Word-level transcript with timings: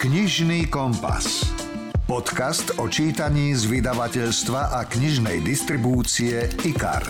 Knižný 0.00 0.72
kompas. 0.72 1.44
Podcast 2.08 2.72
o 2.80 2.88
čítaní 2.88 3.52
z 3.52 3.68
vydavateľstva 3.68 4.72
a 4.72 4.88
knižnej 4.88 5.44
distribúcie 5.44 6.48
IKAR. 6.64 7.04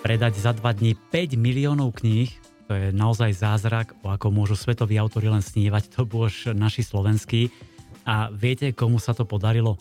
Predať 0.00 0.32
za 0.40 0.56
dva 0.56 0.72
dní 0.72 0.96
5 0.96 1.36
miliónov 1.36 2.00
kníh, 2.00 2.32
to 2.64 2.72
je 2.72 2.88
naozaj 2.96 3.36
zázrak, 3.36 3.92
o 4.00 4.16
ako 4.16 4.32
môžu 4.32 4.56
svetoví 4.56 4.96
autori 4.96 5.28
len 5.28 5.44
snívať, 5.44 5.92
to 5.92 6.08
už 6.08 6.56
naši 6.56 6.80
slovenskí. 6.80 7.52
A 8.08 8.32
viete, 8.32 8.72
komu 8.72 8.96
sa 8.96 9.12
to 9.12 9.28
podarilo? 9.28 9.76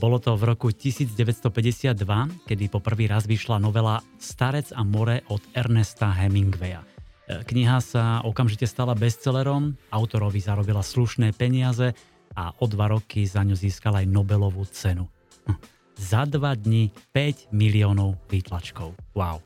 Bolo 0.00 0.16
to 0.24 0.40
v 0.40 0.56
roku 0.56 0.72
1952, 0.72 2.00
kedy 2.48 2.64
po 2.72 2.80
prvý 2.80 3.04
raz 3.12 3.28
vyšla 3.28 3.60
novela 3.60 4.00
Starec 4.16 4.72
a 4.72 4.80
more 4.88 5.20
od 5.28 5.44
Ernesta 5.52 6.16
Hemingwaya. 6.16 6.95
Kniha 7.26 7.82
sa 7.82 8.22
okamžite 8.22 8.70
stala 8.70 8.94
bestsellerom, 8.94 9.74
autorovi 9.90 10.38
zarobila 10.38 10.78
slušné 10.78 11.34
peniaze 11.34 11.90
a 12.38 12.54
o 12.62 12.66
dva 12.70 12.94
roky 12.94 13.26
za 13.26 13.42
ňu 13.42 13.58
získala 13.58 14.06
aj 14.06 14.06
Nobelovú 14.06 14.62
cenu. 14.70 15.10
Hm. 15.50 15.58
Za 15.98 16.22
dva 16.30 16.54
dni 16.54 16.94
5 17.10 17.50
miliónov 17.50 18.14
výtlačkov. 18.30 18.94
Wow. 19.18 19.42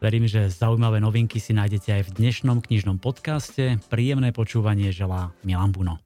Verím, 0.00 0.24
že 0.24 0.48
zaujímavé 0.48 1.04
novinky 1.04 1.36
si 1.36 1.52
nájdete 1.52 2.00
aj 2.00 2.02
v 2.10 2.14
dnešnom 2.16 2.58
knižnom 2.64 2.96
podcaste. 2.96 3.76
Príjemné 3.92 4.32
počúvanie 4.32 4.88
želá 4.90 5.36
Milan 5.44 5.70
Buno. 5.70 6.00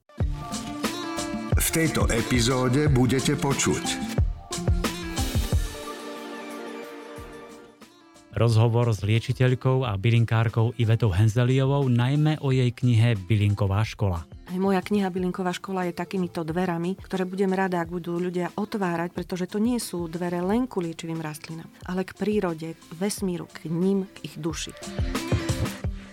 V 1.57 1.69
tejto 1.73 2.05
epizóde 2.11 2.91
budete 2.93 3.39
počuť 3.39 4.17
Rozhovor 8.37 8.93
s 8.93 9.01
liečiteľkou 9.01 9.89
a 9.89 9.97
bylinkárkou 9.97 10.77
Ivetou 10.77 11.09
Henzeliovou 11.09 11.89
najmä 11.89 12.37
o 12.45 12.53
jej 12.53 12.69
knihe 12.69 13.17
Bylinková 13.17 13.81
škola. 13.81 14.29
Aj 14.29 14.59
moja 14.61 14.85
kniha 14.85 15.09
Bylinková 15.09 15.57
škola 15.57 15.89
je 15.89 15.97
takýmito 15.97 16.45
dverami, 16.45 17.01
ktoré 17.01 17.25
budem 17.25 17.49
rada, 17.57 17.81
ak 17.81 17.89
budú 17.89 18.21
ľudia 18.21 18.53
otvárať, 18.53 19.17
pretože 19.17 19.49
to 19.49 19.57
nie 19.57 19.81
sú 19.81 20.05
dvere 20.13 20.45
len 20.45 20.69
ku 20.69 20.85
liečivým 20.85 21.17
rastlinám, 21.17 21.73
ale 21.89 22.05
k 22.05 22.13
prírode, 22.13 22.77
k 22.77 22.93
vesmíru, 23.01 23.49
k 23.49 23.73
ním, 23.73 24.05
k 24.05 24.29
ich 24.29 24.37
duši. 24.37 24.77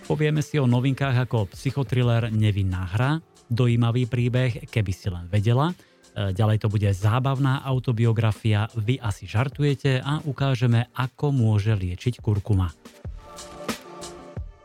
Povieme 0.07 0.39
si 0.39 0.55
o 0.63 0.65
novinkách 0.67 1.27
ako 1.27 1.51
psychotriller 1.51 2.31
Nevinná 2.31 2.87
hra, 2.87 3.19
dojímavý 3.51 4.07
príbeh, 4.07 4.71
keby 4.71 4.91
si 4.95 5.11
len 5.11 5.27
vedela. 5.27 5.75
E, 6.13 6.29
ďalej 6.29 6.61
to 6.61 6.67
bude 6.69 6.89
zábavná 6.93 7.65
autobiografia 7.65 8.69
Vy 8.77 9.01
asi 9.01 9.25
žartujete 9.25 9.97
a 9.97 10.21
ukážeme, 10.21 10.93
ako 10.93 11.33
môže 11.33 11.73
liečiť 11.73 12.21
kurkuma. 12.21 12.69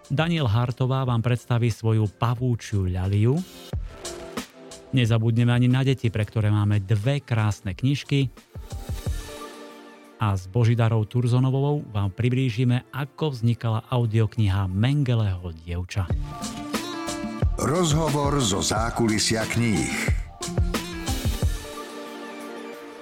Daniel 0.08 0.48
Hartová 0.48 1.05
vám 1.05 1.20
predstaví 1.20 1.68
svoju 1.68 2.08
pavúčiu 2.16 2.88
ľaliu. 2.88 3.36
Nezabudneme 4.96 5.52
ani 5.52 5.68
na 5.68 5.84
deti, 5.84 6.08
pre 6.08 6.24
ktoré 6.24 6.48
máme 6.48 6.80
dve 6.80 7.20
krásne 7.20 7.77
knižky. 7.77 8.33
A 10.18 10.33
s 10.33 10.48
Božidarou 10.48 11.05
Turzonovou 11.05 11.84
vám 11.92 12.10
priblížime, 12.10 12.88
ako 12.90 13.36
vznikala 13.36 13.84
audiokniha 13.92 14.64
Mengeleho 14.66 15.52
dievča. 15.62 16.08
Rozhovor 17.60 18.40
zo 18.40 18.64
zákulisia 18.64 19.44
kníh. 19.44 20.17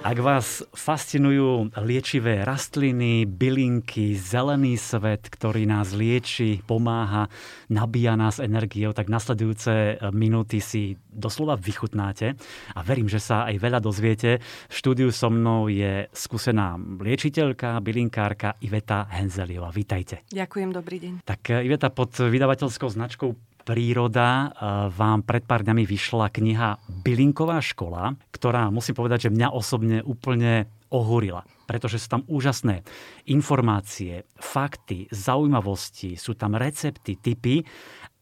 Ak 0.07 0.23
vás 0.23 0.63
fascinujú 0.71 1.75
liečivé 1.83 2.47
rastliny, 2.47 3.27
bylinky, 3.27 4.15
zelený 4.15 4.79
svet, 4.79 5.27
ktorý 5.27 5.67
nás 5.67 5.91
lieči, 5.91 6.63
pomáha, 6.63 7.27
nabíja 7.67 8.15
nás 8.15 8.39
energiou, 8.39 8.95
tak 8.95 9.11
nasledujúce 9.11 9.99
minúty 10.15 10.63
si 10.63 10.95
doslova 11.11 11.59
vychutnáte 11.59 12.39
a 12.71 12.79
verím, 12.87 13.11
že 13.11 13.19
sa 13.19 13.51
aj 13.51 13.59
veľa 13.59 13.83
dozviete. 13.83 14.39
V 14.71 14.75
štúdiu 14.79 15.11
so 15.11 15.27
mnou 15.27 15.67
je 15.67 16.07
skúsená 16.15 16.79
liečiteľka, 16.79 17.75
bylinkárka 17.83 18.55
Iveta 18.63 19.11
Henzeliova. 19.11 19.75
Vítajte. 19.75 20.23
Ďakujem, 20.31 20.71
dobrý 20.71 21.03
deň. 21.03 21.13
Tak 21.27 21.51
Iveta 21.67 21.91
pod 21.91 22.15
vydavateľskou 22.15 22.87
značkou 22.95 23.35
príroda, 23.67 24.55
vám 24.95 25.27
pred 25.27 25.43
pár 25.43 25.67
dňami 25.67 25.83
vyšla 25.83 26.31
kniha 26.31 26.79
Bylinková 27.03 27.59
škola, 27.59 28.15
ktorá 28.31 28.71
musím 28.71 28.95
povedať, 28.95 29.27
že 29.27 29.35
mňa 29.35 29.51
osobne 29.51 29.99
úplne 30.07 30.71
ohúrila. 30.87 31.43
Pretože 31.67 31.99
sú 31.99 32.07
tam 32.07 32.23
úžasné 32.31 32.87
informácie, 33.27 34.23
fakty, 34.39 35.11
zaujímavosti, 35.11 36.15
sú 36.15 36.39
tam 36.39 36.55
recepty, 36.55 37.19
typy 37.19 37.59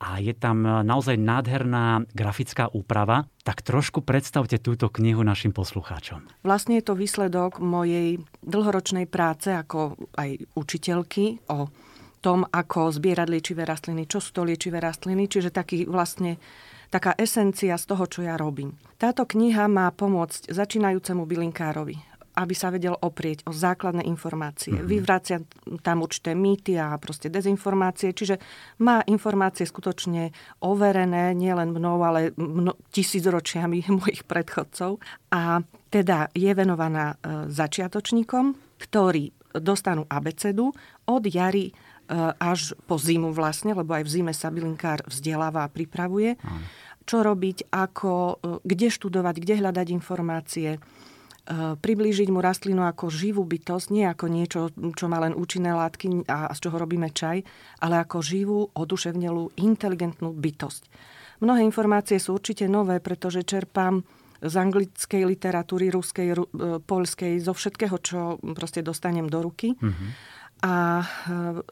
a 0.01 0.17
je 0.17 0.33
tam 0.33 0.66
naozaj 0.66 1.13
nádherná 1.13 2.09
grafická 2.09 2.73
úprava. 2.73 3.29
Tak 3.45 3.62
trošku 3.62 4.01
predstavte 4.01 4.57
túto 4.57 4.89
knihu 4.89 5.22
našim 5.22 5.53
poslucháčom. 5.53 6.25
Vlastne 6.41 6.81
je 6.81 6.89
to 6.89 6.97
výsledok 6.97 7.62
mojej 7.62 8.17
dlhoročnej 8.41 9.06
práce 9.06 9.53
ako 9.53 9.94
aj 10.17 10.50
učiteľky 10.57 11.45
o 11.53 11.69
tom, 12.25 12.41
ako 12.50 12.90
zbierať 12.90 13.30
liečivé 13.30 13.69
rastliny, 13.69 14.09
čo 14.09 14.18
sú 14.18 14.34
to 14.34 14.41
liečivé 14.41 14.81
rastliny, 14.81 15.30
čiže 15.30 15.53
taký 15.53 15.86
vlastne 15.86 16.41
taká 16.90 17.13
esencia 17.13 17.78
z 17.78 17.86
toho, 17.86 18.09
čo 18.09 18.25
ja 18.25 18.34
robím. 18.34 18.74
Táto 18.97 19.30
kniha 19.30 19.69
má 19.69 19.94
pomôcť 19.94 20.50
začínajúcemu 20.50 21.22
bylinkárovi, 21.22 21.96
aby 22.41 22.53
sa 22.58 22.74
vedel 22.74 22.97
oprieť 22.97 23.46
o 23.46 23.53
základné 23.53 24.09
informácie. 24.09 24.74
Mm-hmm. 24.74 24.90
Vyvracia 24.90 25.38
tam 25.86 26.02
určité 26.02 26.34
mýty 26.34 26.81
a 26.81 26.97
proste 26.97 27.30
dezinformácie, 27.30 28.09
čiže 28.16 28.42
má 28.81 29.06
informácie 29.06 29.69
skutočne 29.69 30.34
overené, 30.66 31.38
nielen 31.38 31.69
mnou, 31.78 32.02
ale 32.02 32.34
mno, 32.42 32.74
tisícročiami 32.90 33.86
mojich 34.02 34.25
predchodcov. 34.25 34.97
A 35.30 35.62
teda 35.94 36.34
je 36.34 36.52
venovaná 36.57 37.16
e, 37.22 37.46
začiatočníkom, 37.53 38.46
ktorí 38.81 39.31
dostanú 39.56 40.03
abecedu 40.12 40.75
od 41.07 41.24
jary 41.24 41.72
až 42.38 42.77
po 42.85 43.01
zimu 43.01 43.33
vlastne, 43.33 43.73
lebo 43.73 43.97
aj 43.97 44.05
v 44.05 44.13
zime 44.13 44.33
sa 44.33 44.53
bylinkár 44.53 45.01
vzdeláva 45.09 45.66
a 45.66 45.71
pripravuje. 45.71 46.38
Čo 47.05 47.21
robiť, 47.21 47.69
ako, 47.69 48.13
eh, 48.13 48.35
kde 48.66 48.88
študovať, 48.89 49.35
kde 49.38 49.53
hľadať 49.61 49.88
informácie, 49.93 50.69
eh, 50.75 51.77
priblížiť 51.77 52.33
mu 52.33 52.41
rastlinu 52.41 52.81
ako 52.81 53.13
živú 53.13 53.45
bytosť, 53.45 53.88
nie 53.94 54.09
ako 54.09 54.25
niečo, 54.25 54.59
čo 54.73 55.05
má 55.05 55.21
len 55.21 55.38
účinné 55.38 55.69
látky 55.69 56.25
a 56.25 56.49
z 56.49 56.59
čoho 56.65 56.81
robíme 56.81 57.13
čaj, 57.13 57.45
ale 57.85 58.01
ako 58.01 58.17
živú, 58.25 58.59
oduševnelú, 58.73 59.53
inteligentnú 59.61 60.33
bytosť. 60.33 60.89
Mnohé 61.45 61.61
informácie 61.61 62.17
sú 62.17 62.41
určite 62.41 62.65
nové, 62.65 62.97
pretože 62.97 63.45
čerpám 63.45 64.01
z 64.45 64.53
anglickej 64.55 65.23
literatúry, 65.25 65.91
ruskej, 65.91 66.38
poľskej, 66.85 67.39
zo 67.44 67.53
všetkého, 67.55 67.95
čo 67.99 68.19
proste 68.55 68.83
dostanem 68.83 69.27
do 69.27 69.39
ruky. 69.41 69.73
Mm-hmm 69.75 70.34
a 70.63 71.03
e, 71.03 71.05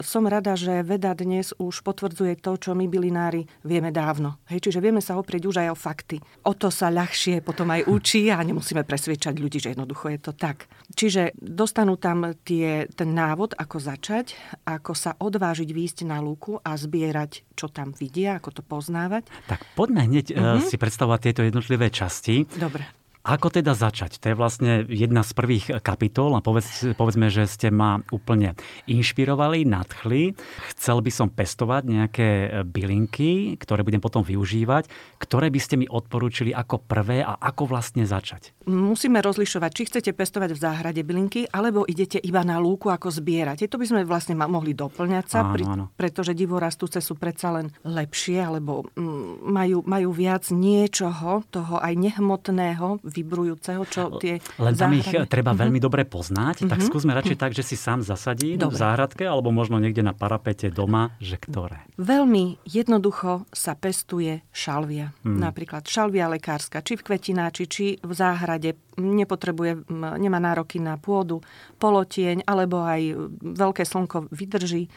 som 0.04 0.28
rada, 0.28 0.54
že 0.58 0.84
veda 0.84 1.16
dnes 1.16 1.56
už 1.56 1.80
potvrdzuje 1.80 2.36
to, 2.40 2.60
čo 2.60 2.76
my 2.76 2.84
bylinári 2.84 3.48
vieme 3.64 3.88
dávno. 3.88 4.36
Hej, 4.50 4.68
čiže 4.68 4.84
vieme 4.84 5.00
sa 5.00 5.16
oprieť 5.16 5.48
už 5.48 5.56
aj 5.64 5.68
o 5.72 5.76
fakty. 5.76 6.16
O 6.44 6.52
to 6.52 6.68
sa 6.68 6.92
ľahšie 6.92 7.40
potom 7.40 7.72
aj 7.72 7.88
učí 7.88 8.28
a 8.28 8.38
nemusíme 8.42 8.84
presviečať 8.84 9.34
ľudí, 9.40 9.58
že 9.62 9.72
jednoducho 9.72 10.12
je 10.12 10.20
to 10.20 10.32
tak. 10.36 10.68
Čiže 10.92 11.36
dostanú 11.38 11.96
tam 11.96 12.36
tie, 12.44 12.86
ten 12.92 13.10
návod, 13.16 13.56
ako 13.56 13.76
začať, 13.80 14.36
ako 14.68 14.92
sa 14.92 15.16
odvážiť 15.16 15.68
výjsť 15.68 15.98
na 16.04 16.20
lúku 16.20 16.60
a 16.60 16.76
zbierať, 16.76 17.44
čo 17.56 17.72
tam 17.72 17.96
vidia, 17.96 18.36
ako 18.36 18.60
to 18.60 18.62
poznávať. 18.62 19.26
Tak 19.48 19.64
poďme 19.78 20.06
hneď 20.06 20.26
uh-huh. 20.34 20.60
si 20.64 20.76
predstavovať 20.76 21.20
tieto 21.30 21.42
jednotlivé 21.46 21.88
časti. 21.88 22.44
Dobre. 22.58 23.03
Ako 23.24 23.48
teda 23.48 23.72
začať? 23.72 24.20
To 24.20 24.26
je 24.28 24.36
vlastne 24.36 24.84
jedna 24.84 25.24
z 25.24 25.32
prvých 25.32 25.80
kapitol 25.80 26.36
a 26.36 26.44
povedz, 26.44 26.92
povedzme, 26.92 27.32
že 27.32 27.48
ste 27.48 27.72
ma 27.72 28.04
úplne 28.12 28.52
inšpirovali, 28.84 29.64
nadchli. 29.64 30.36
Chcel 30.76 31.00
by 31.00 31.08
som 31.08 31.32
pestovať 31.32 31.82
nejaké 31.88 32.28
bylinky, 32.68 33.56
ktoré 33.56 33.80
budem 33.80 34.04
potom 34.04 34.20
využívať. 34.20 34.92
Ktoré 35.16 35.48
by 35.48 35.56
ste 35.56 35.80
mi 35.80 35.88
odporúčili 35.88 36.52
ako 36.52 36.84
prvé 36.84 37.24
a 37.24 37.40
ako 37.40 37.72
vlastne 37.72 38.04
začať? 38.04 38.52
Musíme 38.68 39.24
rozlišovať, 39.24 39.70
či 39.72 39.82
chcete 39.88 40.10
pestovať 40.12 40.52
v 40.52 40.60
záhrade 40.60 41.00
bylinky, 41.00 41.48
alebo 41.48 41.88
idete 41.88 42.20
iba 42.20 42.44
na 42.44 42.60
lúku 42.60 42.92
ako 42.92 43.08
zbierať. 43.08 43.72
To 43.72 43.80
by 43.80 43.88
sme 43.88 44.00
vlastne 44.04 44.36
mohli 44.36 44.76
doplňať 44.76 45.24
sa, 45.32 45.48
áno, 45.48 45.64
áno. 45.64 45.84
pretože 45.96 46.36
divorastúce 46.36 47.00
sú 47.00 47.16
predsa 47.16 47.56
len 47.56 47.72
lepšie, 47.88 48.44
alebo 48.44 48.84
mm, 48.92 49.48
majú, 49.48 49.80
majú 49.88 50.12
viac 50.12 50.52
niečoho, 50.52 51.40
toho 51.48 51.80
aj 51.80 51.96
nehmotného, 51.96 53.00
vybrujúceho, 53.14 53.82
čo 53.86 54.18
tie 54.18 54.42
Len 54.58 54.74
tam 54.74 54.90
záhrady... 54.90 54.98
ich 54.98 55.30
treba 55.30 55.54
mm-hmm. 55.54 55.62
veľmi 55.62 55.78
dobre 55.78 56.02
poznať, 56.02 56.66
mm-hmm. 56.66 56.72
tak 56.74 56.78
mhm. 56.82 56.86
skúsme 56.90 57.12
radšej 57.14 57.38
tak, 57.38 57.52
že 57.54 57.62
si 57.62 57.78
sám 57.78 58.02
zasadí 58.02 58.58
dobre. 58.58 58.74
v 58.74 58.82
záhradke, 58.82 59.22
alebo 59.22 59.54
možno 59.54 59.78
niekde 59.78 60.02
na 60.02 60.10
parapete 60.10 60.74
doma, 60.74 61.14
že 61.22 61.38
ktoré. 61.38 61.86
Veľmi 61.94 62.58
jednoducho 62.66 63.46
sa 63.54 63.78
pestuje 63.78 64.42
šalvia. 64.50 65.14
Mm. 65.22 65.38
Napríklad 65.38 65.86
šalvia 65.86 66.26
lekárska, 66.26 66.82
či 66.82 66.98
v 66.98 67.06
kvetináči, 67.06 67.64
či 67.70 67.84
v 68.02 68.12
záhrade 68.12 68.74
nepotrebuje, 68.98 69.86
nemá 69.92 70.38
nároky 70.42 70.82
na 70.82 70.98
pôdu, 70.98 71.42
polotieň, 71.78 72.46
alebo 72.46 72.82
aj 72.82 73.30
veľké 73.42 73.82
slnko 73.86 74.30
vydrží 74.34 74.90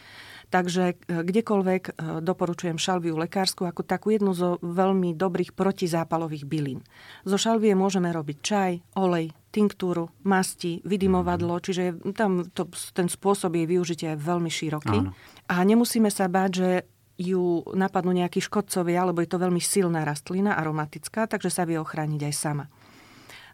Takže 0.48 0.84
e, 0.92 0.94
kdekoľvek 1.04 1.82
e, 1.84 1.92
doporučujem 2.24 2.80
šalviu 2.80 3.20
lekárskú 3.20 3.68
ako 3.68 3.84
takú 3.84 4.16
jednu 4.16 4.32
zo 4.32 4.56
veľmi 4.64 5.12
dobrých 5.12 5.52
protizápalových 5.52 6.48
bylín. 6.48 6.80
Zo 7.28 7.36
šalvie 7.36 7.76
môžeme 7.76 8.08
robiť 8.08 8.36
čaj, 8.40 8.72
olej, 8.96 9.36
tinktúru, 9.52 10.08
masti, 10.24 10.80
vydimovadlo, 10.88 11.60
mhm. 11.60 11.62
čiže 11.64 11.82
tam 12.16 12.48
to, 12.48 12.68
ten 12.96 13.12
spôsob 13.12 13.56
jej 13.56 13.68
využitia 13.68 14.16
je 14.16 14.24
veľmi 14.24 14.48
široký. 14.48 14.98
Áno. 15.04 15.12
A 15.48 15.54
nemusíme 15.64 16.08
sa 16.08 16.28
báť, 16.28 16.50
že 16.52 16.70
ju 17.18 17.66
napadnú 17.74 18.14
nejakí 18.14 18.38
škodcovia, 18.38 19.02
alebo 19.02 19.18
je 19.20 19.30
to 19.34 19.42
veľmi 19.42 19.58
silná 19.58 20.06
rastlina, 20.06 20.54
aromatická, 20.54 21.26
takže 21.26 21.50
sa 21.50 21.66
vie 21.66 21.74
ochrániť 21.74 22.30
aj 22.30 22.34
sama. 22.34 22.70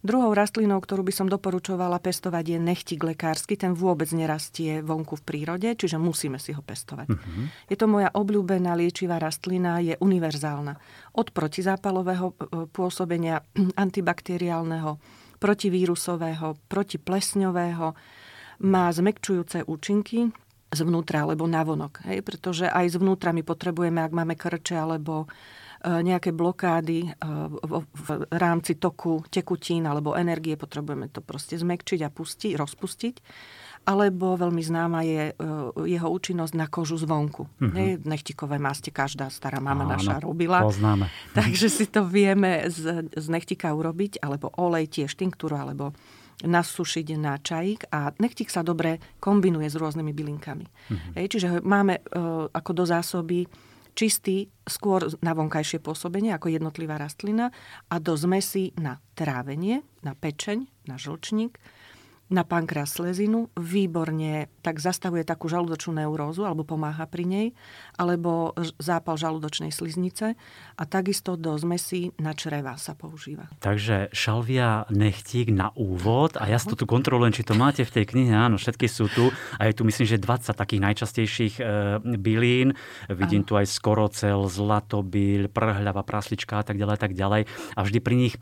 Druhou 0.04 0.36
rastlinou, 0.36 0.84
ktorú 0.84 1.00
by 1.00 1.16
som 1.16 1.32
doporučovala 1.32 1.96
pestovať, 1.96 2.44
je 2.44 2.58
nechtik 2.60 3.00
lekársky. 3.00 3.56
Ten 3.56 3.72
vôbec 3.72 4.12
nerastie 4.12 4.84
vonku 4.84 5.16
v 5.16 5.24
prírode, 5.24 5.72
čiže 5.72 5.96
musíme 5.96 6.36
si 6.36 6.52
ho 6.52 6.60
pestovať. 6.60 7.08
Uh-huh. 7.08 7.48
Je 7.72 7.76
to 7.80 7.88
moja 7.88 8.12
obľúbená 8.12 8.76
liečivá 8.76 9.16
rastlina, 9.16 9.80
je 9.80 9.96
univerzálna. 9.96 10.76
Od 11.16 11.32
protizápalového 11.32 12.36
e, 12.36 12.68
pôsobenia, 12.68 13.48
antibakteriálneho, 13.80 15.00
protivírusového, 15.40 16.60
protiplesňového, 16.68 17.96
má 18.60 18.84
zmekčujúce 18.92 19.64
účinky, 19.64 20.28
zvnútra 20.76 21.24
alebo 21.24 21.48
navonok. 21.48 22.04
Hej? 22.12 22.20
Pretože 22.20 22.68
aj 22.68 23.00
zvnútra 23.00 23.32
my 23.32 23.40
potrebujeme, 23.40 24.04
ak 24.04 24.12
máme 24.12 24.36
krče 24.36 24.76
alebo 24.76 25.32
nejaké 25.84 26.32
blokády 26.32 27.04
e, 27.04 27.10
v 27.92 28.08
rámci 28.32 28.80
toku 28.80 29.20
tekutín 29.28 29.84
alebo 29.84 30.16
energie, 30.16 30.56
potrebujeme 30.56 31.12
to 31.12 31.20
proste 31.20 31.60
zmekčiť 31.60 32.00
a 32.00 32.08
pustiť, 32.08 32.52
rozpustiť. 32.56 33.16
Alebo 33.84 34.32
veľmi 34.40 34.64
známa 34.64 35.04
je 35.04 35.22
e, 35.28 35.34
jeho 35.92 36.08
účinnosť 36.08 36.56
na 36.56 36.72
kožu 36.72 36.96
zvonku. 36.96 37.44
Mm-hmm. 37.60 38.08
Nechtikové 38.08 38.56
máste 38.56 38.88
každá 38.88 39.28
stará 39.28 39.60
mama 39.60 39.84
Áno, 39.84 40.00
naša 40.00 40.24
robila. 40.24 40.64
Poznáme. 40.64 41.12
Takže 41.38 41.68
si 41.68 41.84
to 41.92 42.08
vieme 42.08 42.64
z, 42.72 43.12
z 43.12 43.26
nechtika 43.28 43.76
urobiť, 43.76 44.24
alebo 44.24 44.48
olej 44.56 44.88
tiež 44.88 45.12
tinktúru, 45.20 45.60
alebo 45.60 45.92
nasušiť 46.40 47.06
na 47.20 47.38
čajík 47.38 47.92
a 47.94 48.10
nechtik 48.18 48.50
sa 48.50 48.64
dobre 48.66 48.98
kombinuje 49.22 49.68
s 49.70 49.76
rôznymi 49.78 50.12
bylinkami. 50.16 50.66
Mm-hmm. 50.66 51.12
Hej, 51.20 51.26
čiže 51.30 51.48
máme 51.60 52.00
e, 52.00 52.02
ako 52.50 52.70
do 52.72 52.84
zásoby 52.88 53.44
čistý 53.94 54.50
skôr 54.66 55.06
na 55.22 55.32
vonkajšie 55.32 55.78
pôsobenie 55.78 56.34
ako 56.34 56.50
jednotlivá 56.50 56.98
rastlina 56.98 57.54
a 57.88 57.96
do 58.02 58.18
zmesi 58.18 58.74
na 58.76 58.98
trávenie, 59.14 59.86
na 60.02 60.18
pečeň, 60.18 60.66
na 60.90 60.98
žlčník 60.98 61.56
na 62.34 62.42
pankreas 62.42 62.98
slezinu, 62.98 63.46
výborne 63.54 64.50
tak 64.66 64.82
zastavuje 64.82 65.22
takú 65.22 65.46
žalúdočnú 65.46 66.02
neurózu 66.02 66.42
alebo 66.42 66.66
pomáha 66.66 67.06
pri 67.06 67.22
nej, 67.22 67.46
alebo 67.94 68.50
zápal 68.82 69.14
žalúdočnej 69.14 69.70
sliznice 69.70 70.34
a 70.74 70.82
takisto 70.82 71.38
do 71.38 71.54
zmesí 71.54 72.10
na 72.18 72.34
čreva 72.34 72.74
sa 72.74 72.98
používa. 72.98 73.46
Takže 73.62 74.10
šalvia 74.10 74.90
nechtík 74.90 75.54
na 75.54 75.70
úvod 75.78 76.34
a 76.34 76.50
ja 76.50 76.58
si 76.58 76.66
to 76.66 76.74
tu 76.74 76.90
kontrolujem, 76.90 77.30
či 77.30 77.46
to 77.46 77.54
máte 77.54 77.86
v 77.86 78.02
tej 78.02 78.04
knihe, 78.10 78.34
áno, 78.34 78.58
všetky 78.58 78.90
sú 78.90 79.06
tu 79.06 79.30
a 79.54 79.70
je 79.70 79.78
tu 79.78 79.86
myslím, 79.86 80.06
že 80.10 80.18
20 80.18 80.50
takých 80.50 80.82
najčastejších 80.82 81.54
e, 81.60 81.64
bylín, 82.18 82.74
vidím 83.14 83.46
áno. 83.46 83.48
tu 83.48 83.52
aj 83.54 83.70
skorocel, 83.70 84.42
zlatobyl, 84.50 85.46
prhľava, 85.46 86.02
praslička 86.02 86.58
a 86.58 86.64
tak 86.66 86.82
ďalej, 86.82 86.96
tak 86.98 87.12
ďalej 87.14 87.46
a 87.78 87.80
vždy 87.86 87.98
pri 88.02 88.16
nich 88.18 88.34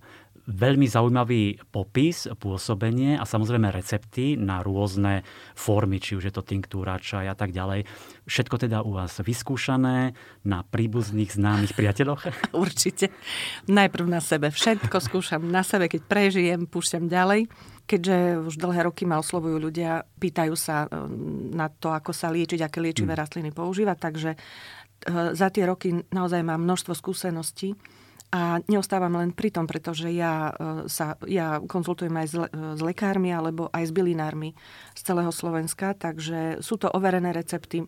veľmi 0.50 0.90
zaujímavý 0.90 1.62
popis, 1.70 2.26
pôsobenie 2.34 3.14
a 3.14 3.22
samozrejme 3.22 3.70
recepty 3.70 4.34
na 4.34 4.58
rôzne 4.58 5.22
formy, 5.54 6.02
či 6.02 6.18
už 6.18 6.30
je 6.30 6.34
to 6.34 6.42
tinktúra, 6.42 6.98
čaj 6.98 7.30
a 7.30 7.36
tak 7.38 7.54
ďalej. 7.54 7.86
Všetko 8.26 8.56
teda 8.58 8.82
u 8.82 8.98
vás 8.98 9.22
vyskúšané 9.22 10.18
na 10.42 10.66
príbuzných 10.66 11.30
známych 11.38 11.78
priateľoch? 11.78 12.26
Určite. 12.64 13.14
Najprv 13.70 14.06
na 14.10 14.18
sebe. 14.18 14.50
Všetko 14.50 14.98
skúšam 14.98 15.46
na 15.46 15.62
sebe, 15.62 15.86
keď 15.86 16.10
prežijem, 16.10 16.66
púšťam 16.66 17.06
ďalej. 17.06 17.46
Keďže 17.82 18.46
už 18.46 18.54
dlhé 18.62 18.86
roky 18.86 19.02
ma 19.06 19.18
oslovujú 19.18 19.58
ľudia, 19.58 20.06
pýtajú 20.22 20.54
sa 20.54 20.86
e, 20.86 21.02
na 21.50 21.66
to, 21.66 21.90
ako 21.90 22.14
sa 22.14 22.30
liečiť, 22.30 22.62
aké 22.62 22.78
liečivé 22.78 23.14
mm. 23.14 23.18
rastliny 23.18 23.50
používať, 23.50 23.96
takže 23.98 24.30
e, 24.32 24.38
za 25.34 25.50
tie 25.50 25.66
roky 25.66 25.90
naozaj 26.14 26.46
mám 26.46 26.62
množstvo 26.62 26.94
skúseností 26.94 27.74
a 28.32 28.64
neostávam 28.64 29.12
len 29.20 29.36
pri 29.36 29.52
tom, 29.52 29.68
pretože 29.68 30.08
ja, 30.08 30.56
e, 30.56 30.88
sa, 30.88 31.20
ja 31.28 31.60
konzultujem 31.60 32.16
aj 32.16 32.26
s, 32.26 32.34
le, 32.34 32.48
s 32.48 32.80
lekármi 32.80 33.28
alebo 33.28 33.68
aj 33.68 33.84
s 33.88 33.92
bylinármi 33.92 34.56
z 34.96 35.00
celého 35.04 35.28
Slovenska, 35.28 35.92
takže 35.92 36.64
sú 36.64 36.80
to 36.80 36.88
overené 36.88 37.36
recepty 37.36 37.84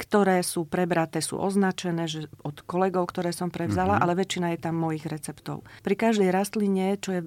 ktoré 0.00 0.40
sú 0.40 0.64
prebraté, 0.64 1.20
sú 1.20 1.36
označené 1.36 2.08
že 2.08 2.32
od 2.40 2.64
kolegov, 2.64 3.12
ktoré 3.12 3.36
som 3.36 3.52
prevzala, 3.52 4.00
mm-hmm. 4.00 4.04
ale 4.08 4.18
väčšina 4.24 4.46
je 4.56 4.58
tam 4.64 4.80
mojich 4.80 5.04
receptov. 5.04 5.60
Pri 5.84 5.92
každej 5.92 6.32
rastline, 6.32 6.96
čo 6.96 7.20
je, 7.20 7.22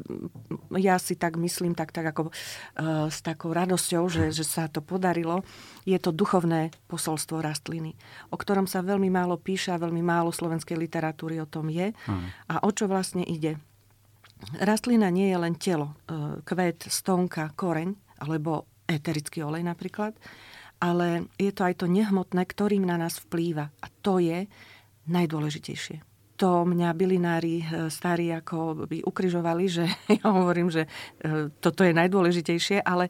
ja 0.82 0.98
si 0.98 1.14
tak 1.14 1.38
myslím, 1.38 1.78
tak, 1.78 1.94
tak 1.94 2.10
ako 2.10 2.34
uh, 2.34 3.14
s 3.14 3.22
takou 3.22 3.54
radosťou, 3.54 4.10
že, 4.10 4.34
že 4.34 4.42
sa 4.42 4.66
to 4.66 4.82
podarilo, 4.82 5.46
je 5.86 5.96
to 6.02 6.10
duchovné 6.10 6.74
posolstvo 6.90 7.46
rastliny, 7.46 7.94
o 8.34 8.36
ktorom 8.42 8.66
sa 8.66 8.82
veľmi 8.82 9.14
málo 9.14 9.38
píše 9.38 9.70
a 9.70 9.78
veľmi 9.78 10.02
málo 10.02 10.34
slovenskej 10.34 10.74
literatúry 10.74 11.38
o 11.38 11.46
tom 11.46 11.70
je. 11.70 11.94
Mm. 12.10 12.26
A 12.50 12.56
o 12.66 12.70
čo 12.74 12.90
vlastne 12.90 13.22
ide? 13.22 13.62
Rastlina 14.58 15.14
nie 15.14 15.30
je 15.30 15.38
len 15.38 15.54
telo, 15.54 15.94
uh, 16.10 16.42
kvet, 16.42 16.90
stonka, 16.90 17.54
koreň, 17.54 17.94
alebo 18.18 18.66
eterický 18.90 19.46
olej 19.46 19.64
napríklad, 19.64 20.18
ale 20.84 21.32
je 21.40 21.52
to 21.56 21.64
aj 21.64 21.80
to 21.80 21.88
nehmotné, 21.88 22.44
ktorým 22.44 22.84
na 22.84 23.00
nás 23.00 23.16
vplýva. 23.24 23.72
A 23.80 23.88
to 24.04 24.20
je 24.20 24.52
najdôležitejšie. 25.08 26.04
To 26.36 26.68
mňa 26.68 26.92
bylinári 26.92 27.64
e, 27.64 27.66
starí 27.88 28.28
ako 28.36 28.84
by 28.92 29.08
ukrižovali, 29.08 29.66
že 29.72 29.88
ja 30.20 30.28
hovorím, 30.28 30.68
že 30.68 30.84
e, 30.84 31.48
toto 31.64 31.88
je 31.88 31.96
najdôležitejšie, 31.96 32.84
ale 32.84 33.08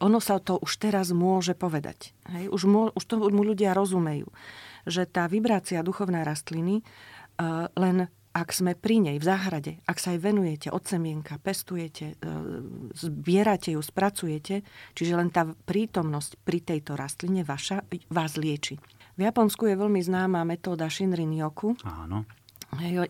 ono 0.00 0.16
sa 0.16 0.40
to 0.40 0.56
už 0.56 0.80
teraz 0.80 1.12
môže 1.12 1.52
povedať. 1.52 2.16
Hej? 2.32 2.48
Už, 2.48 2.64
mô, 2.64 2.88
už 2.96 3.04
to 3.04 3.20
mu 3.20 3.44
ľudia 3.44 3.76
rozumejú, 3.76 4.32
že 4.88 5.04
tá 5.04 5.28
vibrácia 5.28 5.84
duchovnej 5.84 6.24
rastliny 6.24 6.80
uh, 6.80 7.68
len 7.76 8.08
ak 8.40 8.56
sme 8.56 8.72
pri 8.72 9.04
nej 9.04 9.16
v 9.20 9.28
záhrade, 9.28 9.72
ak 9.84 10.00
sa 10.00 10.16
jej 10.16 10.20
venujete 10.24 10.72
od 10.72 10.80
semienka, 10.80 11.36
pestujete, 11.36 12.16
e, 12.16 12.34
zbierate 12.96 13.76
ju, 13.76 13.80
spracujete, 13.84 14.64
čiže 14.96 15.12
len 15.12 15.28
tá 15.28 15.44
prítomnosť 15.44 16.40
pri 16.40 16.64
tejto 16.64 16.96
rastline 16.96 17.44
vaša 17.44 17.84
vás 18.08 18.40
lieči. 18.40 18.80
V 19.20 19.28
Japonsku 19.28 19.68
je 19.68 19.76
veľmi 19.76 20.00
známa 20.00 20.48
metóda 20.48 20.88
Shinrin 20.88 21.36
Yoku. 21.36 21.76
Áno. 21.84 22.24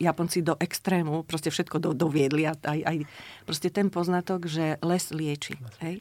Japonci 0.01 0.41
do 0.41 0.57
extrému 0.57 1.23
proste 1.29 1.53
všetko 1.53 1.77
do, 1.79 1.91
doviedli 1.93 2.49
a 2.49 2.57
aj, 2.57 2.81
aj 2.81 2.97
proste 3.45 3.69
ten 3.69 3.93
poznatok, 3.93 4.49
že 4.49 4.81
les 4.81 5.05
lieči. 5.13 5.55
Les 5.61 5.77
hej? 5.85 5.97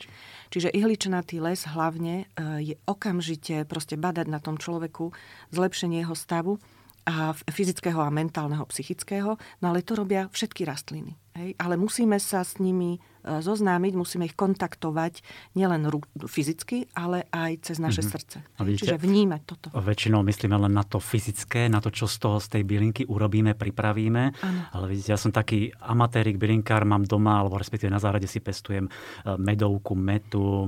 Čiže 0.49 0.73
ihličnatý 0.73 1.43
les 1.43 1.61
hlavne 1.67 2.25
e, 2.25 2.25
je 2.65 2.75
okamžite 2.89 3.67
proste 3.69 3.99
badať 3.99 4.31
na 4.31 4.39
tom 4.41 4.57
človeku 4.57 5.13
zlepšenie 5.53 6.01
jeho 6.01 6.17
stavu 6.17 6.57
a 7.09 7.33
fyzického 7.33 7.97
a 8.01 8.13
mentálneho, 8.13 8.65
psychického, 8.69 9.37
no 9.61 9.65
ale 9.69 9.81
to 9.81 9.97
robia 9.97 10.29
všetky 10.29 10.61
rastliny. 10.65 11.17
Hej? 11.37 11.57
Ale 11.59 11.75
musíme 11.75 12.17
sa 12.17 12.41
s 12.41 12.57
nimi 12.57 12.97
E, 13.19 13.43
zoznámiť, 13.43 13.93
musíme 13.99 14.23
ich 14.23 14.35
kontaktovať 14.35 15.19
nielen 15.59 15.83
fyzicky, 16.23 16.87
ale 16.95 17.27
aj 17.35 17.67
cez 17.67 17.77
naše 17.83 17.99
mm-hmm. 17.99 18.15
srdce. 18.15 18.37
A 18.55 18.61
vidíte, 18.63 18.95
Čiže 18.95 18.95
vnímať 18.95 19.41
toto. 19.43 19.67
Väčšinou 19.75 20.23
myslíme 20.23 20.55
len 20.55 20.71
na 20.71 20.87
to 20.87 21.03
fyzické, 21.03 21.67
na 21.67 21.83
to, 21.83 21.91
čo 21.91 22.07
z 22.07 22.15
toho, 22.15 22.37
z 22.39 22.47
tej 22.47 22.63
bylinky 22.63 23.03
urobíme, 23.11 23.59
pripravíme. 23.59 24.23
Ano. 24.39 24.61
Ale 24.71 24.85
vidíte, 24.95 25.11
ja 25.11 25.19
som 25.19 25.35
taký 25.35 25.67
amatérik, 25.83 26.39
bylinkár, 26.39 26.87
mám 26.87 27.03
doma, 27.03 27.43
alebo 27.43 27.59
respektíve 27.59 27.91
na 27.91 27.99
záhrade 27.99 28.25
si 28.25 28.39
pestujem 28.39 28.87
e, 28.87 28.91
medovku, 29.35 29.99
metu, 29.99 30.63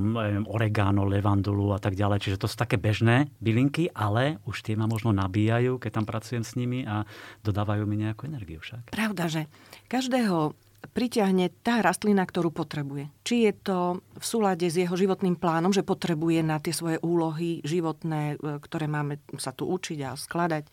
oregano, 0.52 1.08
levandulu 1.08 1.72
a 1.72 1.80
tak 1.80 1.96
ďalej. 1.96 2.20
Čiže 2.20 2.40
to 2.46 2.52
sú 2.52 2.60
také 2.60 2.76
bežné 2.76 3.32
bylinky, 3.40 3.88
ale 3.96 4.44
už 4.44 4.68
tie 4.68 4.76
ma 4.76 4.92
možno 4.92 5.16
nabíjajú, 5.16 5.80
keď 5.80 6.04
tam 6.04 6.06
pracujem 6.06 6.44
s 6.44 6.60
nimi 6.60 6.84
a 6.84 7.08
dodávajú 7.48 7.88
mi 7.88 7.96
nejakú 7.96 8.28
energiu 8.28 8.60
však. 8.60 8.92
Pravda, 8.92 9.32
že 9.32 9.48
každého 9.88 10.61
priťahne 10.82 11.54
tá 11.62 11.86
rastlina, 11.86 12.26
ktorú 12.26 12.50
potrebuje. 12.50 13.14
Či 13.22 13.36
je 13.50 13.54
to 13.54 13.78
v 14.02 14.26
súlade 14.26 14.66
s 14.66 14.76
jeho 14.76 14.94
životným 14.98 15.38
plánom, 15.38 15.70
že 15.70 15.86
potrebuje 15.86 16.42
na 16.42 16.58
tie 16.58 16.74
svoje 16.74 16.98
úlohy 17.06 17.62
životné, 17.62 18.36
e, 18.36 18.58
ktoré 18.58 18.90
máme 18.90 19.22
sa 19.38 19.54
tu 19.54 19.70
učiť 19.70 20.00
a 20.02 20.18
skladať, 20.18 20.64
e, 20.66 20.72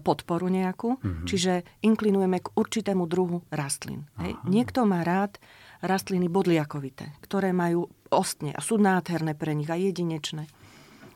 podporu 0.00 0.48
nejakú. 0.48 0.96
Mm-hmm. 0.96 1.26
Čiže 1.28 1.52
inklinujeme 1.84 2.40
k 2.40 2.52
určitému 2.56 3.04
druhu 3.04 3.44
rastlín. 3.52 4.08
Hej. 4.16 4.40
Niekto 4.48 4.88
má 4.88 5.04
rád 5.04 5.36
rastliny 5.84 6.32
bodliakovité, 6.32 7.12
ktoré 7.20 7.52
majú 7.52 7.92
ostne 8.08 8.56
a 8.56 8.60
sú 8.64 8.80
nádherné 8.80 9.36
pre 9.36 9.52
nich 9.52 9.68
a 9.68 9.76
jedinečné. 9.76 10.48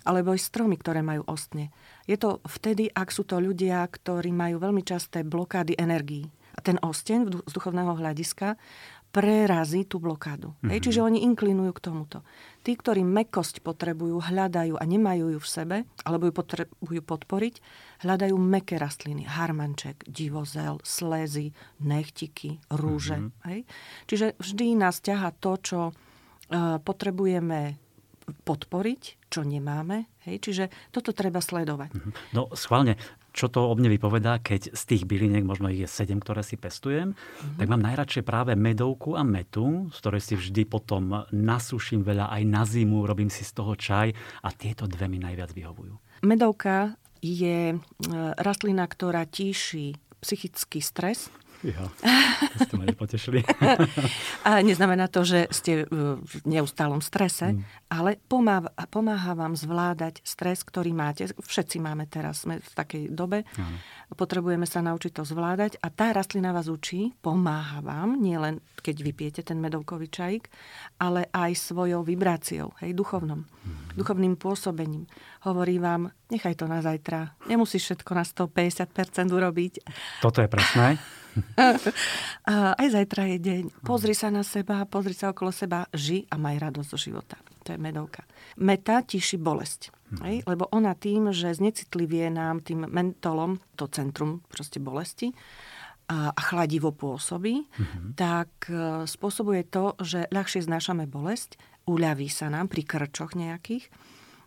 Alebo 0.07 0.39
aj 0.39 0.39
stromy, 0.39 0.79
ktoré 0.79 1.03
majú 1.03 1.27
ostne. 1.27 1.75
Je 2.07 2.15
to 2.15 2.39
vtedy, 2.47 2.87
ak 2.87 3.11
sú 3.11 3.27
to 3.27 3.43
ľudia, 3.43 3.83
ktorí 3.83 4.31
majú 4.31 4.63
veľmi 4.63 4.87
časté 4.87 5.27
blokády 5.27 5.75
energií 5.75 6.31
ten 6.65 6.81
osteň 6.81 7.45
z 7.45 7.53
duchovného 7.53 7.97
hľadiska 7.97 8.57
prerazí 9.17 9.89
tú 9.89 9.97
blokádu. 9.97 10.53
Mm-hmm. 10.53 10.71
Hej, 10.77 10.81
čiže 10.85 11.01
oni 11.01 11.25
inklinujú 11.25 11.73
k 11.73 11.85
tomuto. 11.89 12.21
Tí, 12.61 12.77
ktorí 12.77 13.01
mekosť 13.01 13.65
potrebujú, 13.65 14.21
hľadajú 14.21 14.77
a 14.77 14.85
nemajú 14.85 15.33
ju 15.33 15.41
v 15.41 15.49
sebe, 15.49 15.77
alebo 16.05 16.29
ju 16.29 16.37
potrebujú 16.37 17.01
podporiť, 17.01 17.55
hľadajú 18.05 18.37
meké 18.37 18.77
rastliny. 18.77 19.25
Harmanček, 19.25 20.05
divozel, 20.05 20.85
slezy, 20.85 21.57
nechtiky, 21.81 22.61
rúže. 22.69 23.17
Mm-hmm. 23.17 23.49
Hej? 23.49 23.61
Čiže 24.05 24.27
vždy 24.37 24.67
nás 24.77 25.01
ťaha 25.01 25.33
to, 25.41 25.53
čo 25.65 25.81
uh, 25.89 26.77
potrebujeme 26.85 27.81
podporiť, 28.27 29.31
čo 29.33 29.47
nemáme. 29.47 30.11
Hej? 30.29 30.45
Čiže 30.45 30.65
toto 30.93 31.17
treba 31.17 31.41
sledovať. 31.41 31.91
Mhm. 31.95 32.11
No 32.35 32.51
schválne, 32.53 32.99
čo 33.37 33.53
to 33.53 33.69
o 33.69 33.75
mne 33.77 33.93
vypovedá, 33.93 34.41
keď 34.41 34.73
z 34.73 34.83
tých 34.89 35.03
byliniek, 35.05 35.45
možno 35.45 35.69
ich 35.69 35.85
je 35.85 35.89
sedem, 35.89 36.17
ktoré 36.17 36.41
si 36.41 36.57
pestujem, 36.57 37.13
mm-hmm. 37.13 37.61
tak 37.61 37.67
mám 37.69 37.85
najradšej 37.85 38.25
práve 38.25 38.57
medovku 38.57 39.13
a 39.13 39.23
metu, 39.23 39.93
z 39.93 39.97
ktorej 40.01 40.23
si 40.25 40.35
vždy 40.41 40.63
potom 40.65 41.29
nasuším 41.29 42.01
veľa 42.01 42.33
aj 42.33 42.43
na 42.49 42.65
zimu, 42.65 43.05
robím 43.05 43.29
si 43.29 43.45
z 43.45 43.53
toho 43.53 43.77
čaj 43.77 44.17
a 44.41 44.49
tieto 44.57 44.89
dve 44.89 45.05
mi 45.13 45.21
najviac 45.21 45.53
vyhovujú. 45.53 46.25
Medovka 46.25 46.97
je 47.21 47.77
e, 47.77 47.79
rastlina, 48.41 48.89
ktorá 48.89 49.29
tíši 49.29 50.01
psychický 50.25 50.81
stres, 50.81 51.29
Ja, 51.67 51.91
to 52.55 52.59
ste 52.63 52.75
ma 52.79 52.87
nepotešili. 52.87 53.43
a 54.49 54.63
neznamená 54.63 55.11
to, 55.11 55.27
že 55.27 55.51
ste 55.51 55.83
v 55.91 56.33
neustálom 56.47 57.03
strese, 57.03 57.59
mm. 57.59 57.91
ale 57.91 58.23
pomáha, 58.31 58.71
pomáha 58.87 59.35
vám 59.35 59.59
zvládať 59.59 60.23
stres, 60.23 60.63
ktorý 60.63 60.95
máte. 60.95 61.27
Všetci 61.27 61.83
máme 61.83 62.07
teraz, 62.07 62.47
sme 62.47 62.63
v 62.63 62.71
takej 62.71 63.03
dobe. 63.11 63.43
Mm. 63.59 63.83
Potrebujeme 64.15 64.63
sa 64.71 64.79
naučiť 64.79 65.11
to 65.11 65.27
zvládať 65.27 65.83
a 65.83 65.91
tá 65.91 66.15
rastlina 66.15 66.55
vás 66.55 66.71
učí, 66.71 67.11
pomáha 67.19 67.83
vám, 67.83 68.15
nielen 68.23 68.63
keď 68.87 69.03
vypijete 69.03 69.43
ten 69.43 69.59
medovkový 69.59 70.07
čajík, 70.07 70.47
ale 71.03 71.27
aj 71.35 71.59
svojou 71.59 72.07
vibráciou, 72.07 72.71
hej, 72.79 72.95
duchovnom, 72.95 73.43
mm. 73.43 73.99
duchovným 73.99 74.39
pôsobením. 74.39 75.11
Hovorí 75.43 75.83
vám, 75.83 76.15
nechaj 76.31 76.55
to 76.55 76.71
na 76.71 76.79
zajtra, 76.79 77.35
nemusíš 77.51 77.91
všetko 77.91 78.11
na 78.15 78.23
150% 78.23 79.35
urobiť. 79.35 79.73
Toto 80.23 80.39
je 80.39 80.47
presné. 80.47 80.95
aj 82.81 82.87
zajtra 82.87 83.23
je 83.35 83.39
deň. 83.39 83.63
Pozri 83.85 84.17
sa 84.17 84.33
na 84.33 84.47
seba, 84.47 84.85
pozri 84.89 85.13
sa 85.13 85.33
okolo 85.33 85.53
seba, 85.53 85.89
ži 85.93 86.25
a 86.31 86.41
maj 86.41 86.59
radosť 86.61 86.89
zo 86.89 86.99
života. 86.99 87.37
To 87.67 87.75
je 87.75 87.79
medovka. 87.83 88.23
Meta 88.63 89.03
tiši 89.03 89.37
bolesť. 89.43 89.91
Mm. 89.91 90.21
Hej? 90.23 90.37
Lebo 90.47 90.71
ona 90.71 90.95
tým, 90.95 91.35
že 91.35 91.51
znecitlivie 91.51 92.31
nám 92.31 92.63
tým 92.63 92.87
mentolom, 92.87 93.59
to 93.75 93.91
centrum 93.91 94.47
proste 94.47 94.79
bolesti, 94.79 95.35
a, 96.07 96.31
chladivo 96.39 96.95
pôsobí, 96.95 97.67
mm-hmm. 97.67 98.15
tak 98.15 98.71
e, 98.71 99.03
spôsobuje 99.11 99.67
to, 99.67 99.99
že 99.99 100.31
ľahšie 100.31 100.63
znášame 100.63 101.11
bolesť, 101.11 101.59
uľaví 101.91 102.31
sa 102.31 102.47
nám 102.47 102.71
pri 102.71 102.87
krčoch 102.87 103.35
nejakých 103.35 103.91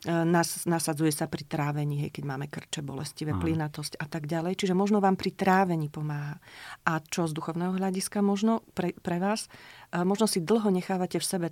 nas, 0.08 0.64
nasadzuje 0.64 1.12
sa 1.12 1.28
pri 1.28 1.44
trávení, 1.44 2.08
hej, 2.08 2.12
keď 2.16 2.24
máme 2.24 2.48
krče, 2.48 2.80
bolestivé, 2.80 3.36
mm. 3.36 3.42
plynatosť 3.44 4.00
a 4.00 4.08
tak 4.08 4.32
ďalej. 4.32 4.56
Čiže 4.56 4.72
možno 4.72 5.04
vám 5.04 5.20
pri 5.20 5.36
trávení 5.36 5.92
pomáha. 5.92 6.40
A 6.88 7.04
čo 7.04 7.28
z 7.28 7.36
duchovného 7.36 7.76
hľadiska 7.76 8.24
možno 8.24 8.64
pre, 8.72 8.96
pre 8.96 9.20
vás? 9.20 9.52
E, 9.92 10.00
možno 10.08 10.32
si 10.32 10.40
dlho 10.40 10.72
nechávate 10.72 11.20
v 11.20 11.28
sebe 11.28 11.48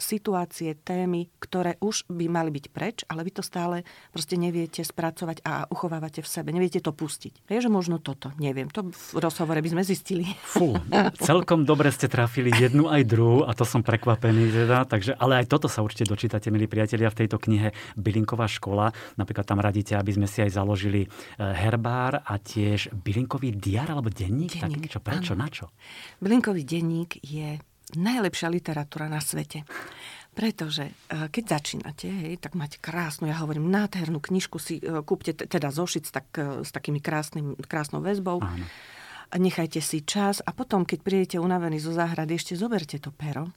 situácie, 0.00 0.74
témy, 0.74 1.30
ktoré 1.38 1.76
už 1.78 2.08
by 2.10 2.26
mali 2.26 2.50
byť 2.50 2.66
preč, 2.72 3.04
ale 3.06 3.22
vy 3.22 3.32
to 3.36 3.42
stále 3.44 3.86
proste 4.10 4.34
neviete 4.34 4.82
spracovať 4.82 5.44
a 5.46 5.68
uchovávate 5.70 6.24
v 6.24 6.28
sebe. 6.28 6.50
Neviete 6.50 6.82
to 6.82 6.90
pustiť. 6.90 7.46
Je, 7.46 7.60
že 7.62 7.70
možno 7.70 8.02
toto. 8.02 8.32
Neviem. 8.40 8.72
To 8.74 8.88
v 8.88 9.20
rozhovore 9.20 9.60
by 9.60 9.70
sme 9.70 9.82
zistili. 9.86 10.26
Fú, 10.42 10.74
celkom 11.22 11.62
dobre 11.68 11.92
ste 11.94 12.10
trafili 12.10 12.50
jednu 12.50 12.88
aj 12.90 13.02
druhú 13.06 13.46
a 13.46 13.52
to 13.54 13.68
som 13.68 13.84
prekvapený 13.84 14.50
teda. 14.50 14.88
Takže, 14.88 15.14
ale 15.20 15.44
aj 15.44 15.46
toto 15.46 15.68
sa 15.70 15.84
určite 15.84 16.08
dočítate, 16.08 16.48
milí 16.48 16.66
priatelia, 16.66 17.12
v 17.12 17.24
tejto 17.24 17.38
knihe 17.38 17.70
Bylinková 17.94 18.48
škola. 18.48 18.90
Napríklad 19.20 19.46
tam 19.46 19.60
radíte, 19.62 19.94
aby 19.94 20.16
sme 20.16 20.26
si 20.26 20.40
aj 20.40 20.56
založili 20.56 21.04
e, 21.04 21.08
herbár 21.38 22.24
a 22.24 22.34
tiež 22.40 22.90
bylinkový 22.96 23.54
diar 23.54 23.92
alebo 23.92 24.08
denník. 24.08 24.56
denník. 24.56 24.88
Tak, 24.88 24.92
čo, 24.96 25.00
prečo, 25.04 25.32
áno. 25.36 25.42
na 25.44 25.48
čo? 25.52 25.68
Bylinkový 26.18 26.62
denník 26.64 27.20
je 27.20 27.60
najlepšia 27.96 28.48
literatúra 28.50 29.10
na 29.10 29.22
svete. 29.22 29.66
Pretože 30.30 30.90
e, 30.90 30.92
keď 31.26 31.44
začínate, 31.58 32.06
hej, 32.06 32.38
tak 32.38 32.54
máte 32.54 32.78
krásnu, 32.78 33.26
ja 33.26 33.42
hovorím, 33.42 33.66
nádhernú 33.66 34.22
knižku 34.22 34.62
si 34.62 34.78
e, 34.78 35.02
kúpte, 35.02 35.34
teda 35.34 35.74
zošic 35.74 36.06
tak, 36.06 36.26
e, 36.38 36.62
s 36.62 36.70
takými 36.70 37.02
krásnym, 37.02 37.58
krásnou 37.66 37.98
väzbou. 37.98 38.38
Áno. 38.38 38.66
Nechajte 39.30 39.78
si 39.78 40.02
čas 40.02 40.42
a 40.42 40.50
potom, 40.50 40.82
keď 40.82 40.98
prídete 41.06 41.36
unavení 41.38 41.78
zo 41.78 41.94
záhrady, 41.94 42.34
ešte 42.34 42.58
zoberte 42.58 42.98
to 42.98 43.14
pero 43.14 43.50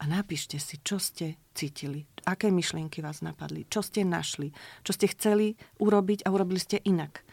a 0.00 0.04
napíšte 0.04 0.60
si, 0.60 0.80
čo 0.84 1.00
ste 1.00 1.40
cítili, 1.56 2.04
aké 2.28 2.52
myšlienky 2.52 3.00
vás 3.00 3.24
napadli, 3.24 3.64
čo 3.70 3.80
ste 3.80 4.04
našli, 4.04 4.52
čo 4.84 4.92
ste 4.92 5.08
chceli 5.08 5.56
urobiť 5.80 6.26
a 6.26 6.32
urobili 6.32 6.60
ste 6.60 6.76
inak. 6.82 7.24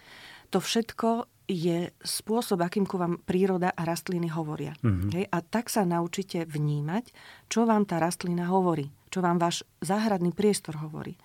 To 0.52 0.60
všetko 0.60 1.31
je 1.52 1.92
spôsob, 2.00 2.64
akým 2.64 2.88
ku 2.88 2.96
vám 2.96 3.20
príroda 3.20 3.76
a 3.76 3.84
rastliny 3.84 4.32
hovoria. 4.32 4.72
Mm-hmm. 4.80 5.12
Hej? 5.12 5.26
A 5.28 5.38
tak 5.44 5.68
sa 5.68 5.84
naučíte 5.84 6.48
vnímať, 6.48 7.12
čo 7.52 7.68
vám 7.68 7.84
tá 7.84 8.00
rastlina 8.00 8.48
hovorí, 8.48 8.88
čo 9.12 9.20
vám 9.20 9.38
váš 9.38 9.68
záhradný 9.84 10.32
priestor 10.32 10.80
hovorí. 10.80 11.20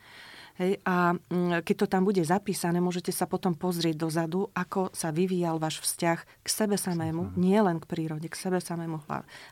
Hej, 0.57 0.81
a 0.89 1.13
mm, 1.13 1.69
keď 1.69 1.77
to 1.85 1.87
tam 1.87 2.09
bude 2.09 2.25
zapísané, 2.25 2.81
môžete 2.81 3.13
sa 3.13 3.29
potom 3.29 3.53
pozrieť 3.53 3.93
dozadu, 3.93 4.49
ako 4.57 4.89
sa 4.89 5.13
vyvíjal 5.13 5.61
váš 5.61 5.85
vzťah 5.85 6.19
k 6.41 6.49
sebe 6.49 6.81
samému, 6.81 7.37
nie 7.37 7.61
len 7.61 7.77
k 7.77 7.85
prírode, 7.85 8.25
k 8.25 8.41
sebe 8.41 8.57
samému 8.57 9.05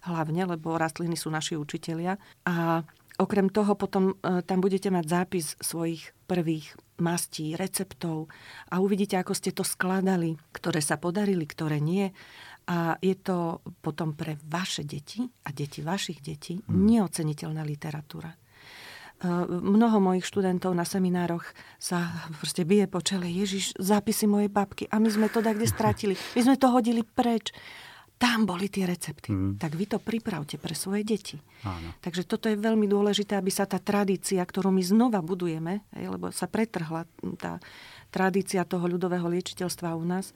hlavne, 0.09 0.43
lebo 0.49 0.81
rastliny 0.81 1.13
sú 1.13 1.29
naši 1.29 1.61
učitelia. 1.61 2.17
A 2.49 2.81
okrem 3.19 3.47
toho 3.51 3.79
potom 3.79 4.15
e, 4.19 4.43
tam 4.43 4.59
budete 4.59 4.91
mať 4.91 5.05
zápis 5.07 5.47
svojich 5.63 6.15
prvých 6.27 6.75
mastí, 6.99 7.59
receptov 7.59 8.31
a 8.71 8.79
uvidíte, 8.79 9.19
ako 9.19 9.35
ste 9.35 9.51
to 9.51 9.67
skladali, 9.67 10.39
ktoré 10.55 10.79
sa 10.79 10.99
podarili, 10.99 11.47
ktoré 11.47 11.83
nie. 11.83 12.11
A 12.65 12.97
je 13.05 13.13
to 13.19 13.61
potom 13.85 14.17
pre 14.17 14.41
vaše 14.49 14.89
deti 14.89 15.21
a 15.45 15.53
deti 15.53 15.85
vašich 15.85 16.25
detí 16.25 16.57
hmm. 16.57 16.65
neoceniteľná 16.71 17.63
literatúra. 17.63 18.33
E, 18.33 18.39
mnoho 19.49 20.03
mojich 20.03 20.27
študentov 20.27 20.75
na 20.75 20.83
seminároch 20.89 21.45
sa 21.79 22.11
proste 22.41 22.67
bije 22.67 22.91
po 22.91 22.99
čele. 23.05 23.31
Ježiš, 23.31 23.79
zápisy 23.79 24.27
mojej 24.27 24.51
babky. 24.51 24.91
A 24.91 24.99
my 24.99 25.09
sme 25.13 25.27
to 25.31 25.45
tak 25.45 25.61
kde 25.61 25.69
stratili. 25.71 26.15
My 26.35 26.41
sme 26.43 26.57
to 26.59 26.73
hodili 26.73 27.07
preč 27.07 27.55
tam 28.25 28.49
boli 28.49 28.73
tie 28.73 28.89
recepty. 28.89 29.29
Mm. 29.29 29.61
Tak 29.61 29.77
vy 29.77 29.85
to 29.85 30.01
pripravte 30.01 30.57
pre 30.57 30.73
svoje 30.73 31.05
deti. 31.05 31.37
Áno. 31.69 31.93
Takže 32.01 32.25
toto 32.25 32.49
je 32.49 32.57
veľmi 32.57 32.89
dôležité, 32.89 33.37
aby 33.37 33.53
sa 33.53 33.69
tá 33.69 33.77
tradícia, 33.77 34.41
ktorú 34.41 34.73
my 34.73 34.81
znova 34.81 35.21
budujeme, 35.21 35.85
lebo 35.93 36.33
sa 36.33 36.49
pretrhla 36.49 37.05
tá 37.37 37.61
tradícia 38.09 38.65
toho 38.65 38.89
ľudového 38.89 39.29
liečiteľstva 39.29 39.93
u 39.93 40.05
nás, 40.09 40.33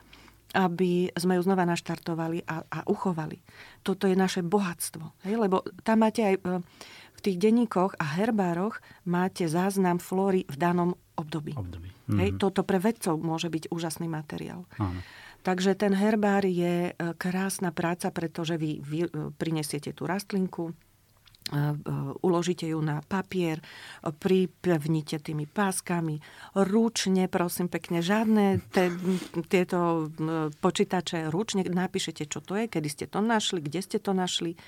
aby 0.53 1.09
sme 1.17 1.41
ju 1.41 1.43
znova 1.49 1.65
naštartovali 1.65 2.45
a, 2.45 2.61
a 2.69 2.79
uchovali. 2.85 3.41
Toto 3.81 4.05
je 4.05 4.17
naše 4.17 4.45
bohatstvo. 4.45 5.25
Hej? 5.25 5.41
Lebo 5.41 5.65
tam 5.81 6.05
máte 6.05 6.29
aj 6.29 6.35
e, 6.37 6.61
v 7.17 7.21
tých 7.25 7.41
denníkoch 7.41 7.97
a 7.97 8.05
herbároch 8.21 8.85
máte 9.09 9.49
záznam 9.49 9.97
flóry 9.97 10.45
v 10.45 10.57
danom 10.61 10.93
období. 11.17 11.57
období. 11.57 11.89
Mm-hmm. 11.89 12.19
Hej? 12.21 12.31
Mhm. 12.37 12.39
Toto 12.41 12.65
pre 12.69 12.81
vedcov 12.81 13.17
môže 13.17 13.49
byť 13.49 13.73
úžasný 13.73 14.13
materiál. 14.13 14.69
Áno. 14.77 15.01
Takže 15.43 15.79
ten 15.79 15.95
herbár 15.95 16.43
je 16.45 16.91
e, 16.91 16.93
krásna 17.15 17.71
práca, 17.71 18.11
pretože 18.11 18.59
vy, 18.59 18.83
vy 18.83 18.99
e, 19.07 19.09
prinesiete 19.39 19.95
tú 19.95 20.05
rastlinku, 20.05 20.71
e, 20.71 20.75
uložíte 22.21 22.67
ju 22.67 22.83
na 22.83 23.01
papier, 23.07 23.63
pripevnite 24.03 25.23
tými 25.23 25.47
páskami, 25.47 26.19
ručne, 26.59 27.31
prosím 27.31 27.71
pekne, 27.71 28.03
žiadne 28.03 28.61
te, 28.75 28.91
tieto 29.47 30.11
počítače, 30.59 31.31
ručne 31.31 31.63
napíšete, 31.65 32.27
čo 32.27 32.43
to 32.43 32.59
je, 32.59 32.67
kedy 32.67 32.89
ste 32.91 33.07
to 33.07 33.23
našli, 33.23 33.63
kde 33.63 33.81
ste 33.81 33.99
to 34.03 34.11
našli 34.11 34.59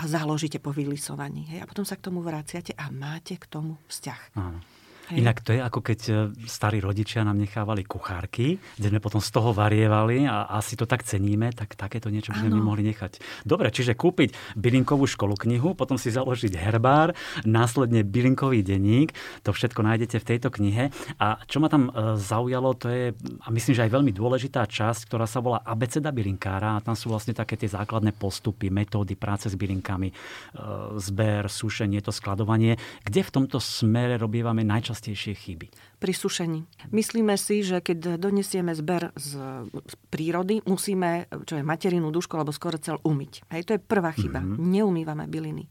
a 0.00 0.08
založíte 0.08 0.60
po 0.60 0.72
vylisovaní. 0.72 1.56
Hej? 1.56 1.64
A 1.64 1.68
potom 1.68 1.84
sa 1.84 2.00
k 2.00 2.04
tomu 2.08 2.24
vraciate 2.24 2.72
a 2.76 2.88
máte 2.88 3.36
k 3.36 3.44
tomu 3.48 3.76
vzťah. 3.88 4.20
Áno. 4.40 4.60
Hej. 5.10 5.18
Inak 5.18 5.42
to 5.42 5.50
je 5.50 5.60
ako 5.62 5.80
keď 5.82 6.00
e, 6.06 6.12
starí 6.46 6.78
rodičia 6.78 7.26
nám 7.26 7.34
nechávali 7.34 7.82
kuchárky, 7.82 8.62
kde 8.78 8.86
sme 8.86 9.02
potom 9.02 9.18
z 9.18 9.30
toho 9.34 9.50
varievali 9.50 10.24
a 10.30 10.46
asi 10.54 10.78
to 10.78 10.86
tak 10.86 11.02
ceníme, 11.02 11.50
tak 11.50 11.74
takéto 11.74 12.06
niečo 12.06 12.30
by 12.30 12.46
sme 12.46 12.54
my 12.54 12.62
mohli 12.62 12.86
nechať. 12.86 13.42
Dobre, 13.42 13.74
čiže 13.74 13.98
kúpiť 13.98 14.54
bylinkovú 14.54 15.10
školu 15.10 15.34
knihu, 15.42 15.74
potom 15.74 15.98
si 15.98 16.14
založiť 16.14 16.54
herbár, 16.54 17.18
následne 17.42 18.06
bylinkový 18.06 18.62
denník, 18.62 19.10
to 19.42 19.50
všetko 19.50 19.82
nájdete 19.82 20.22
v 20.22 20.28
tejto 20.28 20.48
knihe. 20.54 20.94
A 21.18 21.42
čo 21.50 21.58
ma 21.58 21.66
tam 21.66 21.90
e, 21.90 22.14
zaujalo, 22.16 22.78
to 22.78 22.86
je, 22.86 23.04
a 23.42 23.48
myslím, 23.50 23.74
že 23.74 23.84
aj 23.90 23.92
veľmi 23.98 24.12
dôležitá 24.14 24.70
časť, 24.70 25.10
ktorá 25.10 25.26
sa 25.26 25.42
volá 25.42 25.66
abeceda 25.66 26.14
bylinkára 26.14 26.78
a 26.78 26.82
tam 26.84 26.94
sú 26.94 27.10
vlastne 27.10 27.34
také 27.34 27.58
tie 27.58 27.66
základné 27.66 28.14
postupy, 28.14 28.70
metódy 28.70 29.18
práce 29.18 29.50
s 29.50 29.58
bylinkami, 29.58 30.08
e, 30.08 30.14
zber, 31.02 31.50
sušenie, 31.50 31.98
to 32.00 32.14
skladovanie. 32.14 32.78
Kde 33.02 33.20
v 33.26 33.34
tomto 33.34 33.58
smere 33.58 34.14
robievame 34.16 34.62
najčastejšie 34.62 34.91
najčastejšie 34.92 35.32
chyby? 35.32 35.66
Pri 35.96 36.12
sušení. 36.12 36.68
Myslíme 36.92 37.40
si, 37.40 37.64
že 37.64 37.80
keď 37.80 38.20
donesieme 38.20 38.76
zber 38.76 39.16
z, 39.16 39.40
z 39.72 39.94
prírody, 40.12 40.60
musíme, 40.68 41.32
čo 41.48 41.56
je 41.56 41.64
materinu, 41.64 42.12
dušku 42.12 42.36
alebo 42.36 42.52
skoro 42.52 42.76
cel 42.76 43.00
umyť. 43.00 43.48
Hej, 43.48 43.62
to 43.64 43.72
je 43.78 43.80
prvá 43.80 44.12
chyba. 44.12 44.44
Mm-hmm. 44.44 44.60
Neumývame 44.60 45.24
byliny. 45.32 45.64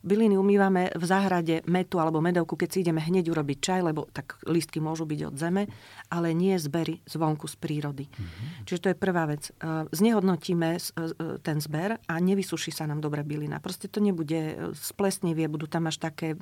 Byliny 0.00 0.40
umývame 0.40 0.88
v 0.96 1.04
záhrade 1.04 1.60
metu 1.68 2.00
alebo 2.00 2.24
medovku, 2.24 2.56
keď 2.56 2.68
si 2.72 2.80
ideme 2.80 3.04
hneď 3.04 3.36
urobiť 3.36 3.58
čaj, 3.60 3.80
lebo 3.84 4.08
tak 4.08 4.40
lístky 4.48 4.80
môžu 4.80 5.04
byť 5.04 5.20
od 5.28 5.34
zeme, 5.36 5.68
ale 6.08 6.32
nie 6.32 6.56
zbery 6.56 7.04
zvonku 7.04 7.44
z 7.44 7.56
prírody. 7.60 8.04
Mm-hmm. 8.08 8.64
Čiže 8.64 8.80
to 8.80 8.90
je 8.92 8.96
prvá 8.96 9.28
vec. 9.28 9.52
E, 9.52 9.92
znehodnotíme 9.92 10.68
e, 10.72 10.80
ten 11.44 11.60
zber 11.60 12.00
a 12.00 12.14
nevysuší 12.16 12.72
sa 12.72 12.88
nám 12.88 13.04
dobre 13.04 13.20
bylina. 13.28 13.60
Proste 13.60 13.92
to 13.92 14.00
nebude 14.00 14.40
e, 14.40 14.54
splesnivie, 14.72 15.52
budú 15.52 15.68
tam 15.68 15.92
až 15.92 16.00
také 16.00 16.40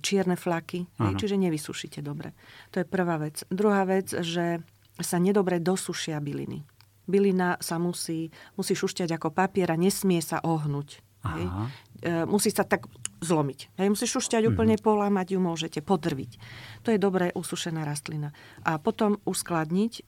čierne 0.00 0.38
flaky, 0.38 0.86
hej, 0.86 1.12
čiže 1.18 1.36
nevysušíte 1.38 2.00
dobre. 2.00 2.32
To 2.72 2.80
je 2.82 2.86
prvá 2.86 3.18
vec. 3.20 3.42
Druhá 3.50 3.84
vec, 3.84 4.10
že 4.10 4.62
sa 4.98 5.18
nedobre 5.18 5.58
dosušia 5.58 6.22
byliny. 6.22 6.62
Bylina 7.04 7.60
sa 7.60 7.76
musí, 7.76 8.32
musí 8.56 8.72
šušťať 8.72 9.20
ako 9.20 9.28
papier 9.34 9.68
a 9.68 9.76
nesmie 9.76 10.24
sa 10.24 10.40
ohnúť. 10.40 11.04
Hej. 11.24 11.44
E, 12.04 12.28
musí 12.28 12.52
sa 12.52 12.68
tak 12.68 12.84
zlomiť. 13.24 13.80
Hej. 13.80 13.88
Musíš 13.88 14.20
šušťať 14.20 14.44
mm-hmm. 14.44 14.52
úplne, 14.52 14.76
polámať 14.76 15.26
ju 15.32 15.40
môžete, 15.40 15.80
podrviť. 15.80 16.36
To 16.84 16.92
je 16.92 17.00
dobré 17.00 17.32
usušená 17.32 17.80
rastlina. 17.88 18.36
A 18.60 18.76
potom 18.76 19.16
uskladniť. 19.24 19.92
E, 19.96 20.02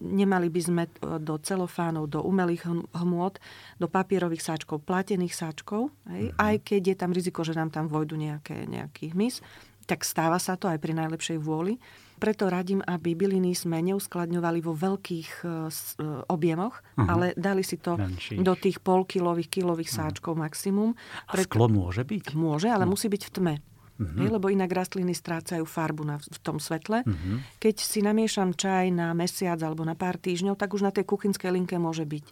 nemali 0.00 0.48
by 0.48 0.60
sme 0.64 0.82
do 1.20 1.36
celofánov, 1.36 2.08
do 2.08 2.24
umelých 2.24 2.64
hmôt, 2.96 3.36
do 3.76 3.86
papierových 3.92 4.40
sáčkov, 4.40 4.88
platených 4.88 5.36
sáčkov, 5.36 5.92
hej. 6.08 6.32
Mm-hmm. 6.32 6.40
aj 6.40 6.54
keď 6.64 6.82
je 6.88 6.96
tam 6.96 7.10
riziko, 7.12 7.44
že 7.44 7.52
nám 7.52 7.68
tam 7.68 7.92
vojdu 7.92 8.16
nejaké, 8.16 8.64
nejaký 8.64 9.12
hmyz 9.12 9.44
tak 9.88 10.04
stáva 10.04 10.36
sa 10.36 10.60
to 10.60 10.68
aj 10.68 10.76
pri 10.76 10.92
najlepšej 10.92 11.40
vôli. 11.40 11.80
Preto 12.18 12.50
radím, 12.50 12.82
aby 12.82 13.14
byliny 13.14 13.54
sme 13.54 13.78
neuskladňovali 13.80 14.58
vo 14.60 14.74
veľkých 14.74 15.30
e, 15.40 15.46
e, 15.46 16.04
objemoch, 16.28 16.82
uh-huh. 16.82 17.06
ale 17.08 17.26
dali 17.38 17.62
si 17.62 17.78
to 17.78 17.94
Menších. 17.94 18.42
do 18.42 18.52
tých 18.58 18.82
polkilových, 18.82 19.48
kilových 19.48 19.90
uh-huh. 19.94 20.10
sáčkov 20.12 20.34
maximum. 20.34 20.98
Pre... 21.30 21.42
A 21.42 21.46
sklo 21.46 21.70
môže 21.70 22.02
byť? 22.02 22.34
Môže, 22.34 22.68
ale 22.68 22.84
uh-huh. 22.84 22.92
musí 22.92 23.06
byť 23.06 23.22
v 23.22 23.32
tme. 23.32 23.54
Je, 23.98 24.30
lebo 24.30 24.46
inak 24.46 24.70
rastliny 24.70 25.10
strácajú 25.10 25.66
farbu 25.66 26.06
na, 26.06 26.16
v 26.22 26.38
tom 26.38 26.62
svetle. 26.62 27.02
Uh-huh. 27.02 27.42
Keď 27.58 27.82
si 27.82 27.98
namiešam 27.98 28.54
čaj 28.54 28.94
na 28.94 29.10
mesiac 29.10 29.58
alebo 29.58 29.82
na 29.82 29.98
pár 29.98 30.14
týždňov, 30.22 30.54
tak 30.54 30.70
už 30.70 30.86
na 30.86 30.94
tej 30.94 31.02
kuchynskej 31.02 31.50
linke 31.50 31.74
môže 31.82 32.06
byť. 32.06 32.26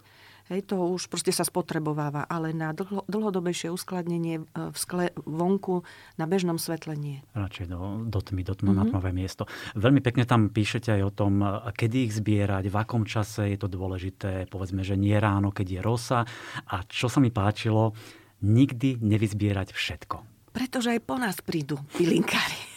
Hej, 0.47 0.71
to 0.71 0.79
už 0.79 1.11
proste 1.11 1.35
sa 1.35 1.43
spotrebováva, 1.43 2.23
ale 2.23 2.55
na 2.55 2.71
dlho, 2.71 3.03
dlhodobejšie 3.11 3.67
uskladnenie 3.67 4.39
e, 4.39 4.71
v 4.71 4.77
skle 4.79 5.11
vonku 5.27 5.83
na 6.15 6.23
bežnom 6.23 6.55
svetle 6.55 6.95
nie. 6.95 7.19
Radšej 7.35 7.67
do, 7.67 8.07
do 8.07 8.19
tmy, 8.23 8.47
do 8.47 8.55
tmy, 8.55 8.71
mm-hmm. 8.71 8.79
na 8.79 8.83
tmavé 8.87 9.11
miesto. 9.11 9.43
Veľmi 9.75 9.99
pekne 9.99 10.23
tam 10.23 10.47
píšete 10.47 10.95
aj 10.95 11.01
o 11.03 11.11
tom, 11.11 11.43
kedy 11.75 12.07
ich 12.07 12.15
zbierať, 12.15 12.71
v 12.71 12.79
akom 12.79 13.03
čase 13.03 13.51
je 13.51 13.59
to 13.59 13.67
dôležité, 13.67 14.47
povedzme, 14.47 14.87
že 14.87 14.95
nie 14.95 15.19
ráno, 15.19 15.51
keď 15.51 15.67
je 15.67 15.81
rosa. 15.83 16.23
A 16.71 16.87
čo 16.87 17.11
sa 17.11 17.19
mi 17.19 17.27
páčilo, 17.27 17.91
nikdy 18.39 19.03
nevyzbierať 19.03 19.75
všetko. 19.75 20.15
Pretože 20.55 20.95
aj 20.95 21.01
po 21.03 21.19
nás 21.19 21.37
prídu 21.43 21.75
bylinkári. 21.99 22.76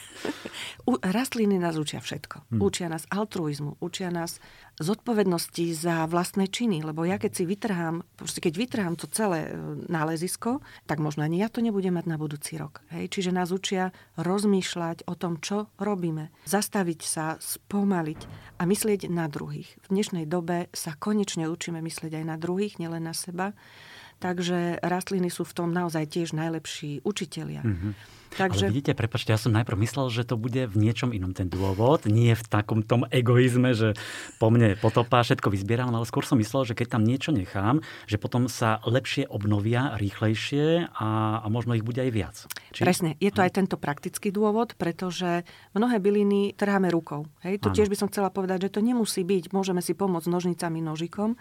Rastliny 0.89 1.61
nás 1.61 1.77
učia 1.77 2.01
všetko. 2.01 2.37
Hmm. 2.51 2.61
Učia 2.61 2.89
nás 2.91 3.07
altruizmu, 3.13 3.79
učia 3.79 4.11
nás 4.11 4.43
zodpovednosti 4.81 5.77
za 5.77 6.09
vlastné 6.09 6.49
činy, 6.49 6.81
lebo 6.81 7.05
ja 7.05 7.21
keď 7.21 7.33
si 7.37 7.45
vytrhám, 7.45 8.01
keď 8.17 8.55
vytrhám 8.57 8.95
to 8.97 9.05
celé 9.13 9.49
e, 9.49 9.51
nálezisko, 9.93 10.65
tak 10.89 10.99
možno 11.05 11.23
ani 11.23 11.45
ja 11.45 11.53
to 11.53 11.61
nebudem 11.61 12.01
mať 12.01 12.07
na 12.09 12.17
budúci 12.17 12.57
rok. 12.57 12.81
Hej? 12.89 13.13
Čiže 13.13 13.31
nás 13.37 13.53
učia 13.53 13.93
rozmýšľať 14.17 15.05
o 15.05 15.15
tom, 15.15 15.37
čo 15.39 15.69
robíme. 15.77 16.33
Zastaviť 16.49 17.01
sa, 17.05 17.37
spomaliť 17.37 18.21
a 18.57 18.63
myslieť 18.65 19.13
na 19.13 19.29
druhých. 19.29 19.69
V 19.85 19.87
dnešnej 19.93 20.25
dobe 20.25 20.73
sa 20.73 20.97
konečne 20.97 21.47
učíme 21.47 21.85
myslieť 21.85 22.17
aj 22.17 22.25
na 22.25 22.37
druhých, 22.41 22.81
nielen 22.81 23.05
na 23.05 23.13
seba. 23.13 23.53
Takže 24.21 24.79
rastliny 24.85 25.33
sú 25.33 25.49
v 25.49 25.57
tom 25.57 25.69
naozaj 25.73 26.05
tiež 26.13 26.37
najlepší 26.37 27.01
učitelia. 27.03 27.65
Mm-hmm. 27.65 28.21
Takže... 28.31 28.71
Ale 28.71 28.75
vidíte, 28.79 28.95
prepačte, 28.95 29.35
ja 29.35 29.41
som 29.41 29.51
najprv 29.51 29.75
myslel, 29.83 30.07
že 30.15 30.23
to 30.23 30.39
bude 30.39 30.71
v 30.71 30.77
niečom 30.79 31.11
inom 31.11 31.35
ten 31.35 31.51
dôvod, 31.51 32.07
nie 32.07 32.31
v 32.31 32.45
takom 32.47 32.87
tom 32.87 33.03
egoizme, 33.11 33.75
že 33.75 33.99
po 34.39 34.55
mne 34.55 34.79
potopá, 34.79 35.27
všetko 35.27 35.51
vyzbieram, 35.51 35.91
ale 35.91 36.07
skôr 36.07 36.23
som 36.23 36.39
myslel, 36.39 36.63
že 36.71 36.79
keď 36.79 36.99
tam 36.99 37.03
niečo 37.03 37.35
nechám, 37.35 37.83
že 38.07 38.23
potom 38.23 38.47
sa 38.47 38.79
lepšie 38.87 39.27
obnovia, 39.27 39.99
rýchlejšie 39.99 40.95
a, 40.95 41.43
a 41.43 41.47
možno 41.51 41.75
ich 41.75 41.83
bude 41.83 41.99
aj 41.99 42.11
viac. 42.15 42.37
Či... 42.71 42.87
Presne, 42.87 43.19
je 43.19 43.31
to 43.35 43.43
aj 43.43 43.51
tento 43.51 43.75
praktický 43.75 44.31
dôvod, 44.31 44.79
pretože 44.79 45.43
mnohé 45.75 45.99
byliny 45.99 46.55
trháme 46.55 46.87
rukou. 46.95 47.27
Hej? 47.43 47.59
To 47.67 47.75
ano. 47.75 47.77
tiež 47.77 47.91
by 47.91 47.97
som 47.99 48.09
chcela 48.15 48.31
povedať, 48.31 48.71
že 48.71 48.79
to 48.79 48.81
nemusí 48.81 49.27
byť, 49.27 49.51
môžeme 49.51 49.83
si 49.83 49.91
pomôcť 49.91 50.31
nožnicami, 50.31 50.79
nožikom, 50.79 51.35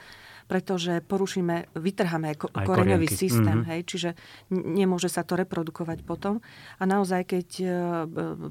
pretože 0.50 1.06
porušíme, 1.06 1.78
vytrháme 1.78 2.34
ko- 2.34 2.50
koreňový 2.50 3.06
systém, 3.06 3.62
mm-hmm. 3.62 3.70
hej, 3.70 3.82
čiže 3.86 4.10
nemôže 4.50 5.06
sa 5.06 5.22
to 5.22 5.38
reprodukovať 5.38 6.02
potom. 6.02 6.42
A 6.82 6.90
naozaj, 6.90 7.30
keď 7.30 7.48
e, 7.62 7.68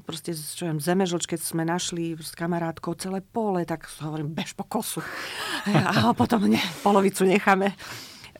proste, 0.07 0.31
čo 0.31 0.71
viem, 0.71 0.79
zemežlč, 0.79 1.27
keď 1.27 1.43
sme 1.43 1.67
našli 1.67 2.15
s 2.15 2.31
kamarátkou 2.39 2.95
celé 2.95 3.19
pole, 3.19 3.67
tak 3.67 3.83
hovorím, 3.99 4.31
bež 4.31 4.55
po 4.55 4.63
kosu. 4.63 5.03
A 5.99 6.15
potom 6.15 6.47
ne, 6.47 6.63
polovicu 6.79 7.27
necháme 7.27 7.75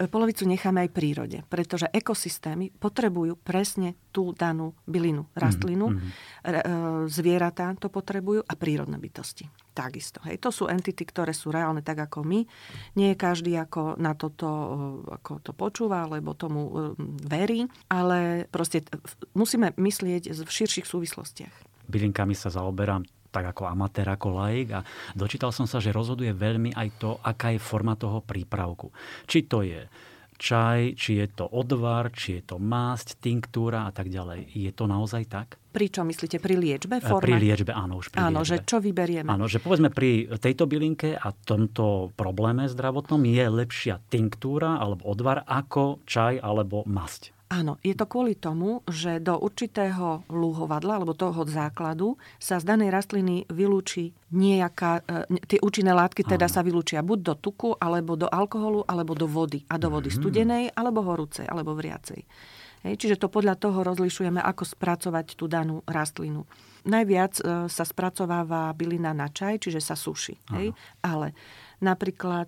polovicu 0.08 0.48
necháme 0.48 0.88
aj 0.88 0.96
prírode, 0.96 1.38
pretože 1.52 1.92
ekosystémy 1.92 2.72
potrebujú 2.80 3.36
presne 3.36 4.00
tú 4.16 4.32
danú 4.32 4.72
bylinu, 4.88 5.28
rastlinu, 5.36 5.92
mm-hmm. 5.92 7.12
zvieratá 7.12 7.76
to 7.76 7.92
potrebujú 7.92 8.40
a 8.48 8.54
prírodné 8.56 8.96
bytosti. 8.96 9.52
Takisto. 9.76 10.24
Hej. 10.28 10.40
To 10.44 10.52
sú 10.52 10.64
entity, 10.68 11.04
ktoré 11.08 11.32
sú 11.32 11.52
reálne 11.52 11.84
tak 11.84 12.00
ako 12.08 12.24
my. 12.24 12.44
Nie 13.00 13.16
je 13.16 13.22
každý 13.22 13.56
ako 13.56 13.96
na 13.96 14.12
toto 14.12 14.48
e, 14.48 15.16
ako 15.16 15.40
to 15.40 15.52
počúva, 15.56 16.04
alebo 16.04 16.36
tomu 16.36 16.62
e, 16.68 16.72
verí, 17.24 17.64
ale 17.88 18.44
proste 18.52 18.84
musíme 19.36 19.72
myslieť 19.80 20.36
v 20.36 20.50
širších 20.52 20.84
súvislostiach. 20.84 21.56
Bylinkami 21.88 22.36
sa 22.36 22.52
zaoberám 22.52 23.08
tak 23.30 23.54
ako 23.54 23.70
amatér, 23.70 24.10
ako 24.10 24.28
laik 24.42 24.68
a 24.74 24.80
dočítal 25.14 25.54
som 25.54 25.70
sa, 25.70 25.78
že 25.78 25.94
rozhoduje 25.94 26.34
veľmi 26.34 26.74
aj 26.74 26.88
to, 26.98 27.12
aká 27.22 27.54
je 27.54 27.62
forma 27.62 27.94
toho 27.94 28.22
prípravku. 28.26 28.90
Či 29.30 29.46
to 29.46 29.62
je 29.62 29.86
čaj, 30.40 30.96
či 30.96 31.20
je 31.20 31.28
to 31.28 31.46
odvar, 31.52 32.10
či 32.16 32.40
je 32.40 32.56
to 32.56 32.58
másť, 32.58 33.20
tinktúra 33.20 33.86
a 33.86 33.92
tak 33.92 34.08
ďalej. 34.08 34.48
Je 34.56 34.72
to 34.72 34.88
naozaj 34.88 35.28
tak? 35.28 35.60
Pri 35.70 35.92
čo 35.92 36.02
myslíte? 36.08 36.40
Pri 36.42 36.56
liečbe? 36.58 36.98
Forme? 37.04 37.28
Pri 37.28 37.36
liečbe, 37.38 37.76
áno, 37.76 38.00
už 38.02 38.10
pri 38.10 38.24
Áno, 38.24 38.42
liečbe. 38.42 38.50
že 38.50 38.66
čo 38.66 38.78
vyberieme? 38.82 39.30
Áno, 39.30 39.46
že 39.46 39.62
povedzme 39.62 39.94
pri 39.94 40.32
tejto 40.40 40.66
bylinke 40.66 41.14
a 41.14 41.30
tomto 41.30 42.10
probléme 42.16 42.66
zdravotnom 42.66 43.22
je 43.22 43.46
lepšia 43.52 44.02
tinktúra 44.10 44.80
alebo 44.82 45.06
odvar 45.12 45.46
ako 45.46 46.02
čaj 46.10 46.42
alebo 46.42 46.88
masť. 46.90 47.36
Áno, 47.50 47.82
je 47.82 47.98
to 47.98 48.06
kvôli 48.06 48.38
tomu, 48.38 48.86
že 48.86 49.18
do 49.18 49.34
určitého 49.34 50.22
lúhovadla, 50.30 51.02
alebo 51.02 51.18
toho 51.18 51.50
základu, 51.50 52.14
sa 52.38 52.62
z 52.62 52.70
danej 52.70 52.94
rastliny 52.94 53.50
vylúči 53.50 54.14
nejaká, 54.30 55.02
e, 55.02 55.50
tie 55.50 55.58
účinné 55.58 55.90
látky 55.98 56.22
teda 56.22 56.46
Áno. 56.46 56.54
sa 56.54 56.62
vylúčia 56.62 57.02
buď 57.02 57.20
do 57.26 57.34
tuku, 57.34 57.74
alebo 57.82 58.14
do 58.14 58.30
alkoholu, 58.30 58.86
alebo 58.86 59.18
do 59.18 59.26
vody. 59.26 59.66
A 59.66 59.82
do 59.82 59.90
vody 59.90 60.14
mm. 60.14 60.18
studenej, 60.22 60.64
alebo 60.78 61.02
horúcej, 61.02 61.50
alebo 61.50 61.74
vriacej. 61.74 62.22
Hej, 62.86 62.96
čiže 63.02 63.18
to 63.18 63.34
podľa 63.34 63.58
toho 63.58 63.82
rozlišujeme, 63.82 64.38
ako 64.40 64.64
spracovať 64.70 65.34
tú 65.34 65.50
danú 65.50 65.82
rastlinu. 65.90 66.46
Najviac 66.86 67.34
e, 67.42 67.44
sa 67.66 67.82
spracováva 67.82 68.78
bylina 68.78 69.10
na 69.18 69.26
čaj, 69.26 69.66
čiže 69.66 69.82
sa 69.82 69.98
suší. 69.98 70.38
Hej? 70.54 70.78
Ale 71.02 71.34
napríklad 71.82 72.48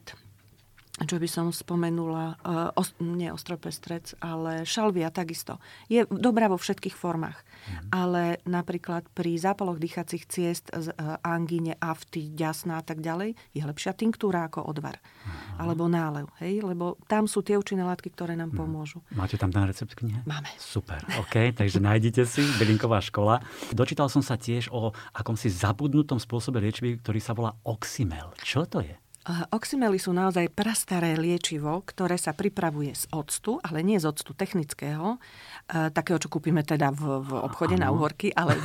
čo 1.06 1.18
by 1.18 1.28
som 1.30 1.48
spomenula, 1.50 2.38
uh, 2.42 2.72
os, 2.78 2.94
nie 3.02 3.30
ostropestrec, 3.32 4.18
ale 4.22 4.68
šalvia 4.68 5.10
takisto. 5.10 5.58
Je 5.90 6.06
dobrá 6.10 6.48
vo 6.52 6.58
všetkých 6.58 6.96
formách. 6.96 7.42
Mm. 7.42 7.90
Ale 7.94 8.24
napríklad 8.46 9.06
pri 9.14 9.38
zápaloch 9.38 9.78
dýchacích 9.78 10.24
ciest, 10.26 10.70
z 10.74 10.94
uh, 10.94 11.22
angíne, 11.22 11.78
afty, 11.78 12.34
ďasná 12.34 12.82
a 12.82 12.84
tak 12.86 13.02
ďalej, 13.02 13.38
je 13.54 13.62
lepšia 13.62 13.94
tinktúra 13.94 14.50
ako 14.50 14.66
odvar. 14.66 14.98
Mm. 14.98 15.32
Alebo 15.62 15.84
nálev. 15.86 16.26
Hej? 16.42 16.66
Lebo 16.66 16.98
tam 17.06 17.26
sú 17.30 17.46
tie 17.46 17.58
účinné 17.58 17.86
látky, 17.86 18.14
ktoré 18.14 18.34
nám 18.34 18.54
mm. 18.54 18.58
pomôžu. 18.58 19.00
Máte 19.14 19.38
tam 19.38 19.54
ten 19.54 19.66
recept 19.66 19.94
knihe? 19.94 20.26
Máme. 20.26 20.50
Super, 20.58 21.02
OK, 21.22 21.54
takže 21.54 21.82
nájdite 21.82 22.26
si 22.26 22.42
Bylinková 22.58 23.02
škola. 23.04 23.42
Dočítal 23.74 24.10
som 24.10 24.24
sa 24.24 24.38
tiež 24.38 24.72
o 24.74 24.94
akomsi 25.14 25.50
zabudnutom 25.52 26.18
spôsobe 26.18 26.62
liečby, 26.64 27.02
ktorý 27.02 27.20
sa 27.20 27.34
volá 27.38 27.54
oxymel. 27.66 28.34
Čo 28.42 28.66
to 28.66 28.82
je? 28.82 28.96
Oxymely 29.54 30.02
sú 30.02 30.18
naozaj 30.18 30.50
prastaré 30.50 31.14
liečivo, 31.14 31.86
ktoré 31.86 32.18
sa 32.18 32.34
pripravuje 32.34 32.98
z 32.98 33.06
octu, 33.14 33.62
ale 33.62 33.86
nie 33.86 34.02
z 34.02 34.10
octu 34.10 34.34
technického, 34.34 35.22
takého, 35.70 36.18
čo 36.18 36.26
kúpime 36.26 36.66
teda 36.66 36.90
v, 36.90 37.22
v 37.22 37.32
obchode 37.38 37.78
Aha. 37.78 37.86
na 37.86 37.88
uhorky, 37.94 38.34
ale 38.34 38.58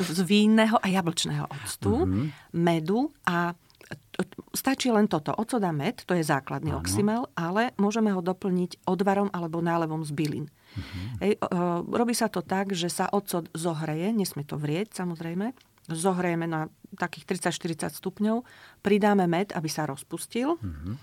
z 0.00 0.20
vínneho 0.24 0.80
a 0.80 0.88
jablčného 0.88 1.44
octu, 1.52 2.08
mm-hmm. 2.08 2.26
medu 2.56 3.12
a 3.28 3.52
stačí 4.56 4.88
len 4.88 5.04
toto. 5.04 5.36
Ocot 5.36 5.60
a 5.60 5.72
med, 5.74 6.00
to 6.08 6.16
je 6.16 6.24
základný 6.24 6.72
ano. 6.72 6.80
oxymel, 6.80 7.22
ale 7.36 7.76
môžeme 7.76 8.14
ho 8.14 8.24
doplniť 8.24 8.86
odvarom 8.88 9.28
alebo 9.34 9.60
nálevom 9.60 10.06
z 10.06 10.14
bylín. 10.14 10.46
Uh-huh. 10.46 11.24
Ej, 11.26 11.32
robí 11.90 12.14
sa 12.14 12.30
to 12.30 12.46
tak, 12.46 12.70
že 12.70 12.86
sa 12.86 13.10
ocot 13.10 13.50
zohreje, 13.50 14.14
nesmie 14.14 14.46
to 14.46 14.54
vrieť 14.54 14.94
samozrejme, 14.94 15.50
zohrieme 15.92 16.46
na 16.46 16.70
takých 16.98 17.38
30-40 17.50 17.94
stupňov, 17.94 18.42
pridáme 18.82 19.26
med, 19.30 19.54
aby 19.54 19.70
sa 19.70 19.86
rozpustil 19.86 20.58
mm-hmm. 20.58 20.94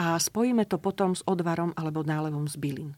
a 0.00 0.16
spojíme 0.16 0.64
to 0.64 0.80
potom 0.80 1.12
s 1.12 1.20
odvarom 1.28 1.76
alebo 1.76 2.00
nálevom 2.00 2.48
z 2.48 2.56
bylín. 2.56 2.90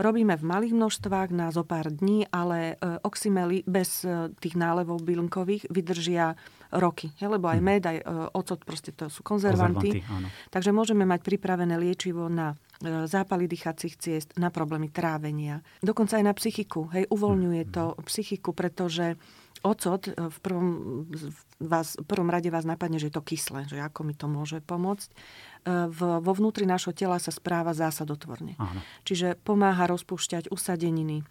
Robíme 0.00 0.36
v 0.40 0.44
malých 0.44 0.72
množstvách 0.72 1.28
na 1.36 1.52
zo 1.52 1.64
pár 1.64 1.92
dní, 1.92 2.24
ale 2.32 2.76
e, 2.80 2.96
oxymely 3.04 3.64
bez 3.68 4.04
e, 4.08 4.32
tých 4.40 4.56
nálevov 4.56 5.04
bylinkových 5.04 5.68
vydržia 5.68 6.36
roky. 6.72 7.12
He? 7.20 7.28
Lebo 7.28 7.52
aj 7.52 7.60
mhm. 7.60 7.64
med, 7.64 7.82
aj 7.84 7.98
e, 8.00 8.04
ocot, 8.32 8.60
proste 8.64 8.96
to 8.96 9.12
sú 9.12 9.20
konzervanty. 9.20 10.00
konzervanty 10.00 10.48
Takže 10.48 10.70
môžeme 10.72 11.04
mať 11.04 11.20
pripravené 11.24 11.76
liečivo 11.76 12.28
na 12.32 12.56
zápaly 12.82 13.46
dýchacích 13.46 13.94
ciest, 13.94 14.28
na 14.42 14.50
problémy 14.50 14.90
trávenia. 14.90 15.62
Dokonca 15.78 16.18
aj 16.18 16.24
na 16.26 16.34
psychiku. 16.34 16.90
Hej, 16.90 17.06
uvoľňuje 17.14 17.62
mhm. 17.68 17.70
to 17.70 17.84
psychiku, 18.10 18.50
pretože 18.56 19.14
ocot 19.62 20.10
e, 20.10 20.12
v 20.14 20.38
prvom, 20.42 20.68
vás, 21.62 21.94
v 21.96 22.06
prvom 22.06 22.28
rade 22.28 22.50
vás 22.50 22.66
napadne, 22.66 22.98
že 22.98 23.08
je 23.08 23.16
to 23.16 23.24
kyslé, 23.24 23.64
že 23.70 23.78
ako 23.78 24.02
mi 24.02 24.14
to 24.14 24.26
môže 24.26 24.58
pomôcť. 24.62 25.08
E, 25.08 25.14
v, 25.88 26.00
vo 26.20 26.32
vnútri 26.34 26.66
nášho 26.66 26.90
tela 26.92 27.16
sa 27.22 27.30
správa 27.30 27.72
zásadotvorne. 27.72 28.58
Áno. 28.58 28.80
Čiže 29.06 29.38
pomáha 29.40 29.86
rozpúšťať 29.88 30.50
usadeniny, 30.50 31.22
e, 31.22 31.24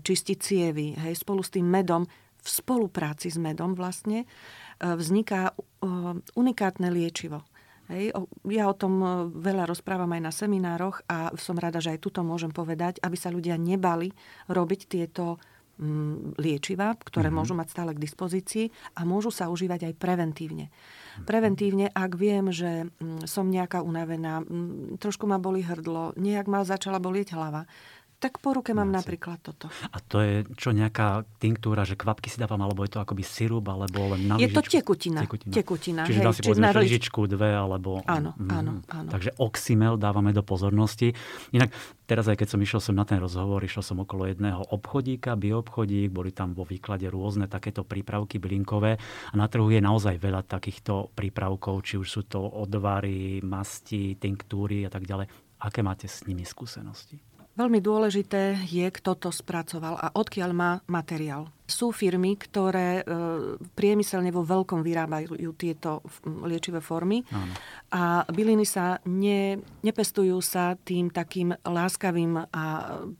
čistiť 0.00 0.36
cievy. 0.40 0.96
Hej, 0.96 1.22
spolu 1.22 1.44
s 1.44 1.52
tým 1.52 1.68
medom, 1.68 2.08
v 2.44 2.48
spolupráci 2.48 3.32
s 3.32 3.40
medom 3.40 3.72
vlastne, 3.72 4.28
vzniká 4.76 5.56
unikátne 6.36 6.92
liečivo. 6.92 7.40
Hej, 7.88 8.12
ja 8.52 8.68
o 8.68 8.76
tom 8.76 9.00
veľa 9.32 9.64
rozprávam 9.64 10.12
aj 10.12 10.20
na 10.20 10.28
seminároch 10.28 11.00
a 11.08 11.32
som 11.40 11.56
rada, 11.56 11.80
že 11.80 11.96
aj 11.96 12.04
tuto 12.04 12.20
môžem 12.20 12.52
povedať, 12.52 13.00
aby 13.00 13.16
sa 13.16 13.32
ľudia 13.32 13.56
nebali 13.56 14.12
robiť 14.52 14.80
tieto 14.92 15.40
liečiva, 16.38 16.94
ktoré 16.94 17.28
mm-hmm. 17.28 17.38
môžu 17.38 17.54
mať 17.58 17.68
stále 17.74 17.90
k 17.94 18.02
dispozícii 18.02 18.66
a 18.94 19.02
môžu 19.02 19.34
sa 19.34 19.50
užívať 19.50 19.90
aj 19.90 19.94
preventívne. 19.98 20.70
Preventívne, 21.26 21.90
ak 21.90 22.14
viem, 22.14 22.50
že 22.54 22.86
mm, 22.86 23.26
som 23.26 23.50
nejaká 23.50 23.82
unavená, 23.82 24.42
mm, 24.42 25.02
trošku 25.02 25.26
ma 25.26 25.42
boli 25.42 25.66
hrdlo, 25.66 26.14
nejak 26.14 26.46
ma 26.46 26.62
začala 26.62 27.02
bolieť 27.02 27.34
hlava, 27.34 27.66
tak 28.24 28.40
po 28.40 28.56
ruke 28.56 28.72
mám 28.72 28.88
Máci. 28.88 29.04
napríklad 29.04 29.36
toto. 29.44 29.68
A 29.68 30.00
to 30.00 30.24
je 30.24 30.48
čo 30.56 30.72
nejaká 30.72 31.28
tinktúra, 31.36 31.84
že 31.84 31.92
kvapky 31.92 32.32
si 32.32 32.40
dávam, 32.40 32.56
alebo 32.64 32.80
je 32.80 32.96
to 32.96 33.04
akoby 33.04 33.20
sirup, 33.20 33.68
alebo 33.68 34.16
len 34.16 34.24
na 34.24 34.40
Je 34.40 34.48
to 34.48 34.64
tekutina. 34.64 35.28
Tekutina. 35.28 35.52
tekutina 35.52 36.02
Čiže 36.08 36.20
hej, 36.20 36.24
dá 36.24 36.32
si 36.32 36.40
povedzme 36.40 36.72
lyžičku, 36.72 37.20
dve, 37.28 37.52
alebo... 37.52 38.00
Áno, 38.08 38.32
mm, 38.32 38.48
áno, 38.48 38.72
áno. 38.88 39.08
Takže 39.12 39.36
oxymel 39.36 40.00
dávame 40.00 40.32
do 40.32 40.40
pozornosti. 40.40 41.12
Inak 41.52 41.76
teraz 42.08 42.24
aj 42.24 42.40
keď 42.40 42.48
som 42.56 42.60
išiel 42.64 42.80
som 42.80 42.96
na 42.96 43.04
ten 43.04 43.20
rozhovor, 43.20 43.60
išiel 43.60 43.84
som 43.84 44.00
okolo 44.00 44.24
jedného 44.24 44.72
obchodíka, 44.72 45.36
bioobchodík, 45.36 46.08
boli 46.08 46.32
tam 46.32 46.56
vo 46.56 46.64
výklade 46.64 47.04
rôzne 47.12 47.44
takéto 47.44 47.84
prípravky 47.84 48.40
bylinkové 48.40 48.96
a 49.32 49.34
na 49.36 49.52
trhu 49.52 49.68
je 49.68 49.84
naozaj 49.84 50.16
veľa 50.16 50.48
takýchto 50.48 51.12
prípravkov, 51.12 51.84
či 51.84 52.00
už 52.00 52.08
sú 52.08 52.22
to 52.24 52.40
odvary, 52.40 53.44
masti, 53.44 54.16
tinktúry 54.16 54.88
a 54.88 54.90
tak 54.92 55.04
ďalej. 55.04 55.28
Aké 55.60 55.84
máte 55.84 56.08
s 56.08 56.24
nimi 56.24 56.48
skúsenosti? 56.48 57.33
Veľmi 57.54 57.78
dôležité 57.78 58.66
je, 58.66 58.82
kto 58.82 59.14
to 59.14 59.30
spracoval 59.30 59.94
a 59.94 60.10
odkiaľ 60.10 60.50
má 60.50 60.70
materiál. 60.90 61.46
Sú 61.70 61.94
firmy, 61.94 62.34
ktoré 62.34 63.00
e, 63.00 63.02
priemyselne 63.78 64.34
vo 64.34 64.42
veľkom 64.42 64.82
vyrábajú 64.82 65.54
tieto 65.54 66.02
liečivé 66.26 66.82
formy 66.82 67.22
Áno. 67.30 67.54
a 67.94 68.02
byliny 68.26 68.66
sa 68.66 68.98
ne, 69.06 69.62
nepestujú 69.86 70.42
sa 70.42 70.74
tým 70.74 71.14
takým 71.14 71.54
láskavým 71.62 72.42
a 72.50 72.64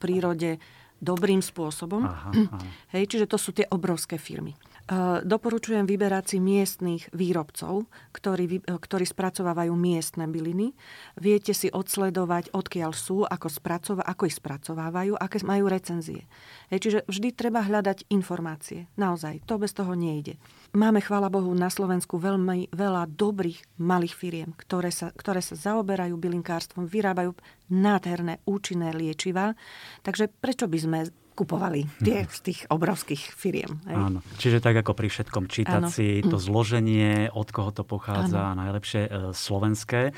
prírode 0.03 0.59
dobrým 0.99 1.38
spôsobom. 1.38 2.03
Aha, 2.03 2.31
aha. 2.35 2.59
Hej, 2.90 3.14
čiže 3.14 3.31
to 3.31 3.38
sú 3.38 3.55
tie 3.55 3.70
obrovské 3.70 4.18
firmy. 4.18 4.59
Eh, 4.85 5.25
doporučujem 5.25 5.88
vyberať 5.88 6.37
si 6.37 6.38
miestných 6.44 7.09
výrobcov, 7.16 7.88
ktorí, 8.12 8.61
eh, 8.61 8.77
ktorí 8.77 9.09
spracovávajú 9.09 9.73
miestne 9.73 10.29
byliny. 10.29 10.77
Viete 11.16 11.57
si 11.57 11.73
odsledovať, 11.73 12.53
odkiaľ 12.53 12.92
sú, 12.92 13.25
ako, 13.25 13.49
spracova, 13.49 14.05
ako 14.05 14.29
ich 14.29 14.37
spracovávajú, 14.37 15.16
aké 15.16 15.40
majú 15.40 15.73
recenzie. 15.73 16.29
Hej, 16.72 16.79
čiže 16.81 16.98
vždy 17.09 17.29
treba 17.37 17.64
hľadať 17.64 18.09
informácie. 18.09 18.88
Naozaj, 18.96 19.44
to 19.44 19.61
bez 19.61 19.72
toho 19.77 19.92
nejde. 19.92 20.40
Máme, 20.74 20.98
chvála 20.98 21.31
Bohu, 21.31 21.53
na 21.55 21.70
Slovensku 21.70 22.18
veľmi 22.18 22.72
veľa 22.74 23.07
dobrých 23.14 23.79
malých 23.79 24.14
firiem, 24.14 24.50
ktoré 24.59 24.90
sa, 24.90 25.14
ktoré 25.14 25.38
sa 25.38 25.55
zaoberajú 25.55 26.18
bylinkárstvom, 26.18 26.90
vyrábajú 26.90 27.37
nádherné, 27.70 28.42
účinné 28.48 28.90
liečivá. 28.90 29.55
Takže 30.03 30.29
prečo 30.29 30.66
by 30.66 30.79
sme 30.81 30.98
kupovali 31.35 31.90
tie 31.98 32.24
z 32.31 32.40
tých 32.40 32.61
obrovských 32.70 33.35
firiem. 33.35 33.83
Hej? 33.90 33.96
Áno. 33.98 34.18
Čiže 34.38 34.62
tak 34.62 34.79
ako 34.79 34.94
pri 34.94 35.11
všetkom 35.11 35.50
čítať 35.50 35.83
Áno. 35.83 35.90
si 35.90 36.22
to 36.22 36.38
mm. 36.38 36.44
zloženie, 36.46 37.11
od 37.35 37.50
koho 37.50 37.74
to 37.74 37.83
pochádza, 37.83 38.55
Áno. 38.55 38.62
najlepšie 38.62 39.03
e, 39.05 39.11
slovenské. 39.35 40.00
E, 40.09 40.12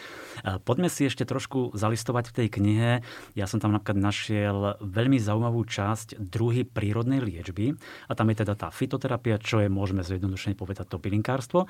poďme 0.61 0.93
si 0.93 1.09
ešte 1.09 1.25
trošku 1.25 1.73
zalistovať 1.73 2.31
v 2.31 2.37
tej 2.37 2.49
knihe. 2.61 2.91
Ja 3.33 3.49
som 3.49 3.65
tam 3.65 3.73
napríklad 3.73 3.97
našiel 3.97 4.77
veľmi 4.85 5.17
zaujímavú 5.17 5.65
časť 5.65 6.21
druhy 6.37 6.69
prírodnej 6.69 7.25
liečby. 7.25 7.73
A 8.07 8.13
tam 8.13 8.29
je 8.29 8.45
teda 8.45 8.53
tá 8.53 8.69
fitoterapia, 8.69 9.41
čo 9.41 9.65
je, 9.65 9.73
môžeme 9.73 10.05
zjednodušene 10.05 10.53
povedať, 10.53 10.93
to 10.93 11.01
bylinkárstvo. 11.01 11.65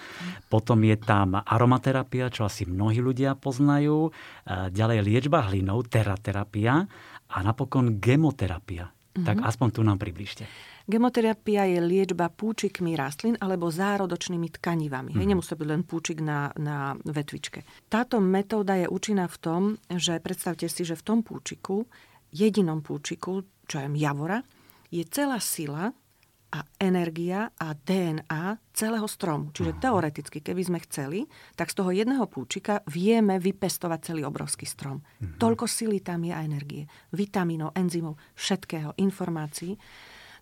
Potom 0.50 0.83
je 0.83 0.98
tam 0.98 1.38
aromaterapia, 1.38 2.26
čo 2.35 2.50
asi 2.50 2.66
mnohí 2.66 2.98
ľudia 2.98 3.38
poznajú. 3.38 4.11
E, 4.11 4.74
ďalej 4.74 5.07
liečba 5.07 5.46
hlinou, 5.46 5.87
teraterapia 5.87 6.83
a 7.31 7.37
napokon 7.46 8.02
gemoterapia. 8.02 8.90
Mm-hmm. 8.90 9.24
Tak 9.24 9.37
aspoň 9.48 9.68
tu 9.72 9.81
nám 9.81 9.96
približte. 9.96 10.44
Gemoterapia 10.87 11.66
je 11.66 11.81
liečba 11.83 12.31
púčikmi 12.31 12.94
rastlín 12.94 13.35
alebo 13.40 13.72
zárodočnými 13.72 14.61
tkanivami. 14.61 15.16
Mm-hmm. 15.16 15.24
Hej, 15.24 15.31
nemusí 15.33 15.52
byť 15.57 15.68
len 15.72 15.83
púčik 15.83 16.18
na, 16.20 16.52
na 16.61 16.94
vetvičke. 17.00 17.64
Táto 17.88 18.20
metóda 18.22 18.76
je 18.76 18.87
účinná 18.87 19.26
v 19.26 19.38
tom, 19.40 19.62
že 19.88 20.20
predstavte 20.20 20.68
si, 20.68 20.85
že 20.85 20.94
v 20.94 21.02
tom 21.02 21.18
púčiku, 21.24 21.88
jedinom 22.31 22.85
púčiku, 22.85 23.42
čo 23.66 23.83
je 23.83 23.88
javora, 23.98 24.44
je 24.90 25.03
celá 25.07 25.38
sila 25.42 25.94
a 26.55 26.62
energia 26.79 27.51
a 27.59 27.75
DNA 27.75 28.57
celého 28.70 29.05
stromu. 29.11 29.51
Čiže 29.51 29.83
teoreticky, 29.83 30.38
keby 30.40 30.62
sme 30.62 30.79
chceli, 30.87 31.27
tak 31.59 31.68
z 31.68 31.83
toho 31.83 31.90
jedného 31.90 32.25
púčika 32.31 32.81
vieme 32.87 33.37
vypestovať 33.42 34.12
celý 34.12 34.22
obrovský 34.25 34.64
strom. 34.64 35.03
Mm-hmm. 35.03 35.38
Toľko 35.42 35.66
sily 35.66 35.99
tam 36.01 36.22
je 36.22 36.33
a 36.33 36.40
energie. 36.46 36.87
Vitamínov, 37.12 37.75
enzymov, 37.75 38.16
všetkého, 38.38 38.94
informácií. 38.96 39.77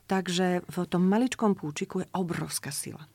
Takže 0.05 0.69
v 0.69 0.77
tom 0.85 1.09
maličkom 1.09 1.57
púčiku 1.57 2.05
je 2.05 2.09
obrovská 2.13 2.69
sila. 2.69 3.09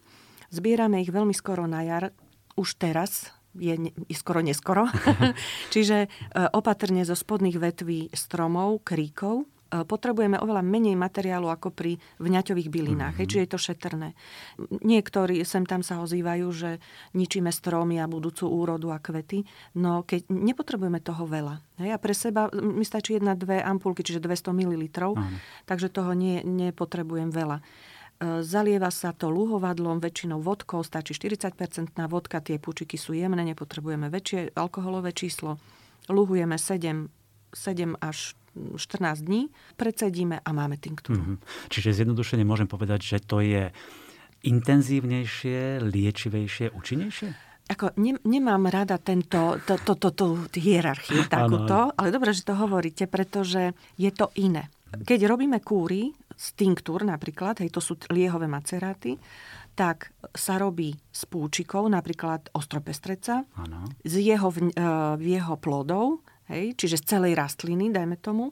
Zbierame 0.50 1.06
ich 1.06 1.14
veľmi 1.14 1.36
skoro 1.38 1.70
na 1.70 1.86
jar, 1.86 2.10
už 2.58 2.82
teraz, 2.82 3.30
je, 3.54 3.94
je 3.94 4.16
skoro 4.18 4.42
neskoro. 4.42 4.90
Čiže 5.74 5.98
e, 6.06 6.08
opatrne 6.58 7.06
zo 7.06 7.14
spodných 7.14 7.62
vetví 7.62 8.10
stromov, 8.18 8.82
kríkov, 8.82 9.46
potrebujeme 9.70 10.42
oveľa 10.42 10.66
menej 10.66 10.98
materiálu 10.98 11.48
ako 11.50 11.70
pri 11.70 12.02
vňaťových 12.18 12.70
bylinách. 12.70 13.16
Mm-hmm. 13.22 13.30
Čiže 13.30 13.44
je 13.46 13.52
to 13.54 13.60
šetrné. 13.62 14.10
Niektorí 14.82 15.46
sem 15.46 15.64
tam 15.64 15.86
sa 15.86 16.02
ozývajú, 16.02 16.48
že 16.50 16.82
ničíme 17.14 17.54
stromy 17.54 18.02
a 18.02 18.10
budúcu 18.10 18.50
úrodu 18.50 18.90
a 18.90 18.98
kvety. 18.98 19.46
No 19.78 20.02
keď 20.02 20.26
nepotrebujeme 20.30 20.98
toho 21.00 21.30
veľa. 21.30 21.62
Hej, 21.80 21.96
a 21.96 21.98
pre 22.02 22.14
seba 22.18 22.50
mi 22.52 22.84
stačí 22.84 23.16
jedna, 23.16 23.38
dve 23.38 23.62
ampulky, 23.62 24.02
čiže 24.02 24.20
200 24.20 24.52
ml. 24.52 24.84
Mm. 25.16 25.38
Takže 25.70 25.88
toho 25.94 26.12
nie, 26.18 26.42
nepotrebujem 26.44 27.30
veľa. 27.30 27.62
E, 27.62 27.64
zalieva 28.44 28.92
sa 28.92 29.16
to 29.16 29.32
luhovadlom, 29.32 30.04
väčšinou 30.04 30.44
vodkou, 30.44 30.84
stačí 30.84 31.16
40% 31.16 31.96
vodka, 32.12 32.44
tie 32.44 32.60
pučiky 32.60 33.00
sú 33.00 33.16
jemné, 33.16 33.48
nepotrebujeme 33.48 34.12
väčšie 34.12 34.58
alkoholové 34.60 35.16
číslo. 35.16 35.56
Luhujeme 36.12 36.60
7, 36.60 37.08
7 37.56 37.96
až 38.04 38.36
14 38.76 39.26
dní, 39.26 39.50
predsedíme 39.76 40.40
a 40.44 40.50
máme 40.52 40.78
tinktúru. 40.78 41.20
Mm-hmm. 41.20 41.72
Čiže 41.72 42.04
zjednodušene 42.04 42.44
môžem 42.44 42.68
povedať, 42.68 43.00
že 43.16 43.18
to 43.24 43.40
je 43.44 43.72
intenzívnejšie, 44.44 45.84
liečivejšie, 45.84 46.72
účinnejšie? 46.72 47.30
Ako, 47.70 47.94
ne, 48.02 48.18
nemám 48.26 48.66
rada 48.66 48.98
tento, 48.98 49.62
to, 49.62 49.78
to, 49.78 49.94
to, 49.94 50.10
to, 50.10 50.26
to 50.50 50.58
hierarchiu 50.58 51.22
takúto, 51.30 51.94
ale 51.94 52.10
dobre, 52.10 52.34
že 52.34 52.42
to 52.42 52.58
hovoríte, 52.58 53.06
pretože 53.06 53.78
je 53.94 54.10
to 54.10 54.34
iné. 54.42 54.74
Keď 54.90 55.30
robíme 55.30 55.62
kúry 55.62 56.10
z 56.34 56.46
tinktúr 56.58 57.06
napríklad, 57.06 57.62
hej, 57.62 57.70
to 57.70 57.78
sú 57.78 57.94
liehové 58.10 58.50
maceráty, 58.50 59.22
tak 59.78 60.12
sa 60.34 60.58
robí 60.60 60.98
s 61.14 61.24
púčikou, 61.30 61.88
napríklad 61.88 62.52
ostropestreca, 62.52 63.46
ano. 63.56 63.88
z 64.02 64.16
jeho, 64.18 64.50
e, 64.52 64.74
jeho 65.24 65.56
plodov, 65.56 66.26
hej, 66.50 66.76
čiže 66.76 67.00
z 67.00 67.18
celej 67.18 67.34
rastliny, 67.38 67.94
dajme 67.94 68.18
tomu, 68.20 68.52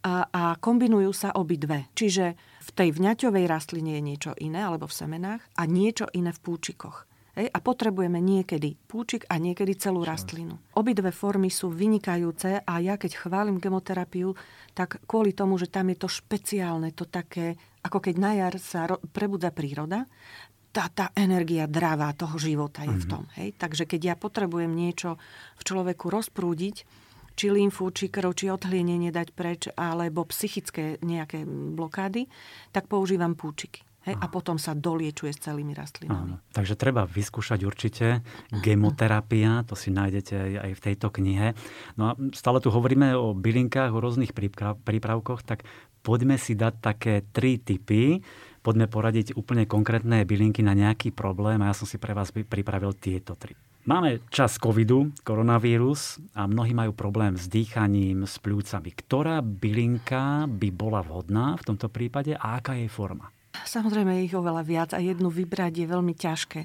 a, 0.00 0.24
a 0.32 0.42
kombinujú 0.56 1.12
sa 1.12 1.30
obidve. 1.36 1.92
Čiže 1.92 2.34
v 2.40 2.70
tej 2.72 2.88
vňaťovej 2.96 3.44
rastline 3.44 4.00
je 4.00 4.02
niečo 4.02 4.32
iné, 4.40 4.64
alebo 4.64 4.88
v 4.88 4.96
semenách, 4.96 5.42
a 5.60 5.62
niečo 5.68 6.08
iné 6.16 6.32
v 6.32 6.40
púčikoch. 6.40 7.04
Hej, 7.38 7.46
a 7.46 7.58
potrebujeme 7.62 8.18
niekedy 8.18 8.74
púčik 8.90 9.22
a 9.30 9.38
niekedy 9.38 9.78
celú 9.78 10.02
rastlinu. 10.02 10.58
Obidve 10.74 11.14
formy 11.14 11.46
sú 11.46 11.70
vynikajúce 11.70 12.66
a 12.66 12.72
ja 12.82 12.98
keď 12.98 13.22
chválim 13.22 13.62
gemoterapiu, 13.62 14.34
tak 14.74 14.98
kvôli 15.06 15.30
tomu, 15.30 15.54
že 15.54 15.70
tam 15.70 15.94
je 15.94 15.96
to 16.02 16.08
špeciálne, 16.10 16.90
to 16.90 17.06
také, 17.06 17.54
ako 17.86 18.02
keď 18.02 18.14
na 18.18 18.32
jar 18.34 18.54
sa 18.58 18.90
ro- 18.90 18.98
prebudza 19.14 19.54
príroda, 19.54 20.10
tá, 20.74 20.90
tá 20.90 21.14
energia 21.14 21.70
dravá 21.70 22.10
toho 22.14 22.34
života 22.38 22.82
je 22.82 22.94
mm-hmm. 22.94 23.02
v 23.02 23.06
mhm. 23.06 23.12
tom. 23.14 23.24
Hej? 23.38 23.48
Takže 23.58 23.84
keď 23.86 24.00
ja 24.02 24.14
potrebujem 24.18 24.70
niečo 24.74 25.18
v 25.54 25.62
človeku 25.62 26.10
rozprúdiť, 26.10 26.76
či 27.40 27.48
lymfu, 27.48 27.88
či 27.88 28.12
krv, 28.12 28.36
či 28.36 28.52
odhlienenie 28.52 29.08
dať 29.08 29.28
preč, 29.32 29.72
alebo 29.72 30.28
psychické 30.28 31.00
nejaké 31.00 31.48
blokády, 31.48 32.28
tak 32.68 32.84
používam 32.84 33.32
púčiky. 33.32 33.80
Hej, 34.00 34.16
a 34.16 34.32
potom 34.32 34.56
sa 34.56 34.72
doliečuje 34.72 35.28
s 35.28 35.44
celými 35.44 35.76
rastlinami. 35.76 36.32
Áno. 36.32 36.36
Takže 36.56 36.72
treba 36.72 37.04
vyskúšať 37.04 37.68
určite 37.68 38.24
gemoterapia, 38.48 39.60
to 39.68 39.76
si 39.76 39.92
nájdete 39.92 40.56
aj, 40.56 40.72
v 40.72 40.80
tejto 40.80 41.12
knihe. 41.12 41.52
No 42.00 42.02
a 42.08 42.16
stále 42.32 42.64
tu 42.64 42.72
hovoríme 42.72 43.12
o 43.12 43.36
bylinkách, 43.36 43.92
o 43.92 44.00
rôznych 44.00 44.32
prípravkoch, 44.32 45.44
tak 45.44 45.68
poďme 46.00 46.40
si 46.40 46.56
dať 46.56 46.74
také 46.80 47.28
tri 47.28 47.60
typy, 47.60 48.24
poďme 48.64 48.88
poradiť 48.88 49.36
úplne 49.36 49.68
konkrétne 49.68 50.24
bylinky 50.24 50.64
na 50.64 50.72
nejaký 50.72 51.12
problém 51.12 51.60
a 51.60 51.68
ja 51.68 51.76
som 51.76 51.84
si 51.84 52.00
pre 52.00 52.16
vás 52.16 52.32
pripravil 52.32 52.96
tieto 52.96 53.36
tri. 53.36 53.52
Máme 53.88 54.20
čas 54.28 54.60
covidu, 54.60 55.08
koronavírus 55.24 56.20
a 56.36 56.44
mnohí 56.44 56.76
majú 56.76 56.92
problém 56.92 57.32
s 57.32 57.48
dýchaním, 57.48 58.28
s 58.28 58.36
pľúcami. 58.36 58.92
Ktorá 58.92 59.40
bylinka 59.40 60.44
by 60.52 60.68
bola 60.68 61.00
vhodná 61.00 61.56
v 61.56 61.64
tomto 61.64 61.88
prípade 61.88 62.36
a 62.36 62.60
aká 62.60 62.76
je 62.76 62.92
forma? 62.92 63.32
Samozrejme 63.56 64.20
je 64.20 64.26
ich 64.28 64.36
oveľa 64.36 64.62
viac 64.68 64.90
a 64.92 65.00
jednu 65.00 65.32
vybrať 65.32 65.80
je 65.80 65.86
veľmi 65.88 66.12
ťažké. 66.12 66.60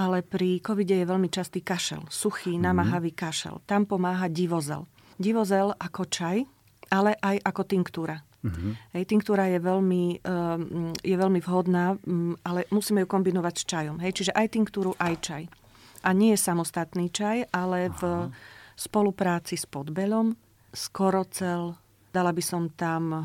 Ale 0.00 0.24
pri 0.24 0.64
covide 0.64 0.96
je 0.96 1.06
veľmi 1.06 1.28
častý 1.28 1.60
kašel, 1.60 2.08
suchý, 2.08 2.56
mm-hmm. 2.56 2.64
namahavý 2.64 3.12
kašel. 3.12 3.60
Tam 3.68 3.84
pomáha 3.84 4.32
divozel. 4.32 4.88
Divozel 5.20 5.76
ako 5.76 6.08
čaj, 6.08 6.48
ale 6.88 7.12
aj 7.20 7.44
ako 7.44 7.62
tinktúra. 7.68 8.24
Mm-hmm. 8.40 8.72
Hej, 8.96 9.04
tinktúra 9.08 9.52
je 9.52 9.60
veľmi, 9.60 10.04
um, 10.20 10.92
je 10.96 11.16
veľmi 11.16 11.40
vhodná, 11.44 11.96
um, 12.08 12.36
ale 12.40 12.64
musíme 12.72 13.04
ju 13.04 13.08
kombinovať 13.08 13.54
s 13.56 13.64
čajom. 13.68 13.96
Hej, 14.00 14.12
čiže 14.20 14.32
aj 14.32 14.46
tinktúru, 14.52 14.96
aj 14.96 15.14
čaj. 15.20 15.44
A 16.04 16.12
nie 16.12 16.36
je 16.36 16.44
samostatný 16.44 17.08
čaj, 17.08 17.48
ale 17.48 17.88
Aha. 17.88 17.96
v 17.96 18.02
spolupráci 18.76 19.56
s 19.56 19.64
podbelom, 19.64 20.36
skorocel, 20.68 21.80
dala 22.12 22.30
by 22.36 22.42
som 22.44 22.68
tam 22.68 23.02
uh, 23.14 23.24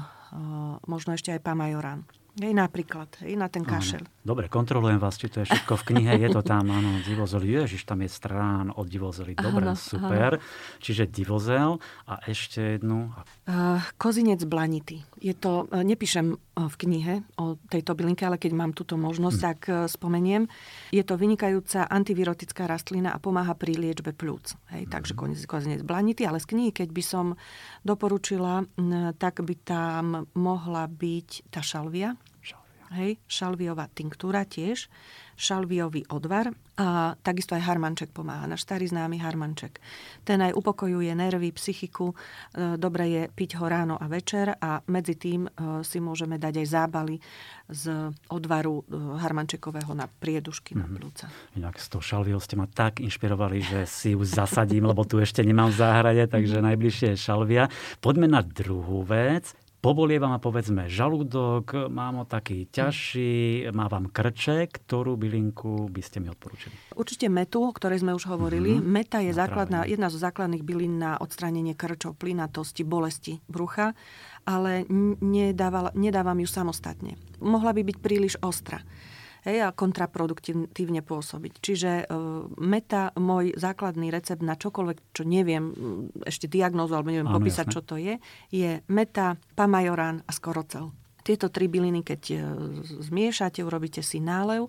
možno 0.87 1.13
ešte 1.13 1.35
aj 1.35 1.43
pamajorán. 1.43 2.07
Hej, 2.39 2.55
napríklad, 2.55 3.11
hej, 3.19 3.35
na 3.35 3.51
ten 3.51 3.67
kašel. 3.67 3.99
Áno. 3.99 4.23
Dobre, 4.23 4.47
kontrolujem 4.47 4.95
vás, 4.95 5.19
či 5.19 5.27
to 5.27 5.43
je 5.43 5.51
všetko 5.51 5.75
v 5.75 5.83
knihe. 5.91 6.13
Je 6.23 6.29
to 6.31 6.39
tam, 6.39 6.71
áno, 6.71 7.03
divozeli. 7.03 7.51
Ježiš, 7.51 7.83
tam 7.83 7.99
je 7.99 8.07
strán 8.07 8.71
od 8.71 8.87
divozeli. 8.87 9.35
Dobre, 9.35 9.67
áno, 9.67 9.75
super. 9.75 10.39
Áno. 10.39 10.79
Čiže 10.79 11.11
divozel 11.11 11.83
a 12.07 12.23
ešte 12.23 12.79
jednu. 12.79 13.11
Uh, 13.43 13.83
kozinec 13.99 14.39
blanity. 14.47 15.03
Je 15.19 15.36
to, 15.36 15.67
uh, 15.67 15.84
nepíšem 15.84 16.32
uh, 16.32 16.71
v 16.71 16.75
knihe 16.79 17.13
o 17.36 17.60
tejto 17.67 17.93
bylinke, 17.93 18.23
ale 18.23 18.39
keď 18.39 18.51
mám 18.55 18.71
túto 18.71 18.95
možnosť, 18.95 19.38
hm. 19.38 19.43
tak 19.43 19.60
uh, 19.67 19.75
spomeniem. 19.86 20.47
Je 20.95 21.03
to 21.03 21.19
vynikajúca 21.19 21.86
antivirotická 21.91 22.65
rastlina 22.65 23.12
a 23.12 23.19
pomáha 23.19 23.53
pri 23.53 23.75
liečbe 23.75 24.15
plúc. 24.15 24.55
Hej, 24.71 24.88
hm. 24.88 24.91
Takže 24.91 25.13
kozinec 25.45 25.84
blanity, 25.84 26.23
ale 26.23 26.39
z 26.39 26.47
knihy, 26.55 26.71
keď 26.71 26.89
by 26.95 27.03
som 27.03 27.25
doporučila, 27.84 28.63
tak 29.19 29.43
by 29.43 29.55
tam 29.62 30.27
mohla 30.36 30.88
byť 30.88 31.51
tá 31.51 31.60
šalvia, 31.60 32.15
hej, 32.97 33.21
šalviová 33.30 33.89
tinktúra 33.93 34.45
tiež, 34.45 34.89
šalviový 35.39 36.04
odvar 36.12 36.52
a 36.75 37.15
takisto 37.23 37.56
aj 37.56 37.63
harmanček 37.63 38.12
pomáha, 38.12 38.43
náš 38.43 38.67
starý 38.67 38.91
známy 38.91 39.23
harmanček. 39.23 39.80
Ten 40.28 40.43
aj 40.43 40.52
upokojuje 40.52 41.15
nervy, 41.15 41.56
psychiku, 41.56 42.12
e, 42.12 42.15
dobre 42.75 43.04
je 43.08 43.23
piť 43.32 43.56
ho 43.60 43.65
ráno 43.71 43.95
a 43.95 44.12
večer 44.12 44.52
a 44.60 44.84
medzi 44.91 45.15
tým 45.15 45.47
e, 45.47 45.49
si 45.88 46.04
môžeme 46.04 46.36
dať 46.36 46.60
aj 46.60 46.67
zábaly 46.67 47.15
z 47.71 48.12
odvaru 48.28 48.84
e, 48.84 48.95
harmančekového 48.95 49.95
na 49.95 50.12
priedušky, 50.12 50.75
mm-hmm. 50.75 50.84
na 50.84 50.88
mhm. 50.91 50.95
plúca. 50.99 51.25
Inak 51.56 51.75
s 51.80 51.88
tou 51.88 52.04
šalviou 52.04 52.43
ste 52.43 52.60
ma 52.60 52.67
tak 52.67 52.99
inšpirovali, 52.99 53.63
že 53.63 53.80
si 53.88 54.12
ju 54.12 54.23
zasadím, 54.28 54.91
lebo 54.91 55.08
tu 55.08 55.23
ešte 55.23 55.39
nemám 55.39 55.71
v 55.71 55.80
záhrade, 55.80 56.23
takže 56.28 56.60
najbližšie 56.60 57.15
je 57.15 57.17
šalvia. 57.19 57.71
Poďme 58.04 58.28
na 58.28 58.43
druhú 58.43 59.08
vec. 59.08 59.56
Pobolieva 59.79 60.27
ma 60.27 60.43
povedzme 60.43 60.91
žalúdok, 60.91 61.87
mám 61.87 62.19
ho 62.19 62.25
taký 62.27 62.67
ťažší, 62.67 63.63
má 63.71 63.87
vám 63.87 64.11
krče, 64.11 64.67
ktorú 64.67 65.15
bylinku 65.15 65.87
by 65.87 66.01
ste 66.03 66.19
mi 66.19 66.27
odporúčili? 66.27 66.75
Určite 66.99 67.31
metu, 67.31 67.63
o 67.63 67.71
ktorej 67.71 68.03
sme 68.03 68.11
už 68.11 68.27
hovorili. 68.27 68.75
Mm-hmm. 68.75 68.91
Meta 68.91 69.23
je 69.23 69.31
základná, 69.31 69.87
jedna 69.87 70.11
zo 70.11 70.19
základných 70.19 70.67
bylín 70.67 70.99
na 70.99 71.15
odstránenie 71.15 71.79
krčov, 71.79 72.19
plynatosti, 72.19 72.83
bolesti 72.83 73.39
brucha, 73.47 73.95
ale 74.43 74.83
nedávala, 75.23 75.95
nedávam 75.95 76.35
ju 76.43 76.49
samostatne. 76.51 77.15
Mohla 77.39 77.71
by 77.71 77.81
byť 77.87 77.97
príliš 78.03 78.35
ostrá 78.43 78.83
hej, 79.47 79.63
a 79.63 79.75
kontraproduktívne 79.75 81.04
pôsobiť. 81.06 81.54
Čiže 81.60 81.91
e, 81.91 82.06
meta, 82.60 83.12
môj 83.15 83.56
základný 83.56 84.12
recept 84.12 84.43
na 84.43 84.60
čokoľvek, 84.60 84.97
čo 85.15 85.23
neviem 85.23 85.71
ešte 86.25 86.49
diagnózu 86.52 86.95
alebo 86.95 87.13
neviem 87.13 87.30
Áno, 87.30 87.38
popísať, 87.39 87.65
jasne. 87.69 87.75
čo 87.75 87.82
to 87.86 87.95
je, 87.95 88.15
je 88.52 88.71
meta, 88.91 89.39
pamajorán 89.56 90.23
a 90.28 90.32
skorocel. 90.32 90.91
Tieto 91.23 91.52
tri 91.52 91.69
byliny, 91.69 92.02
keď 92.02 92.21
e, 92.32 92.38
zmiešate, 93.06 93.62
urobíte 93.62 94.02
si 94.02 94.23
nálev, 94.23 94.67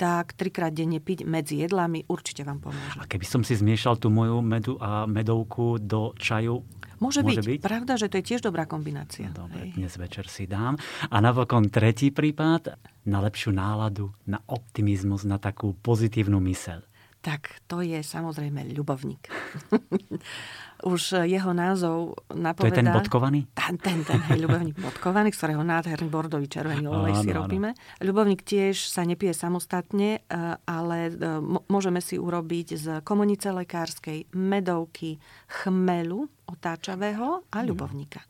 tak 0.00 0.32
trikrát 0.32 0.72
denne 0.72 0.96
piť 0.96 1.28
medzi 1.28 1.60
jedlami 1.60 2.08
určite 2.08 2.40
vám 2.40 2.64
pomôže. 2.64 2.96
A 2.96 3.04
keby 3.04 3.26
som 3.28 3.44
si 3.44 3.52
zmiešal 3.52 4.00
tú 4.00 4.08
moju 4.08 4.40
medu 4.40 4.80
a 4.80 5.04
medovku 5.04 5.76
do 5.76 6.16
čaju, 6.16 6.64
Môže, 7.00 7.24
Môže 7.24 7.40
byť. 7.40 7.48
byť. 7.48 7.60
Pravda, 7.64 7.96
že 7.96 8.12
to 8.12 8.20
je 8.20 8.24
tiež 8.28 8.44
dobrá 8.44 8.68
kombinácia. 8.68 9.32
Dobre, 9.32 9.72
Hej. 9.72 9.80
dnes 9.80 9.96
večer 9.96 10.28
si 10.28 10.44
dám. 10.44 10.76
A 11.08 11.16
napokon 11.24 11.72
tretí 11.72 12.12
prípad, 12.12 12.76
na 13.08 13.24
lepšiu 13.24 13.56
náladu, 13.56 14.12
na 14.28 14.36
optimizmus, 14.44 15.24
na 15.24 15.40
takú 15.40 15.72
pozitívnu 15.80 16.36
myseľ. 16.44 16.84
Tak 17.24 17.64
to 17.64 17.80
je 17.80 18.04
samozrejme 18.04 18.68
ľubovník. 18.76 19.32
Už 20.80 21.26
jeho 21.28 21.52
názov 21.52 22.16
napovedá... 22.32 22.72
To 22.72 22.72
je 22.72 22.80
ten 22.80 22.90
bodkovaný? 22.92 23.40
Ten, 23.52 23.74
ten, 23.76 24.00
ten 24.04 24.20
hej, 24.32 24.40
ľubovník 24.44 24.76
bodkovaný, 24.80 25.32
z 25.32 25.38
ktorého 25.40 25.62
nádherný 25.64 26.08
bordový 26.08 26.48
červený 26.48 26.88
olej 26.88 27.20
si 27.20 27.30
robíme. 27.30 27.76
Ľubovník 28.00 28.40
tiež 28.40 28.88
sa 28.88 29.04
nepije 29.04 29.36
samostatne, 29.36 30.20
e, 30.24 30.40
ale 30.64 30.98
e, 31.08 31.12
môžeme 31.68 32.00
si 32.00 32.16
urobiť 32.16 32.66
z 32.80 32.86
komunice 33.04 33.52
lekárskej, 33.52 34.32
medovky, 34.32 35.20
chmelu 35.46 36.24
otáčavého 36.48 37.44
a 37.52 37.58
mhm. 37.60 37.66
ľubovníka. 37.68 38.20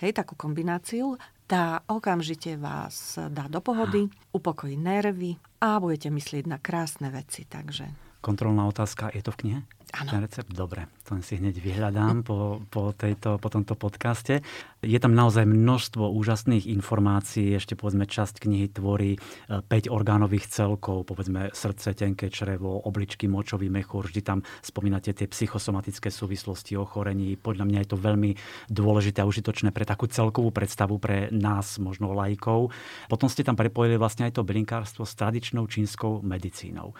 Hej, 0.00 0.16
takú 0.16 0.34
kombináciu 0.34 1.20
tá 1.48 1.80
okamžite 1.88 2.60
vás 2.60 3.16
dá 3.32 3.48
do 3.48 3.64
pohody, 3.64 4.04
upokojí 4.36 4.76
nervy 4.76 5.40
a 5.64 5.80
budete 5.80 6.12
myslieť 6.12 6.44
na 6.44 6.60
krásne 6.60 7.08
veci. 7.08 7.48
Takže 7.48 8.07
kontrolná 8.20 8.66
otázka, 8.68 9.10
je 9.14 9.22
to 9.22 9.30
v 9.34 9.38
knihe? 9.44 9.60
Ano. 9.96 10.10
Ten 10.12 10.20
recept? 10.20 10.52
Dobre, 10.52 10.84
to 11.08 11.16
si 11.24 11.40
hneď 11.40 11.64
vyhľadám 11.64 12.20
po, 12.20 12.60
po, 12.68 12.92
tejto, 12.92 13.40
po 13.40 13.48
tomto 13.48 13.72
podcaste. 13.72 14.44
Je 14.84 14.98
tam 15.00 15.16
naozaj 15.16 15.48
množstvo 15.48 16.12
úžasných 16.12 16.68
informácií. 16.68 17.56
Ešte 17.56 17.72
povedzme, 17.72 18.04
časť 18.04 18.44
knihy 18.44 18.68
tvorí 18.68 19.16
5 19.48 19.64
e, 19.64 19.88
orgánových 19.88 20.52
celkov, 20.52 21.08
povedzme 21.08 21.48
srdce, 21.56 21.96
tenké 21.96 22.28
črevo, 22.28 22.84
obličky, 22.84 23.32
močový 23.32 23.72
mechúr. 23.72 24.12
Vždy 24.12 24.20
tam 24.20 24.38
spomínate 24.60 25.16
tie 25.16 25.24
psychosomatické 25.24 26.12
súvislosti 26.12 26.76
ochorení. 26.76 27.40
Podľa 27.40 27.64
mňa 27.64 27.78
je 27.80 27.88
to 27.88 27.96
veľmi 27.96 28.30
dôležité 28.68 29.24
a 29.24 29.28
užitočné 29.28 29.72
pre 29.72 29.88
takú 29.88 30.04
celkovú 30.04 30.52
predstavu 30.52 31.00
pre 31.00 31.32
nás, 31.32 31.80
možno 31.80 32.12
lajkov. 32.12 32.76
Potom 33.08 33.32
ste 33.32 33.40
tam 33.40 33.56
prepojili 33.56 33.96
vlastne 33.96 34.28
aj 34.28 34.36
to 34.36 34.44
bylinkárstvo 34.44 35.08
s 35.08 35.16
tradičnou 35.16 35.64
čínskou 35.64 36.20
medicínou. 36.20 36.92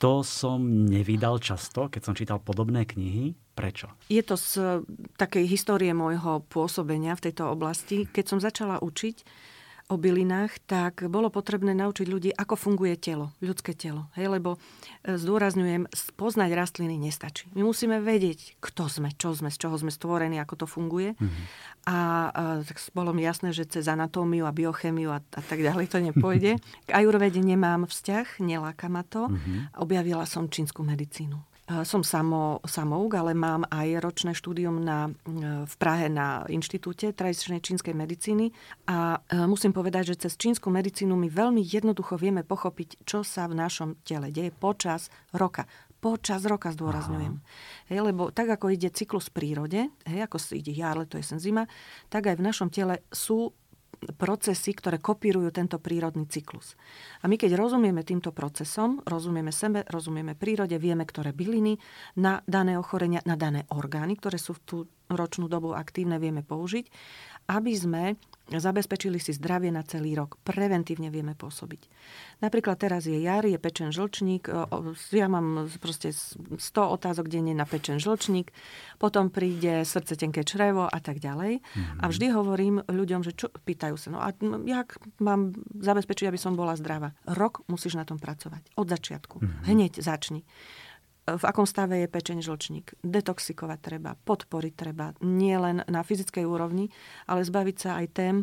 To 0.00 0.24
som 0.24 0.88
nevydal 0.88 1.36
často, 1.44 1.92
keď 1.92 2.00
som 2.00 2.16
čítal 2.16 2.40
podobné 2.40 2.88
knihy. 2.88 3.36
Prečo? 3.52 3.92
Je 4.08 4.24
to 4.24 4.40
z 4.40 4.80
takej 5.20 5.44
histórie 5.44 5.92
môjho 5.92 6.40
pôsobenia 6.48 7.12
v 7.12 7.28
tejto 7.28 7.52
oblasti. 7.52 8.08
Keď 8.08 8.24
som 8.24 8.40
začala 8.40 8.80
učiť, 8.80 9.16
o 9.90 9.98
bylinách, 9.98 10.62
tak 10.70 11.10
bolo 11.10 11.34
potrebné 11.34 11.74
naučiť 11.74 12.06
ľudí, 12.06 12.30
ako 12.30 12.54
funguje 12.54 12.94
telo, 12.94 13.34
ľudské 13.42 13.74
telo. 13.74 14.06
Hej, 14.14 14.38
lebo 14.38 14.54
e, 15.02 15.18
zdôrazňujem, 15.18 15.90
poznať 16.14 16.50
rastliny 16.54 16.94
nestačí. 16.94 17.50
My 17.58 17.66
musíme 17.66 17.98
vedieť, 17.98 18.54
kto 18.62 18.86
sme, 18.86 19.10
čo 19.18 19.34
sme, 19.34 19.50
z 19.50 19.58
čoho 19.58 19.74
sme 19.74 19.90
stvorení, 19.90 20.38
ako 20.38 20.62
to 20.62 20.66
funguje. 20.70 21.18
Mm-hmm. 21.18 21.44
A, 21.90 21.96
a 22.30 22.42
tak 22.62 22.78
bolo 22.94 23.10
mi 23.10 23.26
jasné, 23.26 23.50
že 23.50 23.66
cez 23.66 23.90
anatómiu 23.90 24.46
a 24.46 24.54
biochemiu 24.54 25.10
a, 25.10 25.18
a 25.18 25.42
tak 25.42 25.58
ďalej 25.58 25.90
to 25.90 25.98
nepôjde. 25.98 26.62
K 26.86 26.90
ajurvede 26.94 27.42
nemám 27.42 27.90
vzťah, 27.90 28.38
neláka 28.38 28.86
ma 28.86 29.02
to. 29.02 29.26
Mm-hmm. 29.26 29.74
Objavila 29.82 30.22
som 30.22 30.46
čínsku 30.46 30.86
medicínu. 30.86 31.49
Som 31.86 32.02
samo, 32.02 32.58
samouk, 32.66 33.14
ale 33.14 33.30
mám 33.30 33.62
aj 33.70 34.02
ročné 34.02 34.34
štúdium 34.34 34.82
na, 34.82 35.06
v 35.62 35.74
Prahe 35.78 36.10
na 36.10 36.42
Inštitúte 36.50 37.14
tradičnej 37.14 37.62
čínskej 37.62 37.94
medicíny. 37.94 38.50
A 38.90 39.22
e, 39.22 39.46
musím 39.46 39.70
povedať, 39.70 40.10
že 40.10 40.26
cez 40.26 40.34
čínsku 40.34 40.66
medicínu 40.66 41.14
my 41.14 41.30
veľmi 41.30 41.62
jednoducho 41.62 42.18
vieme 42.18 42.42
pochopiť, 42.42 43.06
čo 43.06 43.22
sa 43.22 43.46
v 43.46 43.54
našom 43.54 44.02
tele 44.02 44.34
deje 44.34 44.50
počas 44.50 45.14
roka. 45.30 45.70
Počas 46.02 46.42
roka 46.50 46.74
zdôrazňujem. 46.74 47.38
Hej, 47.86 47.98
lebo 48.02 48.34
tak 48.34 48.50
ako 48.50 48.74
ide 48.74 48.90
cyklus 48.90 49.30
v 49.30 49.36
prírode, 49.38 49.80
hej, 50.10 50.26
ako 50.26 50.42
ide 50.56 50.74
jar, 50.74 50.98
leto, 50.98 51.22
jesen, 51.22 51.38
zima, 51.38 51.70
tak 52.10 52.34
aj 52.34 52.40
v 52.40 52.46
našom 52.50 52.72
tele 52.72 53.06
sú 53.14 53.54
procesy, 54.16 54.72
ktoré 54.72 54.96
kopírujú 55.02 55.52
tento 55.52 55.76
prírodný 55.76 56.24
cyklus. 56.28 56.78
A 57.20 57.28
my 57.28 57.36
keď 57.36 57.58
rozumieme 57.58 58.00
týmto 58.06 58.32
procesom, 58.32 59.04
rozumieme 59.04 59.52
sebe, 59.52 59.84
rozumieme 59.88 60.32
prírode, 60.32 60.76
vieme, 60.80 61.04
ktoré 61.04 61.36
byliny 61.36 61.76
na 62.16 62.40
dané 62.48 62.80
ochorenia, 62.80 63.20
na 63.28 63.36
dané 63.36 63.68
orgány, 63.68 64.16
ktoré 64.16 64.40
sú 64.40 64.56
tú 64.64 64.88
ročnú 65.10 65.50
dobu 65.50 65.74
aktívne, 65.74 66.22
vieme 66.22 66.46
použiť, 66.46 66.86
aby 67.50 67.72
sme 67.74 68.04
zabezpečili 68.50 69.22
si 69.22 69.30
zdravie 69.30 69.70
na 69.70 69.86
celý 69.86 70.18
rok. 70.18 70.34
Preventívne 70.42 71.06
vieme 71.06 71.38
pôsobiť. 71.38 71.86
Napríklad 72.42 72.82
teraz 72.82 73.06
je 73.06 73.14
jar, 73.14 73.46
je 73.46 73.54
pečen 73.62 73.94
žlčník, 73.94 74.50
ja 75.14 75.26
mám 75.30 75.70
proste 75.78 76.10
100 76.10 76.58
otázok 76.74 77.30
denne 77.30 77.54
na 77.54 77.62
pečen 77.62 78.02
žlčník, 78.02 78.50
potom 78.98 79.30
príde 79.30 79.86
srdce, 79.86 80.18
tenké 80.18 80.42
črevo 80.42 80.90
a 80.90 80.98
tak 80.98 81.22
ďalej. 81.22 81.62
Mm-hmm. 81.62 81.98
A 82.02 82.04
vždy 82.10 82.26
hovorím 82.34 82.76
ľuďom, 82.90 83.22
že 83.22 83.38
čo, 83.38 83.46
pýtajú 83.54 83.94
sa, 83.94 84.08
no 84.10 84.18
a 84.18 84.34
jak 84.66 84.98
mám 85.22 85.54
zabezpečiť, 85.78 86.26
aby 86.26 86.38
som 86.40 86.58
bola 86.58 86.74
zdravá? 86.74 87.14
Rok 87.30 87.66
musíš 87.70 87.94
na 87.94 88.02
tom 88.02 88.18
pracovať. 88.18 88.74
Od 88.74 88.86
začiatku. 88.90 89.36
Mm-hmm. 89.38 89.62
Hneď 89.70 89.92
začni 90.02 90.42
v 91.36 91.44
akom 91.44 91.68
stave 91.68 92.00
je 92.00 92.08
pečeň 92.08 92.42
žlčník. 92.42 92.98
Detoxikovať 93.04 93.78
treba, 93.78 94.16
podporiť 94.16 94.74
treba, 94.74 95.12
nie 95.22 95.54
len 95.54 95.84
na 95.86 96.00
fyzickej 96.00 96.48
úrovni, 96.48 96.88
ale 97.28 97.44
zbaviť 97.44 97.76
sa 97.76 98.00
aj 98.00 98.06
tém, 98.10 98.36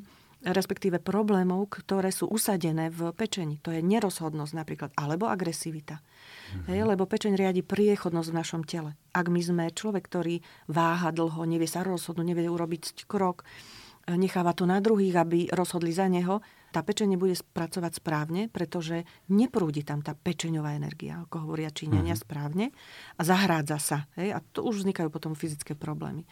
respektíve 0.45 1.01
problémov, 1.01 1.73
ktoré 1.73 2.13
sú 2.13 2.29
usadené 2.29 2.93
v 2.93 3.09
pečení. 3.17 3.57
To 3.65 3.73
je 3.73 3.81
nerozhodnosť 3.81 4.53
napríklad, 4.53 4.89
alebo 4.93 5.25
agresivita. 5.25 5.97
Mm-hmm. 5.97 6.65
Hej, 6.69 6.81
lebo 6.85 7.09
pečeň 7.09 7.33
riadi 7.33 7.65
priechodnosť 7.65 8.29
v 8.29 8.37
našom 8.37 8.61
tele. 8.61 8.93
Ak 9.17 9.33
my 9.33 9.41
sme 9.41 9.73
človek, 9.73 10.05
ktorý 10.05 10.45
váha 10.69 11.09
dlho, 11.09 11.41
nevie 11.49 11.65
sa 11.65 11.81
rozhodnúť, 11.81 12.27
nevie 12.27 12.47
urobiť 12.47 13.09
krok, 13.09 13.41
necháva 14.15 14.55
to 14.55 14.63
na 14.63 14.79
druhých, 14.79 15.19
aby 15.19 15.39
rozhodli 15.51 15.91
za 15.91 16.07
neho, 16.07 16.39
tá 16.71 16.83
pečenie 16.83 17.15
bude 17.15 17.35
spracovať 17.35 17.99
správne, 17.99 18.41
pretože 18.51 19.07
neprúdi 19.31 19.83
tam 19.83 20.03
tá 20.03 20.15
pečeňová 20.15 20.75
energia, 20.75 21.23
ako 21.27 21.47
hovoria 21.47 21.71
Číňania 21.71 22.15
mm-hmm. 22.15 22.27
správne, 22.27 22.65
a 23.15 23.21
zahrádza 23.23 23.77
sa. 23.79 23.97
Hej? 24.19 24.35
A 24.35 24.39
to 24.39 24.67
už 24.67 24.83
vznikajú 24.83 25.07
potom 25.11 25.33
fyzické 25.35 25.75
problémy. 25.75 26.27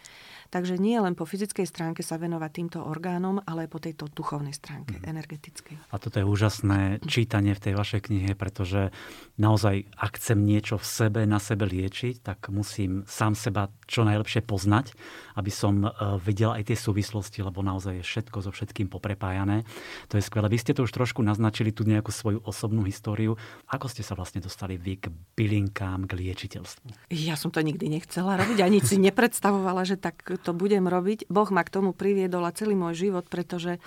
Takže 0.50 0.78
nie 0.78 0.96
len 0.98 1.18
po 1.18 1.26
fyzickej 1.26 1.66
stránke 1.66 2.00
sa 2.00 2.16
venovať 2.16 2.50
týmto 2.52 2.78
orgánom, 2.82 3.42
ale 3.44 3.66
aj 3.66 3.70
po 3.70 3.80
tejto 3.82 4.04
duchovnej 4.10 4.54
stránke, 4.54 4.98
mm. 4.98 5.04
energetickej. 5.06 5.76
A 5.90 5.96
toto 5.98 6.18
je 6.18 6.26
úžasné 6.26 7.02
čítanie 7.04 7.52
v 7.54 7.62
tej 7.70 7.74
vašej 7.76 8.00
knihe, 8.10 8.32
pretože 8.38 8.90
naozaj, 9.36 9.86
ak 9.96 10.18
chcem 10.18 10.42
niečo 10.42 10.78
v 10.78 10.86
sebe, 10.86 11.20
na 11.26 11.38
sebe 11.42 11.66
liečiť, 11.66 12.22
tak 12.22 12.48
musím 12.50 13.06
sám 13.06 13.34
seba 13.38 13.68
čo 13.86 14.02
najlepšie 14.02 14.42
poznať, 14.42 14.94
aby 15.36 15.50
som 15.52 15.84
e, 15.84 15.88
videl 16.22 16.54
aj 16.54 16.72
tie 16.72 16.78
súvislosti, 16.78 17.44
lebo 17.44 17.60
naozaj 17.60 18.00
je 18.00 18.04
všetko 18.04 18.38
so 18.42 18.50
všetkým 18.50 18.88
poprepájané. 18.88 19.62
To 20.10 20.18
je 20.18 20.24
skvelé. 20.24 20.48
Vy 20.48 20.58
ste 20.62 20.72
to 20.72 20.86
už 20.86 20.92
trošku 20.92 21.20
naznačili, 21.20 21.70
tú 21.70 21.84
nejakú 21.84 22.10
svoju 22.10 22.40
osobnú 22.46 22.86
históriu. 22.88 23.36
Ako 23.68 23.86
ste 23.90 24.00
sa 24.00 24.16
vlastne 24.16 24.40
dostali 24.40 24.80
vy 24.80 24.96
k 24.96 25.12
bylinkám, 25.36 26.08
k 26.08 26.12
liečiteľstvu? 26.16 27.12
Ja 27.12 27.36
som 27.36 27.52
to 27.52 27.60
nikdy 27.60 27.92
nechcela 27.92 28.40
robiť, 28.40 28.58
ani 28.64 28.80
si 28.80 28.96
nepredstavovala, 28.96 29.84
že 29.84 30.00
tak 30.00 30.22
to 30.38 30.56
budem 30.56 30.88
robiť. 30.88 31.28
Boh 31.28 31.48
ma 31.50 31.62
k 31.66 31.74
tomu 31.74 31.90
priviedol 31.92 32.44
a 32.46 32.54
celý 32.54 32.76
môj 32.78 33.08
život, 33.08 33.26
pretože 33.28 33.82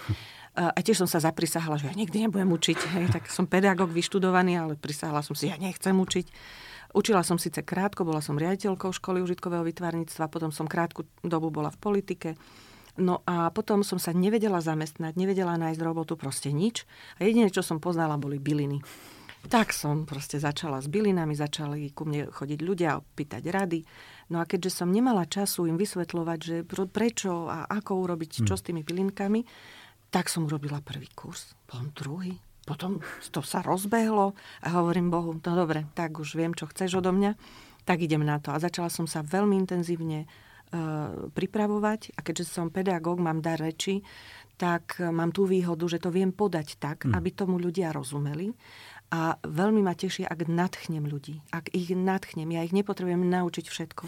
a 0.59 0.75
tiež 0.75 1.05
som 1.05 1.09
sa 1.09 1.23
zaprisahala, 1.23 1.79
že 1.79 1.87
ja 1.87 1.95
nikdy 1.95 2.27
nebudem 2.27 2.51
učiť. 2.51 2.79
Hej, 2.97 3.05
tak 3.15 3.23
som 3.31 3.47
pedagóg 3.47 3.93
vyštudovaný, 3.95 4.59
ale 4.59 4.73
prisahala 4.75 5.23
som 5.23 5.37
si, 5.37 5.47
ja 5.47 5.55
nechcem 5.55 5.95
učiť. 5.95 6.27
Učila 6.89 7.21
som 7.21 7.37
síce 7.37 7.61
krátko, 7.61 8.01
bola 8.01 8.19
som 8.19 8.35
riaditeľkou 8.35 8.89
školy 8.89 9.21
užitkového 9.21 9.61
vytvarníctva, 9.61 10.25
potom 10.27 10.49
som 10.49 10.65
krátku 10.65 11.05
dobu 11.21 11.53
bola 11.53 11.69
v 11.69 11.77
politike. 11.77 12.29
No 12.99 13.23
a 13.23 13.53
potom 13.53 13.85
som 13.85 14.01
sa 14.01 14.11
nevedela 14.11 14.59
zamestnať, 14.59 15.15
nevedela 15.15 15.55
nájsť 15.55 15.79
robotu, 15.79 16.19
proste 16.19 16.51
nič. 16.51 16.83
A 17.21 17.29
jediné, 17.29 17.47
čo 17.53 17.63
som 17.63 17.79
poznala, 17.79 18.19
boli 18.19 18.41
byliny. 18.41 18.83
Tak 19.47 19.71
som 19.71 20.03
proste 20.03 20.35
začala 20.35 20.83
s 20.83 20.91
bylinami, 20.91 21.31
začali 21.31 21.95
ku 21.95 22.03
mne 22.03 22.27
chodiť 22.27 22.59
ľudia, 22.59 22.99
pýtať 22.99 23.43
rady. 23.47 23.79
No 24.29 24.37
a 24.41 24.45
keďže 24.45 24.81
som 24.81 24.93
nemala 24.93 25.25
času 25.25 25.65
im 25.65 25.77
vysvetľovať, 25.77 26.39
že 26.39 26.55
prečo 26.89 27.49
a 27.49 27.65
ako 27.65 28.05
urobiť, 28.05 28.45
čo 28.45 28.53
hm. 28.55 28.59
s 28.59 28.65
tými 28.65 28.81
bylinkami, 28.85 29.41
tak 30.09 30.29
som 30.29 30.45
urobila 30.45 30.81
prvý 30.81 31.09
kurz, 31.13 31.53
potom 31.69 31.93
druhý, 31.93 32.33
potom 32.65 33.01
to 33.33 33.41
sa 33.41 33.65
rozbehlo 33.65 34.33
a 34.65 34.67
hovorím 34.73 35.09
Bohu, 35.09 35.33
no 35.37 35.53
dobre, 35.53 35.89
tak 35.97 36.17
už 36.17 36.37
viem, 36.37 36.53
čo 36.53 36.69
chceš 36.69 37.01
odo 37.01 37.13
mňa, 37.13 37.33
tak 37.85 38.05
idem 38.05 38.21
na 38.21 38.37
to. 38.37 38.53
A 38.53 38.61
začala 38.61 38.89
som 38.93 39.09
sa 39.09 39.25
veľmi 39.25 39.57
intenzívne 39.57 40.25
uh, 40.25 41.29
pripravovať 41.33 42.13
a 42.17 42.19
keďže 42.21 42.45
som 42.49 42.73
pedagóg, 42.73 43.21
mám 43.21 43.41
dar 43.41 43.57
reči, 43.57 44.05
tak 44.59 44.99
mám 44.99 45.31
tú 45.31 45.47
výhodu, 45.47 45.87
že 45.87 46.03
to 46.03 46.11
viem 46.11 46.35
podať 46.35 46.75
tak, 46.77 47.07
mm. 47.07 47.15
aby 47.15 47.29
tomu 47.31 47.55
ľudia 47.55 47.95
rozumeli 47.95 48.51
a 49.09 49.41
veľmi 49.41 49.81
ma 49.81 49.97
teší, 49.97 50.25
ak 50.29 50.45
nadchnem 50.45 51.05
ľudí. 51.09 51.41
Ak 51.49 51.73
ich 51.73 51.89
nadchnem, 51.89 52.49
ja 52.53 52.61
ich 52.61 52.73
nepotrebujem 52.73 53.25
naučiť 53.25 53.65
všetko. 53.65 54.03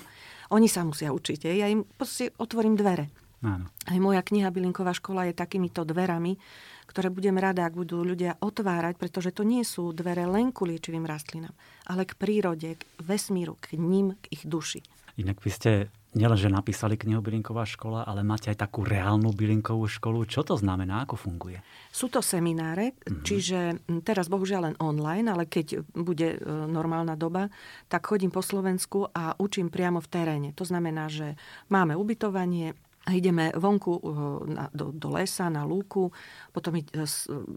Oni 0.53 0.69
sa 0.69 0.85
musia 0.85 1.09
učiť. 1.09 1.49
Ja 1.49 1.65
im 1.65 1.85
proste 1.97 2.29
otvorím 2.37 2.77
dvere. 2.77 3.09
Áno. 3.41 3.65
Aj 3.89 3.97
moja 3.97 4.21
kniha 4.21 4.53
Bylinková 4.53 4.93
škola 4.93 5.25
je 5.25 5.33
takýmito 5.33 5.81
dverami, 5.81 6.37
ktoré 6.85 7.09
budem 7.09 7.41
rada, 7.41 7.65
ak 7.65 7.73
budú 7.73 8.05
ľudia 8.05 8.37
otvárať, 8.37 9.01
pretože 9.01 9.33
to 9.33 9.41
nie 9.41 9.65
sú 9.65 9.89
dvere 9.97 10.29
len 10.29 10.53
ku 10.53 10.69
liečivým 10.69 11.09
rastlinám, 11.09 11.55
ale 11.89 12.05
k 12.05 12.13
prírode, 12.13 12.77
k 12.77 12.83
vesmíru, 13.01 13.57
k 13.57 13.81
ním, 13.81 14.13
k 14.21 14.29
ich 14.29 14.43
duši. 14.45 14.85
Inak 15.17 15.41
vy 15.41 15.49
ste 15.49 15.71
nielenže 16.12 16.52
napísali 16.52 17.00
knihu 17.00 17.24
Bylinková 17.24 17.63
škola, 17.63 18.04
ale 18.04 18.24
máte 18.24 18.52
aj 18.52 18.67
takú 18.67 18.84
reálnu 18.84 19.32
bylinkovú 19.32 19.88
školu. 19.88 20.28
Čo 20.28 20.43
to 20.43 20.56
znamená? 20.60 21.08
Ako 21.08 21.15
funguje? 21.15 21.63
Sú 21.91 22.12
to 22.12 22.19
semináre, 22.19 22.91
mm-hmm. 22.91 23.24
čiže 23.24 23.60
teraz 24.04 24.28
bohužiaľ 24.28 24.62
len 24.71 24.76
online, 24.84 25.32
ale 25.32 25.47
keď 25.47 25.88
bude 25.95 26.36
e, 26.36 26.38
normálna 26.67 27.15
doba, 27.15 27.47
tak 27.88 28.12
chodím 28.12 28.32
po 28.32 28.43
Slovensku 28.43 29.08
a 29.12 29.39
učím 29.39 29.71
priamo 29.71 30.04
v 30.04 30.12
teréne. 30.12 30.50
To 30.60 30.67
znamená, 30.67 31.08
že 31.08 31.39
máme 31.71 31.95
ubytovanie, 31.95 32.76
a 33.01 33.17
ideme 33.17 33.49
vonku 33.57 33.97
na, 34.45 34.69
do, 34.69 34.93
do 34.93 35.09
lesa, 35.09 35.49
na 35.49 35.65
lúku, 35.65 36.13
potom 36.53 36.77
uh, 36.77 36.85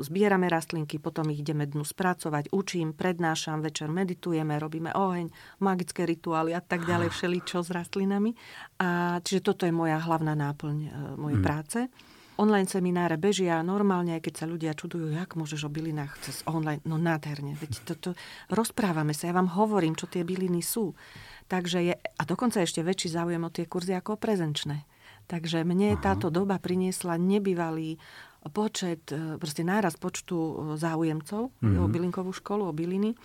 zbierame 0.00 0.48
rastlinky, 0.48 0.96
potom 0.96 1.28
ich 1.28 1.44
ideme 1.44 1.68
dnu 1.68 1.84
spracovať, 1.84 2.48
učím, 2.48 2.96
prednášam, 2.96 3.60
večer 3.60 3.92
meditujeme, 3.92 4.56
robíme 4.56 4.96
oheň, 4.96 5.28
magické 5.60 6.08
rituály 6.08 6.56
a 6.56 6.64
tak 6.64 6.88
ďalej, 6.88 7.12
všeličo 7.12 7.60
s 7.60 7.68
rastlinami. 7.68 8.32
A, 8.80 9.20
čiže 9.20 9.44
toto 9.44 9.68
je 9.68 9.74
moja 9.76 10.00
hlavná 10.00 10.32
náplň 10.32 10.76
uh, 10.80 10.90
mojej 11.20 11.36
hmm. 11.36 11.44
práce. 11.44 11.78
Online 12.34 12.66
semináre 12.66 13.14
bežia 13.14 13.62
normálne, 13.62 14.16
aj 14.16 14.26
keď 14.26 14.34
sa 14.34 14.46
ľudia 14.50 14.72
čudujú, 14.74 15.12
jak 15.12 15.38
môžeš 15.38 15.68
o 15.68 15.70
bylinách 15.70 16.18
cez 16.24 16.40
online. 16.50 16.80
No 16.88 16.96
nádherne, 16.96 17.52
veď 17.52 17.72
toto 17.92 18.16
rozprávame 18.48 19.12
sa, 19.12 19.28
ja 19.28 19.36
vám 19.36 19.52
hovorím, 19.52 19.92
čo 19.92 20.08
tie 20.08 20.24
byliny 20.24 20.64
sú. 20.64 20.96
Takže 21.52 21.78
je, 21.84 21.94
a 22.00 22.22
dokonca 22.24 22.64
ešte 22.64 22.80
väčší 22.80 23.12
záujem 23.12 23.44
o 23.44 23.52
tie 23.52 23.68
kurzy 23.68 23.92
ako 23.92 24.16
o 24.16 24.22
prezenčné. 24.24 24.88
Takže 25.24 25.64
mne 25.64 25.96
Aha. 25.96 26.02
táto 26.02 26.28
doba 26.28 26.60
priniesla 26.60 27.16
nebývalý 27.16 27.96
počet, 28.52 29.08
e, 29.08 29.40
proste 29.40 29.64
náraz 29.64 29.96
počtu 29.96 30.36
e, 30.36 30.52
záujemcov 30.76 31.48
mm-hmm. 31.48 31.80
o 31.80 31.84
bylinkovú 31.88 32.32
školu, 32.36 32.68
o 32.68 32.76
byliny. 32.76 33.16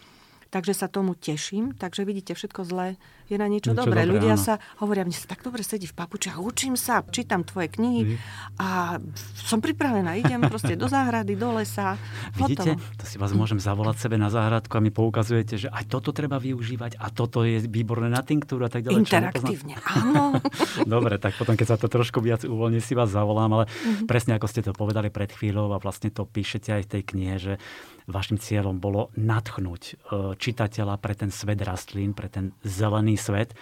Takže 0.50 0.74
sa 0.74 0.90
tomu 0.90 1.14
teším. 1.14 1.78
Takže 1.78 2.02
vidíte, 2.06 2.34
všetko 2.34 2.66
zlé 2.66 2.98
je 3.30 3.38
na 3.38 3.46
niečo, 3.46 3.72
niečo 3.72 3.86
dobré. 3.86 4.02
dobré. 4.04 4.14
Ľudia 4.18 4.36
áno. 4.36 4.42
sa 4.42 4.54
hovoria, 4.82 5.06
mne 5.06 5.14
sa 5.14 5.30
tak 5.30 5.46
dobre 5.46 5.62
sedí 5.62 5.86
v 5.86 5.94
papučiach, 5.94 6.42
učím 6.42 6.74
sa, 6.74 7.06
čítam 7.06 7.46
tvoje 7.46 7.70
knihy 7.70 8.02
mm. 8.10 8.18
a 8.58 8.98
som 9.38 9.62
pripravená, 9.62 10.18
idem 10.18 10.42
proste 10.50 10.74
do 10.74 10.90
záhrady, 10.90 11.38
do 11.38 11.54
lesa. 11.54 11.94
Vidíte, 12.34 12.74
hotovo. 12.74 12.98
to 12.98 13.06
si 13.06 13.22
vás 13.22 13.30
môžem 13.38 13.62
zavolať 13.62 14.02
sebe 14.02 14.18
na 14.18 14.34
záhradku 14.34 14.74
a 14.74 14.82
mi 14.82 14.90
poukazujete, 14.90 15.62
že 15.62 15.68
aj 15.70 15.86
toto 15.86 16.10
treba 16.10 16.42
využívať 16.42 16.98
a 16.98 17.14
toto 17.14 17.46
je 17.46 17.62
výborné 17.70 18.10
na 18.10 18.26
tinktúru 18.26 18.66
a 18.66 18.72
tak 18.74 18.90
ďalej. 18.90 19.06
Interaktívne, 19.06 19.78
áno. 19.86 20.42
dobre, 20.98 21.22
tak 21.22 21.38
potom, 21.38 21.54
keď 21.54 21.68
sa 21.70 21.78
to 21.78 21.86
trošku 21.86 22.18
viac 22.26 22.42
uvoľní, 22.50 22.82
si 22.82 22.98
vás 22.98 23.14
zavolám, 23.14 23.62
ale 23.62 23.66
mm-hmm. 23.70 24.10
presne 24.10 24.42
ako 24.42 24.48
ste 24.50 24.66
to 24.66 24.74
povedali 24.74 25.14
pred 25.14 25.30
chvíľou 25.30 25.70
a 25.70 25.78
vlastne 25.78 26.10
to 26.10 26.26
píšete 26.26 26.74
aj 26.74 26.82
v 26.90 26.92
tej 26.98 27.02
knihe, 27.14 27.36
že 27.38 27.54
vašim 28.10 28.42
cieľom 28.42 28.82
bolo 28.82 29.14
natchnúť 29.16 29.84
e, 29.86 29.94
čitateľa 30.36 30.98
pre 30.98 31.14
ten 31.14 31.30
svet 31.30 31.62
rastlín, 31.62 32.18
pre 32.18 32.28
ten 32.28 32.52
zelený 32.66 33.16
svet. 33.16 33.54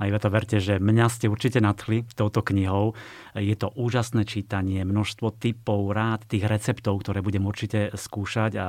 A 0.00 0.08
ja 0.08 0.16
to 0.16 0.32
verte, 0.32 0.56
že 0.58 0.80
mňa 0.80 1.06
ste 1.12 1.28
určite 1.28 1.60
nadchli 1.60 2.08
touto 2.16 2.40
knihou. 2.40 2.96
Je 3.36 3.52
to 3.52 3.68
úžasné 3.76 4.24
čítanie, 4.24 4.80
množstvo 4.82 5.36
typov, 5.36 5.92
rád, 5.92 6.24
tých 6.24 6.48
receptov, 6.48 7.04
ktoré 7.04 7.20
budem 7.20 7.44
určite 7.44 7.92
skúšať 7.92 8.52
a 8.56 8.66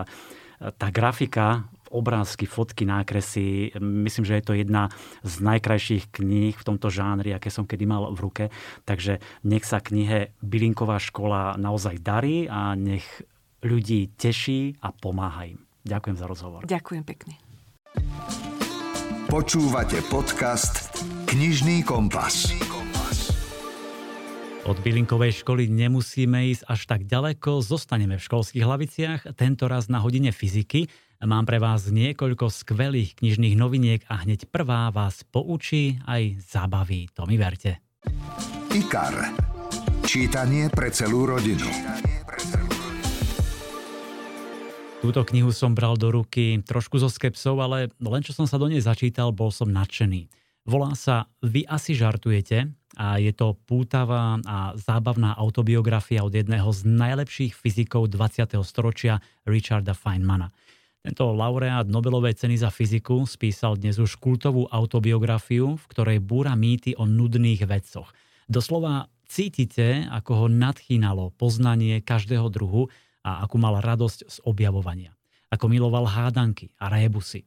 tá 0.62 0.94
grafika, 0.94 1.65
obrázky, 1.91 2.48
fotky, 2.48 2.88
nákresy, 2.88 3.75
myslím, 3.82 4.23
že 4.23 4.38
je 4.40 4.46
to 4.46 4.54
jedna 4.56 4.88
z 5.27 5.34
najkrajších 5.44 6.13
kníh 6.13 6.56
v 6.56 6.63
tomto 6.63 6.88
žánri, 6.88 7.36
aké 7.36 7.52
som 7.52 7.67
kedy 7.67 7.84
mal 7.84 8.15
v 8.15 8.19
ruke. 8.23 8.46
Takže 8.88 9.19
nech 9.44 9.67
sa 9.67 9.84
knihe 9.84 10.32
Bylinková 10.40 11.04
škola 11.04 11.60
naozaj 11.60 12.00
darí 12.00 12.48
a 12.48 12.77
nech 12.79 13.04
ľudí 13.62 14.14
teší 14.18 14.82
a 14.82 14.94
pomáha 14.94 15.50
im. 15.50 15.60
Ďakujem 15.86 16.18
za 16.18 16.26
rozhovor. 16.30 16.62
Ďakujem 16.66 17.04
pekne. 17.06 17.34
Počúvate 19.32 20.04
podcast 20.12 20.92
Knižný 21.26 21.88
kompas. 21.88 22.52
Od 24.62 24.78
bylinkovej 24.78 25.42
školy 25.42 25.66
nemusíme 25.74 26.54
ísť 26.54 26.70
až 26.70 26.82
tak 26.86 27.02
ďaleko, 27.10 27.66
zostaneme 27.66 28.22
v 28.22 28.26
školských 28.30 28.62
hlaviciach, 28.62 29.22
tento 29.34 29.66
raz 29.66 29.90
na 29.90 29.98
hodine 29.98 30.30
fyziky. 30.30 30.86
Mám 31.26 31.50
pre 31.50 31.58
vás 31.58 31.90
niekoľko 31.90 32.54
skvelých 32.54 33.18
knižných 33.18 33.58
noviniek 33.58 34.06
a 34.06 34.22
hneď 34.22 34.54
prvá 34.54 34.94
vás 34.94 35.26
poučí 35.26 35.98
aj 36.06 36.46
zabaví, 36.46 37.10
to 37.10 37.26
mi 37.26 37.42
verte. 37.42 37.82
IKAR. 38.70 39.34
Čítanie 40.06 40.70
pre 40.70 40.94
celú 40.94 41.26
rodinu. 41.26 42.11
Túto 45.02 45.25
knihu 45.25 45.49
som 45.49 45.73
bral 45.73 45.97
do 45.97 46.13
ruky 46.13 46.62
trošku 46.62 47.02
so 47.02 47.10
skepsou, 47.10 47.58
ale 47.58 47.89
len 47.97 48.21
čo 48.21 48.37
som 48.37 48.45
sa 48.45 48.62
do 48.62 48.69
nej 48.69 48.85
začítal, 48.85 49.33
bol 49.33 49.49
som 49.49 49.65
nadšený. 49.65 50.29
Volá 50.62 50.93
sa 50.93 51.25
Vy 51.41 51.65
asi 51.65 51.97
žartujete 51.97 52.69
a 53.02 53.17
je 53.17 53.33
to 53.33 53.58
pútavá 53.65 54.37
a 54.45 54.77
zábavná 54.77 55.33
autobiografia 55.41 56.21
od 56.21 56.29
jedného 56.29 56.69
z 56.69 56.85
najlepších 56.85 57.58
fyzikov 57.58 58.13
20. 58.13 58.54
storočia 58.62 59.17
Richarda 59.41 59.97
Feynmana. 59.97 60.54
Tento 61.02 61.33
laureát 61.33 61.89
Nobelovej 61.89 62.37
ceny 62.37 62.62
za 62.62 62.69
fyziku 62.69 63.25
spísal 63.25 63.81
dnes 63.81 63.97
už 63.97 64.21
kultovú 64.21 64.69
autobiografiu, 64.69 65.81
v 65.81 65.85
ktorej 65.89 66.21
búra 66.21 66.54
mýty 66.54 66.93
o 66.93 67.10
nudných 67.10 67.65
vedcoch. 67.65 68.13
Doslova 68.45 69.10
cítite, 69.25 70.06
ako 70.13 70.45
ho 70.45 70.47
nadchýnalo 70.47 71.33
poznanie 71.41 72.06
každého 72.06 72.54
druhu 72.54 72.93
a 73.22 73.46
akú 73.46 73.62
mal 73.62 73.80
radosť 73.80 74.19
z 74.28 74.38
objavovania. 74.46 75.13
Ako 75.52 75.67
miloval 75.67 76.08
hádanky 76.08 76.72
a 76.80 76.90
rébusy. 76.90 77.46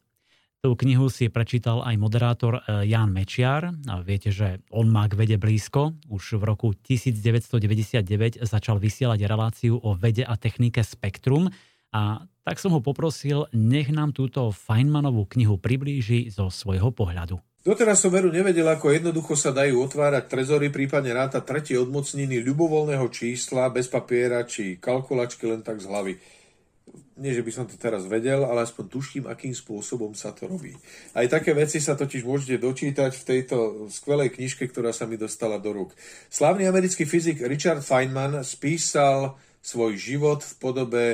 Tú 0.65 0.73
knihu 0.81 1.13
si 1.13 1.29
prečítal 1.29 1.85
aj 1.85 2.01
moderátor 2.01 2.57
e, 2.65 2.89
Jan 2.89 3.13
Mečiar. 3.13 3.69
A 3.85 4.01
viete, 4.01 4.33
že 4.33 4.65
on 4.73 4.89
má 4.89 5.05
k 5.13 5.13
vede 5.13 5.37
blízko. 5.37 5.93
Už 6.09 6.41
v 6.41 6.43
roku 6.49 6.73
1999 6.73 8.41
začal 8.41 8.81
vysielať 8.81 9.21
reláciu 9.29 9.77
o 9.77 9.93
vede 9.93 10.25
a 10.25 10.41
technike 10.41 10.81
Spektrum. 10.81 11.53
A 11.93 12.25
tak 12.49 12.57
som 12.57 12.73
ho 12.73 12.81
poprosil, 12.81 13.45
nech 13.53 13.93
nám 13.93 14.17
túto 14.17 14.49
Feynmanovú 14.57 15.29
knihu 15.37 15.61
priblíži 15.61 16.33
zo 16.33 16.49
svojho 16.49 16.97
pohľadu. 16.97 17.37
Doteraz 17.65 18.05
som 18.05 18.13
veru 18.13 18.29
nevedel, 18.29 18.69
ako 18.69 18.93
jednoducho 18.93 19.41
sa 19.41 19.49
dajú 19.49 19.81
otvárať 19.89 20.29
trezory, 20.29 20.69
prípadne 20.69 21.17
ráta 21.17 21.41
tretie 21.41 21.81
odmocniny 21.81 22.45
ľubovoľného 22.45 23.09
čísla 23.09 23.73
bez 23.73 23.89
papiera 23.89 24.45
či 24.45 24.77
kalkulačky 24.77 25.49
len 25.49 25.65
tak 25.65 25.81
z 25.81 25.89
hlavy 25.89 26.15
nie, 27.15 27.31
že 27.31 27.47
by 27.47 27.53
som 27.55 27.67
to 27.71 27.79
teraz 27.79 28.11
vedel, 28.11 28.43
ale 28.43 28.67
aspoň 28.67 28.85
tuším, 28.91 29.25
akým 29.31 29.55
spôsobom 29.55 30.19
sa 30.19 30.35
to 30.35 30.51
robí. 30.51 30.75
Aj 31.15 31.23
také 31.31 31.55
veci 31.55 31.79
sa 31.79 31.95
totiž 31.95 32.27
môžete 32.27 32.59
dočítať 32.59 33.15
v 33.15 33.27
tejto 33.27 33.57
skvelej 33.87 34.35
knižke, 34.35 34.67
ktorá 34.67 34.91
sa 34.91 35.07
mi 35.07 35.15
dostala 35.15 35.63
do 35.63 35.71
rúk. 35.71 35.95
Slávny 36.27 36.67
americký 36.67 37.07
fyzik 37.07 37.47
Richard 37.47 37.87
Feynman 37.87 38.43
spísal 38.43 39.39
svoj 39.63 39.95
život 39.95 40.43
v 40.43 40.55
podobe 40.59 41.05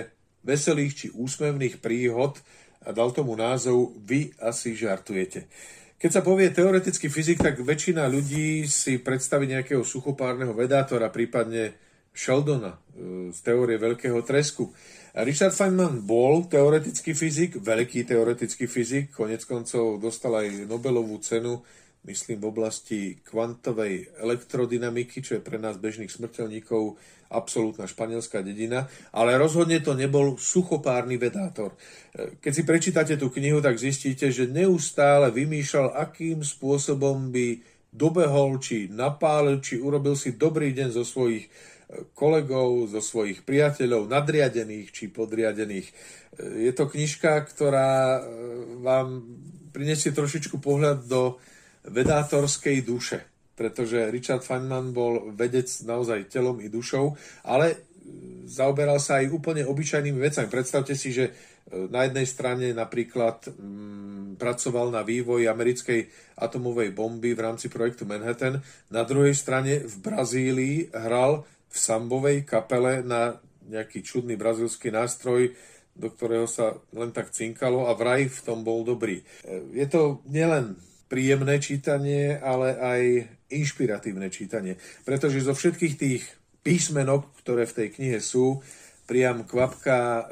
veselých 0.40 0.92
či 0.96 1.06
úsmevných 1.12 1.84
príhod 1.84 2.40
a 2.80 2.96
dal 2.96 3.12
tomu 3.12 3.36
názov 3.36 3.92
Vy 4.00 4.32
asi 4.40 4.72
žartujete. 4.72 5.52
Keď 6.00 6.10
sa 6.16 6.24
povie 6.24 6.48
teoretický 6.48 7.12
fyzik, 7.12 7.44
tak 7.44 7.60
väčšina 7.60 8.08
ľudí 8.08 8.64
si 8.64 8.96
predstaví 8.96 9.44
nejakého 9.44 9.84
suchopárneho 9.84 10.56
vedátora, 10.56 11.12
prípadne 11.12 11.76
Sheldona 12.16 12.80
e, 12.96 13.28
z 13.28 13.38
teórie 13.44 13.76
veľkého 13.76 14.16
tresku. 14.24 14.72
Richard 15.12 15.52
Feynman 15.52 16.00
bol 16.00 16.48
teoretický 16.48 17.12
fyzik, 17.12 17.60
veľký 17.60 18.08
teoretický 18.08 18.64
fyzik, 18.64 19.12
konec 19.12 19.44
koncov 19.44 20.00
dostal 20.00 20.40
aj 20.40 20.64
Nobelovú 20.64 21.20
cenu, 21.20 21.60
myslím 22.04 22.40
v 22.40 22.48
oblasti 22.48 23.00
kvantovej 23.20 24.08
elektrodynamiky, 24.24 25.20
čo 25.20 25.36
je 25.36 25.44
pre 25.44 25.60
nás 25.60 25.76
bežných 25.76 26.08
smrteľníkov 26.08 26.96
absolútna 27.30 27.86
španielská 27.86 28.42
dedina, 28.42 28.90
ale 29.14 29.38
rozhodne 29.38 29.78
to 29.78 29.94
nebol 29.94 30.34
suchopárny 30.34 31.14
vedátor. 31.20 31.78
Keď 32.42 32.52
si 32.52 32.62
prečítate 32.66 33.14
tú 33.14 33.30
knihu, 33.30 33.62
tak 33.62 33.78
zistíte, 33.78 34.34
že 34.34 34.50
neustále 34.50 35.30
vymýšľal, 35.30 35.94
akým 35.94 36.42
spôsobom 36.42 37.30
by 37.30 37.62
dobehol, 37.94 38.58
či 38.58 38.90
napálil, 38.90 39.62
či 39.62 39.78
urobil 39.78 40.18
si 40.18 40.34
dobrý 40.34 40.74
deň 40.74 40.88
zo 40.90 41.04
svojich 41.06 41.46
kolegov, 42.14 42.86
zo 42.86 43.02
svojich 43.02 43.42
priateľov, 43.42 44.10
nadriadených 44.10 44.94
či 44.94 45.10
podriadených. 45.10 45.90
Je 46.38 46.70
to 46.70 46.86
knižka, 46.86 47.42
ktorá 47.50 48.18
e, 48.18 48.20
vám 48.80 49.26
prinesie 49.74 50.14
trošičku 50.14 50.62
pohľad 50.62 51.10
do 51.10 51.42
vedátorskej 51.84 52.84
duše, 52.84 53.24
pretože 53.56 54.08
Richard 54.12 54.44
Feynman 54.44 54.92
bol 54.92 55.32
vedec 55.32 55.68
naozaj 55.84 56.28
telom 56.32 56.60
i 56.60 56.68
dušou, 56.68 57.16
ale 57.44 57.66
e, 57.72 57.76
zaoberal 58.48 59.00
sa 59.00 59.20
aj 59.20 59.32
úplne 59.32 59.62
obyčajnými 59.64 60.20
vecami. 60.20 60.48
Predstavte 60.48 60.92
si, 60.92 61.12
že 61.12 61.24
e, 61.28 61.32
na 61.88 62.04
jednej 62.04 62.26
strane 62.28 62.72
napríklad 62.76 63.48
mm, 63.48 64.40
pracoval 64.40 64.92
na 64.92 65.04
vývoji 65.04 65.48
americkej 65.48 66.00
atomovej 66.40 66.92
bomby 66.92 67.32
v 67.36 67.44
rámci 67.44 67.72
projektu 67.72 68.04
Manhattan, 68.04 68.60
na 68.92 69.02
druhej 69.04 69.36
strane 69.36 69.84
v 69.84 69.94
Brazílii 70.00 70.76
hral 70.92 71.44
v 71.70 71.76
sambovej 71.76 72.48
kapele 72.48 73.04
na 73.04 73.38
nejaký 73.70 74.02
čudný 74.02 74.34
brazilský 74.34 74.90
nástroj, 74.90 75.54
do 75.94 76.08
ktorého 76.10 76.48
sa 76.50 76.74
len 76.96 77.14
tak 77.14 77.30
cinkalo 77.30 77.86
a 77.86 77.94
vraj 77.94 78.26
v 78.26 78.40
tom 78.42 78.66
bol 78.66 78.82
dobrý. 78.82 79.22
Je 79.70 79.86
to 79.86 80.24
nielen 80.26 80.74
príjemné 81.10 81.58
čítanie, 81.58 82.38
ale 82.38 82.78
aj 82.78 83.00
inšpiratívne 83.50 84.30
čítanie. 84.30 84.78
Pretože 85.02 85.42
zo 85.42 85.58
všetkých 85.58 85.94
tých 85.98 86.22
písmenok, 86.62 87.26
ktoré 87.42 87.66
v 87.66 87.76
tej 87.76 87.88
knihe 87.98 88.18
sú, 88.22 88.62
priam 89.10 89.42
kvapka 89.42 89.98
e, 89.98 90.22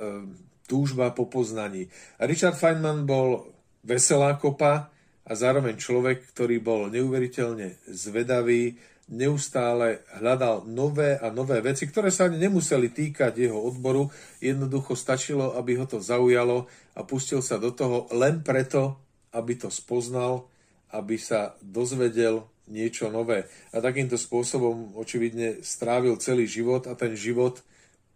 túžba 0.71 1.11
po 1.11 1.27
poznaní. 1.27 1.91
Richard 2.23 2.55
Feynman 2.55 3.03
bol 3.03 3.51
veselá 3.83 4.39
kopa 4.39 4.87
a 5.27 5.33
zároveň 5.35 5.75
človek, 5.75 6.31
ktorý 6.31 6.63
bol 6.63 6.87
neuveriteľne 6.95 7.91
zvedavý 7.91 8.79
neustále 9.09 10.05
hľadal 10.21 10.69
nové 10.69 11.17
a 11.17 11.33
nové 11.33 11.65
veci, 11.65 11.89
ktoré 11.89 12.13
sa 12.13 12.29
ani 12.29 12.37
nemuseli 12.45 12.93
týkať 12.93 13.41
jeho 13.41 13.57
odboru. 13.57 14.13
Jednoducho 14.39 14.93
stačilo, 14.93 15.57
aby 15.57 15.81
ho 15.81 15.89
to 15.89 15.99
zaujalo 15.99 16.69
a 16.93 17.01
pustil 17.09 17.41
sa 17.41 17.57
do 17.57 17.73
toho 17.73 18.05
len 18.13 18.45
preto, 18.45 19.01
aby 19.33 19.57
to 19.57 19.73
spoznal, 19.73 20.53
aby 20.93 21.21
sa 21.21 21.57
dozvedel 21.61 22.47
niečo 22.69 23.09
nové. 23.09 23.49
A 23.73 23.81
takýmto 23.81 24.21
spôsobom 24.21 24.97
očividne 24.97 25.65
strávil 25.65 26.21
celý 26.21 26.45
život 26.45 26.85
a 26.87 26.95
ten 26.95 27.17
život 27.17 27.65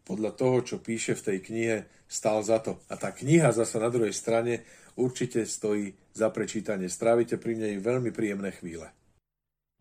podľa 0.05 0.33
toho, 0.35 0.57
čo 0.61 0.77
píše 0.83 1.16
v 1.16 1.25
tej 1.33 1.39
knihe, 1.41 1.77
stál 2.11 2.45
za 2.45 2.61
to. 2.61 2.77
A 2.93 3.01
tá 3.01 3.14
kniha 3.14 3.55
zasa 3.55 3.81
na 3.81 3.89
druhej 3.89 4.12
strane 4.12 4.66
určite 4.99 5.49
stojí 5.49 5.97
za 6.12 6.29
prečítanie. 6.29 6.93
Strávite 6.93 7.41
pri 7.41 7.57
nej 7.57 7.75
veľmi 7.81 8.12
príjemné 8.12 8.53
chvíle. 8.53 8.93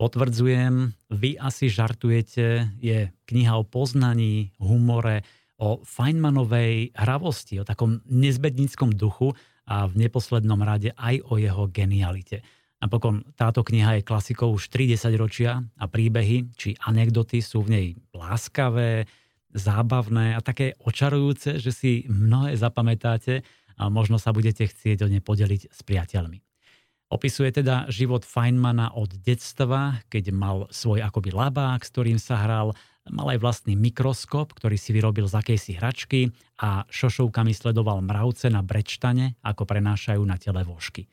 Potvrdzujem, 0.00 0.98
vy 1.14 1.38
asi 1.38 1.70
žartujete, 1.70 2.74
je 2.82 3.12
kniha 3.28 3.54
o 3.54 3.62
poznaní, 3.62 4.50
humore, 4.58 5.22
o 5.62 5.78
Feynmanovej 5.86 6.90
hravosti, 6.96 7.62
o 7.62 7.68
takom 7.68 8.02
nezbedníckom 8.10 8.98
duchu 8.98 9.30
a 9.62 9.86
v 9.86 9.94
neposlednom 10.02 10.58
rade 10.58 10.90
aj 10.98 11.22
o 11.30 11.38
jeho 11.38 11.70
genialite. 11.70 12.42
Napokon 12.82 13.22
táto 13.38 13.62
kniha 13.62 14.02
je 14.02 14.06
klasikou 14.06 14.50
už 14.50 14.66
30 14.66 15.14
ročia 15.14 15.62
a 15.78 15.86
príbehy 15.86 16.50
či 16.58 16.74
anekdoty 16.82 17.38
sú 17.38 17.62
v 17.62 17.70
nej 17.70 17.86
láskavé, 18.10 19.06
zábavné 19.54 20.34
a 20.34 20.42
také 20.42 20.74
očarujúce, 20.82 21.62
že 21.62 21.70
si 21.70 21.92
mnohé 22.10 22.58
zapamätáte 22.58 23.46
a 23.78 23.86
možno 23.86 24.18
sa 24.18 24.34
budete 24.34 24.66
chcieť 24.66 25.06
o 25.06 25.08
ne 25.08 25.22
podeliť 25.22 25.70
s 25.70 25.80
priateľmi. 25.86 26.42
Opisuje 27.12 27.52
teda 27.52 27.86
život 27.92 28.24
Feynmana 28.24 28.96
od 28.96 29.12
detstva, 29.20 30.00
keď 30.08 30.32
mal 30.32 30.64
svoj 30.72 31.04
akoby 31.04 31.28
labák, 31.28 31.84
s 31.84 31.92
ktorým 31.92 32.16
sa 32.16 32.40
hral, 32.40 32.72
mal 33.12 33.28
aj 33.36 33.38
vlastný 33.38 33.76
mikroskop, 33.76 34.56
ktorý 34.56 34.80
si 34.80 34.96
vyrobil 34.96 35.28
z 35.28 35.36
akejsi 35.36 35.76
hračky 35.76 36.32
a 36.56 36.88
šošovkami 36.88 37.52
sledoval 37.52 38.00
mravce 38.00 38.48
na 38.48 38.64
brečtane, 38.64 39.36
ako 39.44 39.68
prenášajú 39.68 40.24
na 40.24 40.40
tele 40.40 40.64
vožky. 40.64 41.04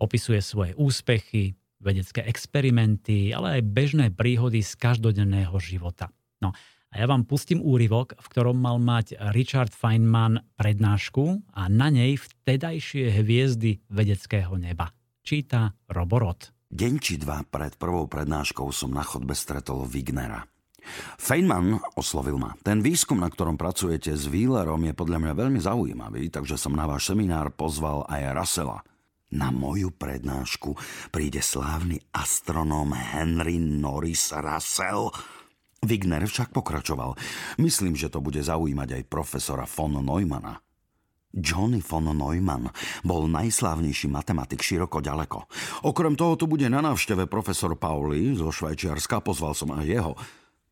Opisuje 0.00 0.40
svoje 0.40 0.72
úspechy, 0.80 1.52
vedecké 1.76 2.24
experimenty, 2.24 3.36
ale 3.36 3.60
aj 3.60 3.68
bežné 3.68 4.06
príhody 4.08 4.64
z 4.64 4.72
každodenného 4.80 5.52
života. 5.60 6.08
No 6.40 6.56
a 6.90 6.94
ja 6.96 7.06
vám 7.06 7.28
pustím 7.28 7.60
úryvok, 7.60 8.16
v 8.16 8.26
ktorom 8.32 8.56
mal 8.56 8.80
mať 8.80 9.14
Richard 9.36 9.70
Feynman 9.70 10.40
prednášku 10.56 11.52
a 11.52 11.68
na 11.68 11.92
nej 11.92 12.16
vtedajšie 12.16 13.22
hviezdy 13.22 13.84
vedeckého 13.92 14.56
neba. 14.56 14.90
Číta 15.20 15.76
Roborot. 15.86 16.50
Deň 16.72 16.92
či 16.98 17.20
dva 17.20 17.44
pred 17.44 17.76
prvou 17.76 18.08
prednáškou 18.08 18.72
som 18.72 18.90
na 18.90 19.04
chodbe 19.04 19.36
stretol 19.36 19.84
Wignera. 19.84 20.42
Feynman 21.20 21.76
oslovil 21.94 22.40
ma. 22.40 22.56
Ten 22.64 22.80
výskum, 22.80 23.20
na 23.20 23.28
ktorom 23.28 23.60
pracujete 23.60 24.16
s 24.16 24.24
Wheelerom, 24.26 24.80
je 24.88 24.96
podľa 24.96 25.18
mňa 25.20 25.32
veľmi 25.36 25.60
zaujímavý, 25.60 26.32
takže 26.32 26.56
som 26.56 26.72
na 26.72 26.88
váš 26.88 27.12
seminár 27.12 27.52
pozval 27.52 28.08
aj 28.08 28.32
Russella. 28.32 28.80
Na 29.30 29.54
moju 29.54 29.94
prednášku 29.94 30.74
príde 31.14 31.38
slávny 31.38 32.02
astronóm 32.10 32.90
Henry 32.98 33.62
Norris 33.62 34.34
Russell. 34.34 35.14
Wigner 35.86 36.26
však 36.26 36.50
pokračoval. 36.50 37.14
Myslím, 37.62 37.94
že 37.94 38.10
to 38.10 38.18
bude 38.18 38.42
zaujímať 38.42 39.00
aj 39.00 39.02
profesora 39.06 39.70
von 39.70 40.02
Neumana. 40.02 40.58
Johnny 41.30 41.78
von 41.78 42.10
Neumann 42.10 42.74
bol 43.06 43.30
najslávnejší 43.30 44.10
matematik 44.10 44.66
široko 44.66 44.98
ďaleko. 44.98 45.46
Okrem 45.86 46.18
toho 46.18 46.34
tu 46.34 46.50
bude 46.50 46.66
na 46.66 46.82
návšteve 46.82 47.30
profesor 47.30 47.78
Pauli 47.78 48.34
zo 48.34 48.50
Švajčiarska, 48.50 49.22
pozval 49.22 49.54
som 49.54 49.70
aj 49.70 49.86
jeho. 49.86 50.12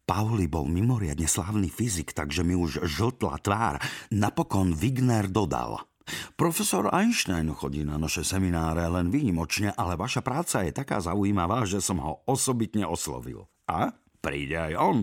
Pauli 0.02 0.50
bol 0.50 0.66
mimoriadne 0.66 1.30
slávny 1.30 1.70
fyzik, 1.70 2.10
takže 2.10 2.42
mi 2.42 2.58
už 2.58 2.82
žltla 2.82 3.38
tvár. 3.38 3.78
Napokon 4.10 4.74
Wigner 4.74 5.30
dodal. 5.30 5.87
Profesor 6.34 6.88
Einstein 6.90 7.52
chodí 7.52 7.84
na 7.84 8.00
naše 8.00 8.24
semináre 8.24 8.84
len 8.88 9.12
výnimočne, 9.12 9.72
ale 9.76 9.94
vaša 9.94 10.24
práca 10.24 10.64
je 10.64 10.72
taká 10.72 10.98
zaujímavá, 11.02 11.68
že 11.68 11.82
som 11.82 12.00
ho 12.00 12.24
osobitne 12.24 12.88
oslovil. 12.88 13.46
A 13.68 13.92
príde 14.18 14.56
aj 14.56 14.74
on. 14.78 14.98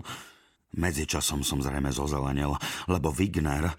Medzičasom 0.76 1.40
som 1.40 1.62
zrejme 1.64 1.88
zozelenil, 1.88 2.52
lebo 2.90 3.08
Wigner 3.08 3.72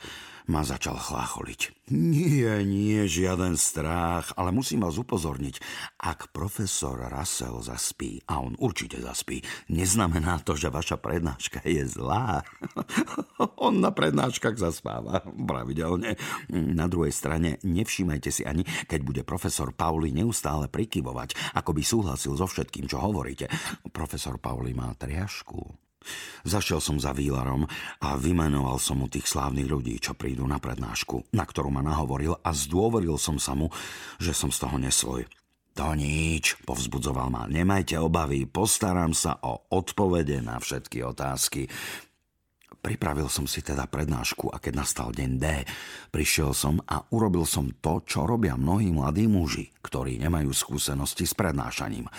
ma 0.47 0.63
začal 0.63 0.95
chlácholiť. 0.95 1.91
Nie, 1.91 2.67
nie, 2.67 3.07
žiaden 3.07 3.55
strach, 3.55 4.35
ale 4.35 4.51
musím 4.51 4.83
vás 4.83 4.99
upozorniť. 4.99 5.63
Ak 6.03 6.35
profesor 6.35 6.99
Russell 7.07 7.63
zaspí, 7.63 8.19
a 8.27 8.43
on 8.43 8.59
určite 8.59 8.99
zaspí, 8.99 9.39
neznamená 9.71 10.43
to, 10.43 10.59
že 10.59 10.67
vaša 10.67 10.99
prednáška 10.99 11.63
je 11.63 11.87
zlá. 11.87 12.43
on 13.67 13.79
na 13.79 13.95
prednáškach 13.95 14.59
zaspáva 14.59 15.23
pravidelne. 15.23 16.19
Na 16.51 16.91
druhej 16.91 17.15
strane 17.15 17.63
nevšímajte 17.63 18.29
si 18.35 18.43
ani, 18.43 18.67
keď 18.87 18.99
bude 19.03 19.21
profesor 19.23 19.71
Pauli 19.71 20.11
neustále 20.11 20.67
prikyvovať, 20.67 21.55
ako 21.55 21.71
by 21.71 21.83
súhlasil 21.87 22.35
so 22.35 22.47
všetkým, 22.47 22.91
čo 22.91 22.99
hovoríte. 22.99 23.47
Profesor 23.95 24.35
Pauli 24.35 24.75
má 24.75 24.91
triašku. 24.91 25.86
Zašiel 26.47 26.79
som 26.79 26.97
za 27.01 27.11
výlarom 27.11 27.67
a 28.03 28.09
vymenoval 28.15 28.79
som 28.79 29.03
mu 29.03 29.11
tých 29.11 29.27
slávnych 29.27 29.67
ľudí, 29.67 29.99
čo 29.99 30.15
prídu 30.15 30.47
na 30.47 30.61
prednášku, 30.61 31.33
na 31.35 31.43
ktorú 31.43 31.71
ma 31.73 31.83
nahovoril 31.83 32.39
a 32.39 32.49
zdôveril 32.55 33.19
som 33.19 33.41
sa 33.41 33.57
mu, 33.57 33.67
že 34.17 34.31
som 34.31 34.49
z 34.49 34.63
toho 34.63 34.77
nesvoj. 34.79 35.27
To 35.77 35.93
nič, 35.93 36.57
povzbudzoval 36.65 37.29
ma. 37.29 37.45
Nemajte 37.45 38.01
obavy, 38.01 38.49
postaram 38.49 39.13
sa 39.13 39.37
o 39.45 39.69
odpovede 39.69 40.41
na 40.41 40.57
všetky 40.57 41.05
otázky. 41.05 41.69
Pripravil 42.81 43.29
som 43.29 43.45
si 43.45 43.61
teda 43.61 43.85
prednášku 43.85 44.49
a 44.49 44.57
keď 44.57 44.73
nastal 44.73 45.09
deň 45.13 45.31
D, 45.37 45.45
prišiel 46.09 46.55
som 46.55 46.81
a 46.81 47.03
urobil 47.13 47.45
som 47.45 47.69
to, 47.77 48.01
čo 48.07 48.25
robia 48.25 48.57
mnohí 48.57 48.89
mladí 48.89 49.29
muži, 49.29 49.69
ktorí 49.85 50.17
nemajú 50.17 50.49
skúsenosti 50.49 51.29
s 51.29 51.37
prednášaním. 51.37 52.09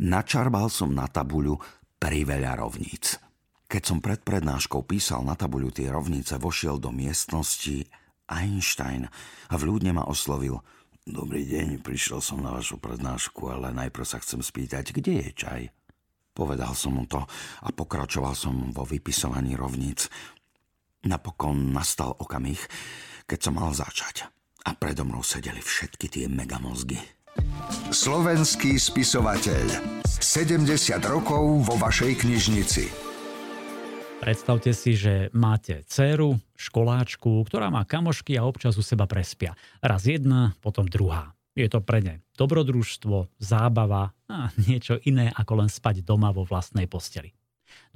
Načarbal 0.00 0.70
som 0.70 0.94
na 0.94 1.08
tabuľu 1.10 1.58
priveľa 1.98 2.62
rovníc. 2.62 3.29
Keď 3.70 3.82
som 3.86 4.02
pred 4.02 4.18
prednáškou 4.18 4.82
písal 4.82 5.22
na 5.22 5.38
tabuľu 5.38 5.70
tie 5.70 5.94
rovnice, 5.94 6.42
vošiel 6.42 6.82
do 6.82 6.90
miestnosti 6.90 7.86
Einstein 8.26 9.06
a 9.46 9.54
vľúdne 9.54 9.94
ma 9.94 10.10
oslovil. 10.10 10.58
Dobrý 11.06 11.46
deň, 11.46 11.78
prišiel 11.78 12.18
som 12.18 12.42
na 12.42 12.50
vašu 12.50 12.82
prednášku, 12.82 13.46
ale 13.46 13.70
najprv 13.70 14.02
sa 14.02 14.18
chcem 14.18 14.42
spýtať, 14.42 14.90
kde 14.90 15.22
je 15.22 15.30
čaj? 15.38 15.60
Povedal 16.34 16.74
som 16.74 16.98
mu 16.98 17.06
to 17.06 17.22
a 17.62 17.68
pokračoval 17.70 18.34
som 18.34 18.74
vo 18.74 18.82
vypisovaní 18.82 19.54
rovníc. 19.54 20.10
Napokon 21.06 21.70
nastal 21.70 22.18
okamih, 22.18 22.58
keď 23.30 23.38
som 23.38 23.54
mal 23.54 23.70
začať 23.70 24.26
a 24.66 24.74
predo 24.74 25.06
mnou 25.06 25.22
sedeli 25.22 25.62
všetky 25.62 26.10
tie 26.10 26.26
megamozgy. 26.26 26.98
Slovenský 27.94 28.82
spisovateľ. 28.82 30.02
70 30.10 30.66
rokov 31.06 31.70
vo 31.70 31.74
vašej 31.78 32.26
knižnici. 32.26 33.09
Predstavte 34.20 34.76
si, 34.76 35.00
že 35.00 35.32
máte 35.32 35.80
dceru, 35.88 36.36
školáčku, 36.52 37.40
ktorá 37.48 37.72
má 37.72 37.88
kamošky 37.88 38.36
a 38.36 38.44
občas 38.44 38.76
u 38.76 38.84
seba 38.84 39.08
prespia. 39.08 39.56
Raz 39.80 40.04
jedna, 40.04 40.52
potom 40.60 40.84
druhá. 40.84 41.32
Je 41.56 41.64
to 41.72 41.80
pre 41.80 42.04
ne 42.04 42.20
dobrodružstvo, 42.36 43.32
zábava 43.40 44.12
a 44.28 44.52
niečo 44.68 45.00
iné 45.08 45.32
ako 45.32 45.64
len 45.64 45.70
spať 45.72 46.04
doma 46.04 46.36
vo 46.36 46.44
vlastnej 46.44 46.84
posteli. 46.84 47.32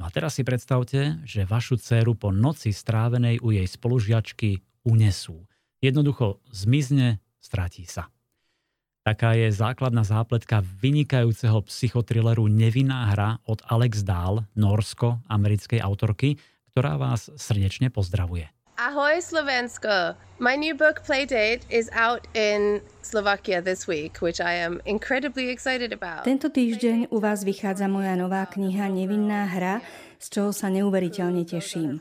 No 0.01 0.09
a 0.09 0.11
teraz 0.11 0.41
si 0.41 0.49
predstavte, 0.49 1.20
že 1.29 1.45
vašu 1.45 1.77
dceru 1.77 2.16
po 2.16 2.33
noci 2.33 2.72
strávenej 2.72 3.45
u 3.45 3.53
jej 3.53 3.68
spolužiačky 3.68 4.64
unesú. 4.89 5.45
Jednoducho 5.85 6.41
zmizne, 6.49 7.20
stratí 7.37 7.85
sa. 7.85 8.09
Taká 9.05 9.37
je 9.37 9.53
základná 9.53 10.01
zápletka 10.01 10.65
vynikajúceho 10.65 11.61
psychotrilleru 11.69 12.49
Nevinná 12.49 13.13
hra 13.13 13.37
od 13.45 13.61
Alex 13.69 14.01
Dahl, 14.01 14.49
norsko-americkej 14.57 15.77
autorky, 15.85 16.41
ktorá 16.73 16.97
vás 16.97 17.29
srdečne 17.37 17.93
pozdravuje. 17.93 18.49
Ahoj 18.81 19.21
Slovensko! 19.21 20.17
My 20.41 20.57
new 20.57 20.73
book 20.73 21.05
Playdate 21.05 21.69
is 21.69 21.93
out 21.93 22.25
in 22.33 22.81
Slovakia 23.05 23.61
this 23.61 23.85
week, 23.85 24.25
which 24.25 24.41
I 24.41 24.57
am 24.57 24.81
incredibly 24.89 25.53
excited 25.53 25.93
about. 25.93 26.25
Tento 26.25 26.49
týždeň 26.49 27.13
u 27.13 27.21
vás 27.21 27.45
vychádza 27.45 27.85
moja 27.93 28.17
nová 28.17 28.49
kniha 28.49 28.89
Nevinná 28.89 29.53
hra, 29.53 29.85
z 30.17 30.27
čoho 30.33 30.51
sa 30.57 30.73
neuveriteľne 30.73 31.45
teším. 31.45 32.01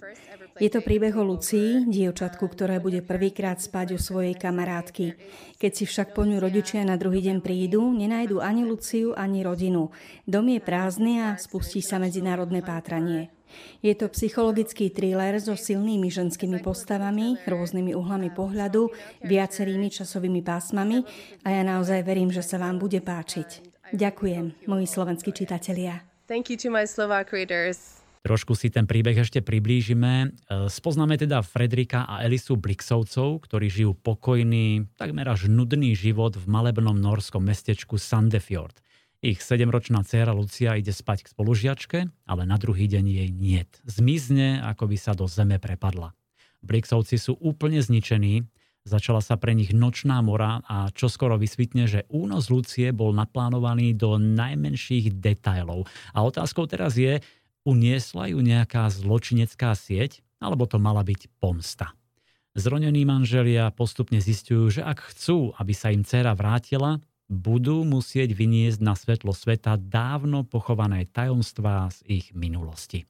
Je 0.62 0.70
to 0.70 0.86
príbeh 0.86 1.18
o 1.18 1.26
Lucii, 1.26 1.90
dievčatku, 1.90 2.46
ktoré 2.46 2.78
bude 2.78 3.02
prvýkrát 3.02 3.58
spať 3.58 3.98
u 3.98 4.00
svojej 4.00 4.38
kamarátky. 4.38 5.18
Keď 5.58 5.72
si 5.74 5.90
však 5.90 6.14
po 6.14 6.30
ňu 6.30 6.38
rodičia 6.38 6.86
na 6.86 6.94
druhý 6.94 7.26
deň 7.26 7.42
prídu, 7.42 7.82
nenajdu 7.90 8.38
ani 8.38 8.62
Luciu, 8.62 9.18
ani 9.18 9.42
rodinu. 9.42 9.90
Dom 10.30 10.46
je 10.54 10.62
prázdny 10.62 11.26
a 11.26 11.42
spustí 11.42 11.82
sa 11.82 11.98
medzinárodné 11.98 12.62
pátranie. 12.62 13.34
Je 13.82 13.94
to 13.98 14.10
psychologický 14.14 14.94
thriller 14.94 15.38
so 15.42 15.58
silnými 15.58 16.10
ženskými 16.10 16.62
postavami, 16.62 17.42
rôznymi 17.50 17.94
uhlami 17.98 18.30
pohľadu, 18.34 18.94
viacerými 19.26 19.90
časovými 19.90 20.42
pásmami 20.46 21.06
a 21.46 21.50
ja 21.50 21.62
naozaj 21.66 22.02
verím, 22.06 22.30
že 22.34 22.46
sa 22.46 22.62
vám 22.62 22.78
bude 22.78 23.02
páčiť. 23.02 23.74
Ďakujem, 23.94 24.66
moji 24.66 24.86
slovenskí 24.90 25.34
čitatelia. 25.34 26.02
Thank 26.26 26.50
you 26.50 26.58
to 26.58 26.74
my 26.74 26.90
Slovak 26.90 27.30
readers. 27.30 28.03
Trošku 28.24 28.56
si 28.56 28.72
ten 28.72 28.88
príbeh 28.88 29.20
ešte 29.20 29.44
priblížime. 29.44 30.32
E, 30.48 30.72
spoznáme 30.72 31.20
teda 31.20 31.44
Fredrika 31.44 32.08
a 32.08 32.24
Elisu 32.24 32.56
Blixovcov, 32.56 33.44
ktorí 33.44 33.68
žijú 33.68 34.00
pokojný, 34.00 34.88
takmer 34.96 35.28
až 35.28 35.52
nudný 35.52 35.92
život 35.92 36.40
v 36.40 36.46
malebnom 36.48 36.96
norskom 36.96 37.44
mestečku 37.44 38.00
Sandefjord. 38.00 38.80
Ich 39.20 39.44
sedemročná 39.44 40.08
dcéra 40.08 40.32
Lucia 40.32 40.80
ide 40.80 40.96
spať 40.96 41.28
k 41.28 41.32
spolužiačke, 41.36 42.00
ale 42.24 42.44
na 42.48 42.56
druhý 42.56 42.88
deň 42.88 43.06
jej 43.12 43.30
niet. 43.32 43.72
Zmizne, 43.84 44.64
ako 44.64 44.88
by 44.88 44.98
sa 45.00 45.12
do 45.16 45.28
zeme 45.28 45.60
prepadla. 45.60 46.16
Blixovci 46.64 47.20
sú 47.20 47.36
úplne 47.44 47.84
zničení, 47.84 48.48
začala 48.88 49.20
sa 49.20 49.36
pre 49.36 49.52
nich 49.52 49.76
nočná 49.76 50.20
mora 50.24 50.64
a 50.68 50.92
čoskoro 50.92 51.36
vysvitne, 51.36 51.88
že 51.88 52.08
únos 52.12 52.48
Lucie 52.52 52.92
bol 52.96 53.12
naplánovaný 53.12 53.96
do 53.96 54.16
najmenších 54.16 55.20
detailov. 55.20 55.88
A 56.16 56.24
otázkou 56.24 56.68
teraz 56.68 56.96
je, 57.00 57.20
Uniesla 57.64 58.28
ju 58.28 58.44
nejaká 58.44 58.92
zločinecká 58.92 59.72
sieť, 59.76 60.20
alebo 60.44 60.68
to 60.68 60.80
mala 60.80 61.04
byť 61.04 61.32
pomsta. 61.40 61.96
Zronení 62.54 63.08
manželia 63.08 63.74
postupne 63.74 64.22
zistujú, 64.22 64.70
že 64.70 64.82
ak 64.86 65.10
chcú, 65.10 65.56
aby 65.58 65.74
sa 65.74 65.90
im 65.90 66.06
dcera 66.06 66.38
vrátila, 66.38 67.02
budú 67.32 67.82
musieť 67.82 68.36
vyniesť 68.36 68.80
na 68.84 68.94
svetlo 68.94 69.34
sveta 69.34 69.80
dávno 69.80 70.46
pochované 70.46 71.10
tajomstvá 71.10 71.90
z 71.90 72.00
ich 72.22 72.26
minulosti. 72.36 73.10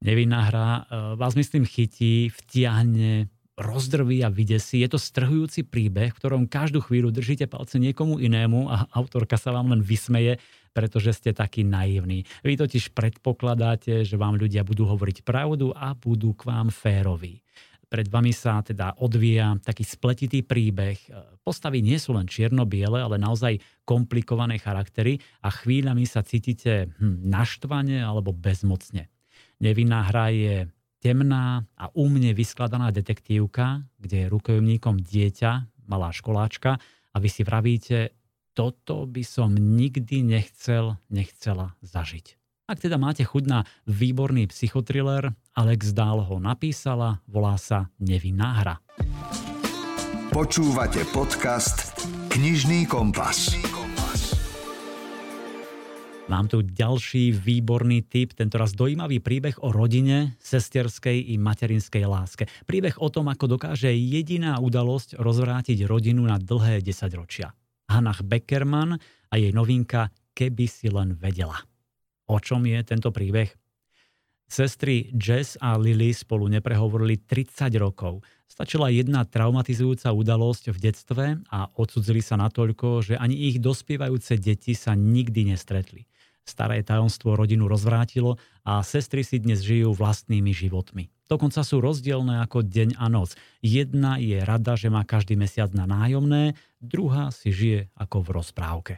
Nevinná 0.00 0.48
hra 0.48 0.68
e, 0.72 0.82
vás 1.20 1.36
myslím 1.36 1.68
chytí, 1.68 2.32
vtiahne, 2.32 3.28
rozdrví 3.60 4.24
a 4.24 4.32
vydesí. 4.32 4.80
Je 4.80 4.88
to 4.88 4.96
strhujúci 4.96 5.68
príbeh, 5.68 6.16
v 6.16 6.18
ktorom 6.18 6.48
každú 6.48 6.80
chvíľu 6.80 7.12
držíte 7.12 7.44
palce 7.44 7.76
niekomu 7.76 8.16
inému 8.16 8.72
a 8.72 8.88
autorka 8.96 9.36
sa 9.36 9.52
vám 9.52 9.76
len 9.76 9.84
vysmeje, 9.84 10.40
pretože 10.70 11.16
ste 11.16 11.30
takí 11.34 11.66
naivní. 11.66 12.24
Vy 12.46 12.54
totiž 12.58 12.94
predpokladáte, 12.94 14.06
že 14.06 14.16
vám 14.16 14.38
ľudia 14.38 14.62
budú 14.62 14.86
hovoriť 14.86 15.26
pravdu 15.26 15.74
a 15.74 15.94
budú 15.94 16.34
k 16.34 16.46
vám 16.46 16.70
féroví. 16.70 17.42
Pred 17.90 18.06
vami 18.06 18.30
sa 18.30 18.62
teda 18.62 19.02
odvíja 19.02 19.58
taký 19.66 19.82
spletitý 19.82 20.46
príbeh. 20.46 21.10
Postavy 21.42 21.82
nie 21.82 21.98
sú 21.98 22.14
len 22.14 22.30
čierno-biele, 22.30 23.02
ale 23.02 23.18
naozaj 23.18 23.58
komplikované 23.82 24.62
charaktery 24.62 25.18
a 25.42 25.50
chvíľami 25.50 26.06
sa 26.06 26.22
cítite 26.22 26.86
hm, 26.86 27.26
naštvane 27.26 27.98
alebo 27.98 28.30
bezmocne. 28.30 29.10
Nevinná 29.58 30.06
hra 30.06 30.30
je 30.30 30.70
temná 31.02 31.66
a 31.74 31.90
umne 31.98 32.30
vyskladaná 32.30 32.94
detektívka, 32.94 33.82
kde 33.98 34.24
je 34.24 34.32
rukojemníkom 34.32 35.02
dieťa, 35.02 35.82
malá 35.90 36.14
školáčka 36.14 36.78
a 37.10 37.16
vy 37.18 37.26
si 37.26 37.42
vravíte, 37.42 38.14
toto 38.52 39.06
by 39.06 39.22
som 39.22 39.54
nikdy 39.54 40.26
nechcel, 40.26 40.98
nechcela 41.08 41.78
zažiť. 41.82 42.36
Ak 42.70 42.78
teda 42.78 43.02
máte 43.02 43.26
chuť 43.26 43.44
na 43.50 43.66
výborný 43.90 44.46
psychotriller, 44.46 45.34
Alex 45.58 45.90
Dahl 45.90 46.22
ho 46.22 46.38
napísala, 46.38 47.18
volá 47.26 47.58
sa 47.58 47.90
Nevinná 47.98 48.62
hra. 48.62 48.74
Počúvate 50.30 51.02
podcast 51.10 51.98
Knižný 52.30 52.86
kompas. 52.86 53.58
Mám 56.30 56.46
tu 56.46 56.62
ďalší 56.62 57.34
výborný 57.34 58.06
tip, 58.06 58.38
tentoraz 58.38 58.78
dojímavý 58.78 59.18
príbeh 59.18 59.58
o 59.66 59.74
rodine, 59.74 60.38
sesterskej 60.38 61.34
i 61.34 61.34
materinskej 61.42 62.06
láske. 62.06 62.46
Príbeh 62.70 63.02
o 63.02 63.10
tom, 63.10 63.26
ako 63.26 63.58
dokáže 63.58 63.90
jediná 63.90 64.62
udalosť 64.62 65.18
rozvrátiť 65.18 65.82
rodinu 65.90 66.22
na 66.22 66.38
dlhé 66.38 66.86
desaťročia. 66.86 67.50
Hannah 67.90 68.22
Beckerman 68.22 68.94
a 69.28 69.34
jej 69.34 69.50
novinka 69.50 70.14
Keby 70.30 70.66
si 70.70 70.88
len 70.88 71.18
vedela. 71.18 71.58
O 72.30 72.38
čom 72.38 72.62
je 72.62 72.78
tento 72.86 73.10
príbeh? 73.10 73.50
Sestry 74.50 75.14
Jess 75.14 75.54
a 75.62 75.78
Lily 75.78 76.10
spolu 76.10 76.50
neprehovorili 76.50 77.22
30 77.22 77.70
rokov. 77.78 78.22
Stačila 78.50 78.90
jedna 78.90 79.22
traumatizujúca 79.22 80.10
udalosť 80.10 80.74
v 80.74 80.78
detstve 80.90 81.24
a 81.54 81.70
odsudzili 81.78 82.18
sa 82.18 82.34
natoľko, 82.34 83.02
že 83.02 83.14
ani 83.14 83.46
ich 83.46 83.62
dospievajúce 83.62 84.42
deti 84.42 84.74
sa 84.74 84.98
nikdy 84.98 85.54
nestretli. 85.54 86.06
Staré 86.42 86.82
tajomstvo 86.82 87.38
rodinu 87.38 87.70
rozvrátilo 87.70 88.42
a 88.66 88.82
sestry 88.82 89.22
si 89.22 89.38
dnes 89.38 89.62
žijú 89.62 89.94
vlastnými 89.94 90.50
životmi. 90.50 91.06
Dokonca 91.30 91.62
sú 91.62 91.78
rozdielne 91.78 92.42
ako 92.42 92.66
deň 92.66 92.98
a 92.98 93.06
noc. 93.06 93.38
Jedna 93.62 94.18
je 94.18 94.42
rada, 94.42 94.74
že 94.74 94.90
má 94.90 95.06
každý 95.06 95.38
mesiac 95.38 95.70
na 95.70 95.86
nájomné, 95.86 96.58
druhá 96.80 97.30
si 97.30 97.52
žije 97.52 97.92
ako 97.94 98.24
v 98.24 98.28
rozprávke. 98.40 98.94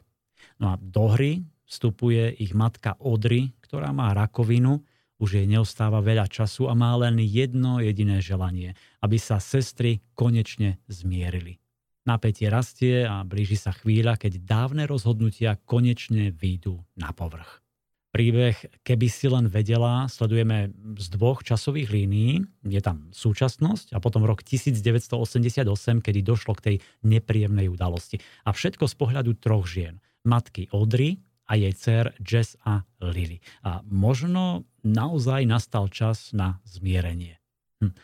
No 0.58 0.72
a 0.72 0.74
do 0.78 1.10
hry 1.10 1.42
vstupuje 1.66 2.34
ich 2.38 2.54
matka 2.54 2.94
Odry, 2.98 3.52
ktorá 3.62 3.90
má 3.90 4.14
rakovinu, 4.14 4.82
už 5.22 5.38
jej 5.38 5.46
neostáva 5.46 6.02
veľa 6.02 6.26
času 6.26 6.66
a 6.66 6.74
má 6.74 6.90
len 6.98 7.22
jedno 7.22 7.78
jediné 7.78 8.18
želanie, 8.18 8.74
aby 8.98 9.22
sa 9.22 9.38
sestry 9.38 10.02
konečne 10.18 10.82
zmierili. 10.90 11.62
Napätie 12.02 12.50
rastie 12.50 13.06
a 13.06 13.22
blíži 13.22 13.54
sa 13.54 13.70
chvíľa, 13.70 14.18
keď 14.18 14.42
dávne 14.42 14.90
rozhodnutia 14.90 15.54
konečne 15.62 16.34
výjdu 16.34 16.82
na 16.98 17.14
povrch. 17.14 17.61
Príbeh 18.12 18.84
Keby 18.84 19.08
si 19.08 19.24
len 19.24 19.48
vedela 19.48 20.04
sledujeme 20.04 20.68
z 21.00 21.06
dvoch 21.16 21.40
časových 21.40 21.88
línií. 21.88 22.44
Je 22.68 22.80
tam 22.84 23.08
súčasnosť 23.08 23.96
a 23.96 23.98
potom 24.04 24.28
rok 24.28 24.44
1988, 24.44 25.64
kedy 26.04 26.20
došlo 26.20 26.52
k 26.60 26.60
tej 26.60 26.76
nepríjemnej 27.08 27.72
udalosti. 27.72 28.20
A 28.44 28.52
všetko 28.52 28.84
z 28.84 28.94
pohľadu 29.00 29.32
troch 29.40 29.64
žien. 29.64 30.04
Matky 30.28 30.68
Audrey 30.76 31.24
a 31.48 31.56
jej 31.56 31.72
dcer 31.72 32.12
Jess 32.20 32.60
a 32.68 32.84
Lily. 33.00 33.40
A 33.64 33.80
možno 33.88 34.68
naozaj 34.84 35.48
nastal 35.48 35.88
čas 35.88 36.36
na 36.36 36.60
zmierenie. 36.68 37.40
Hm. 37.80 37.96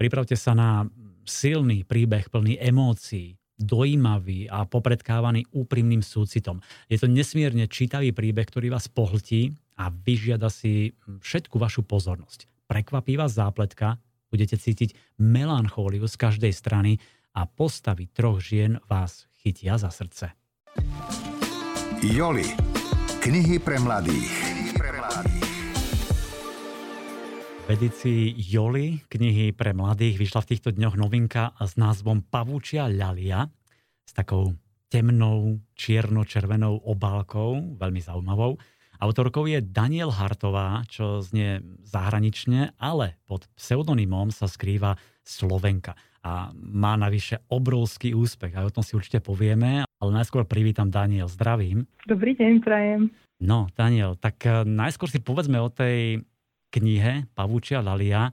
Pripravte 0.00 0.40
sa 0.40 0.56
na 0.56 0.88
silný 1.28 1.84
príbeh 1.84 2.32
plný 2.32 2.56
emócií, 2.56 3.39
dojímavý 3.60 4.48
a 4.48 4.64
popredkávaný 4.64 5.44
úprimným 5.52 6.00
súcitom. 6.00 6.64
Je 6.88 6.96
to 6.96 7.06
nesmierne 7.06 7.68
čítavý 7.68 8.16
príbeh, 8.16 8.48
ktorý 8.48 8.72
vás 8.72 8.88
pohltí 8.88 9.52
a 9.76 9.92
vyžiada 9.92 10.48
si 10.48 10.96
všetku 11.06 11.60
vašu 11.60 11.84
pozornosť. 11.84 12.48
Prekvapí 12.66 13.20
vás 13.20 13.36
zápletka, 13.36 14.00
budete 14.32 14.56
cítiť 14.56 15.20
melanchóliu 15.20 16.08
z 16.08 16.16
každej 16.16 16.52
strany 16.56 16.96
a 17.36 17.44
postavy 17.46 18.08
troch 18.10 18.40
žien 18.40 18.80
vás 18.88 19.28
chytia 19.44 19.76
za 19.78 19.92
srdce. 19.92 20.32
Joli. 22.00 22.48
Knihy 23.20 23.60
pre 23.60 23.76
mladých. 23.76 24.49
V 27.70 27.78
edícii 27.78 28.34
Joli, 28.50 28.98
knihy 29.06 29.54
pre 29.54 29.70
mladých, 29.70 30.18
vyšla 30.18 30.42
v 30.42 30.50
týchto 30.50 30.74
dňoch 30.74 30.98
novinka 30.98 31.54
s 31.54 31.78
názvom 31.78 32.26
Pavúčia 32.26 32.90
ľalia 32.90 33.46
s 34.02 34.10
takou 34.10 34.58
temnou, 34.90 35.62
čierno-červenou 35.78 36.82
obálkou, 36.82 37.78
veľmi 37.78 38.02
zaujímavou. 38.02 38.58
Autorkou 38.98 39.46
je 39.46 39.62
Daniel 39.62 40.10
Hartová, 40.10 40.82
čo 40.90 41.22
znie 41.22 41.62
zahranične, 41.86 42.74
ale 42.74 43.22
pod 43.30 43.46
pseudonymom 43.54 44.34
sa 44.34 44.50
skrýva 44.50 44.98
Slovenka. 45.22 45.94
A 46.26 46.50
má 46.58 46.98
navyše 46.98 47.38
obrovský 47.54 48.18
úspech. 48.18 48.50
A 48.58 48.66
o 48.66 48.74
tom 48.74 48.82
si 48.82 48.98
určite 48.98 49.22
povieme, 49.22 49.86
ale 49.86 50.10
najskôr 50.10 50.42
privítam 50.42 50.90
Daniel. 50.90 51.30
Zdravím. 51.30 51.86
Dobrý 52.02 52.34
deň, 52.34 52.52
prajem. 52.66 53.14
No, 53.40 53.70
Daniel, 53.78 54.18
tak 54.18 54.42
eh, 54.42 54.66
najskôr 54.66 55.06
si 55.06 55.22
povedzme 55.22 55.62
o 55.62 55.70
tej 55.70 56.26
knihe 56.70 57.26
Pavúčia 57.34 57.82
Lalia 57.82 58.30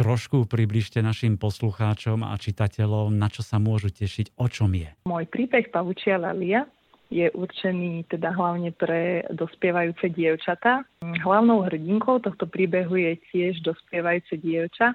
trošku 0.00 0.48
približte 0.48 1.04
našim 1.04 1.36
poslucháčom 1.36 2.24
a 2.24 2.32
čitateľom, 2.40 3.12
na 3.12 3.28
čo 3.28 3.44
sa 3.44 3.60
môžu 3.60 3.92
tešiť, 3.92 4.32
o 4.40 4.48
čom 4.48 4.72
je. 4.72 4.88
Môj 5.04 5.28
príbeh 5.28 5.68
Pavúčia 5.68 6.16
Lalia 6.16 6.64
je 7.12 7.28
určený 7.28 8.06
teda 8.08 8.32
hlavne 8.32 8.70
pre 8.72 9.26
dospievajúce 9.34 10.08
dievčatá. 10.14 10.86
Hlavnou 11.02 11.66
hrdinkou 11.66 12.22
tohto 12.22 12.46
príbehu 12.46 12.96
je 12.96 13.12
tiež 13.34 13.60
dospievajúce 13.66 14.38
dievča, 14.40 14.94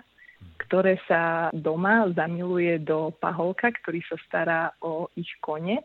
ktoré 0.65 0.97
sa 1.05 1.51
doma 1.51 2.07
zamiluje 2.15 2.81
do 2.81 3.11
paholka, 3.19 3.75
ktorý 3.83 3.99
sa 4.07 4.17
stará 4.25 4.61
o 4.79 5.11
ich 5.19 5.29
kone. 5.43 5.83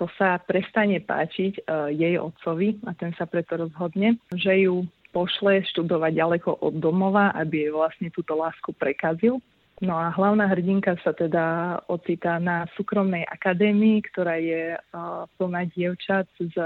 To 0.00 0.08
sa 0.16 0.36
prestane 0.40 1.00
páčiť 1.00 1.52
e, 1.56 1.62
jej 1.96 2.14
otcovi 2.20 2.84
a 2.84 2.92
ten 2.92 3.16
sa 3.16 3.24
preto 3.24 3.56
rozhodne, 3.56 4.20
že 4.28 4.68
ju 4.68 4.84
pošle 5.16 5.64
študovať 5.72 6.12
ďaleko 6.12 6.60
od 6.60 6.76
domova, 6.76 7.32
aby 7.32 7.64
jej 7.64 7.72
vlastne 7.72 8.12
túto 8.12 8.36
lásku 8.36 8.76
prekazil. 8.76 9.40
No 9.80 9.96
a 9.96 10.12
hlavná 10.12 10.44
hrdinka 10.52 10.96
sa 11.00 11.16
teda 11.16 11.76
ocitá 11.88 12.36
na 12.36 12.68
súkromnej 12.76 13.24
akadémii, 13.24 14.04
ktorá 14.12 14.36
je 14.36 14.76
plná 15.40 15.72
dievčat 15.72 16.28
z 16.36 16.56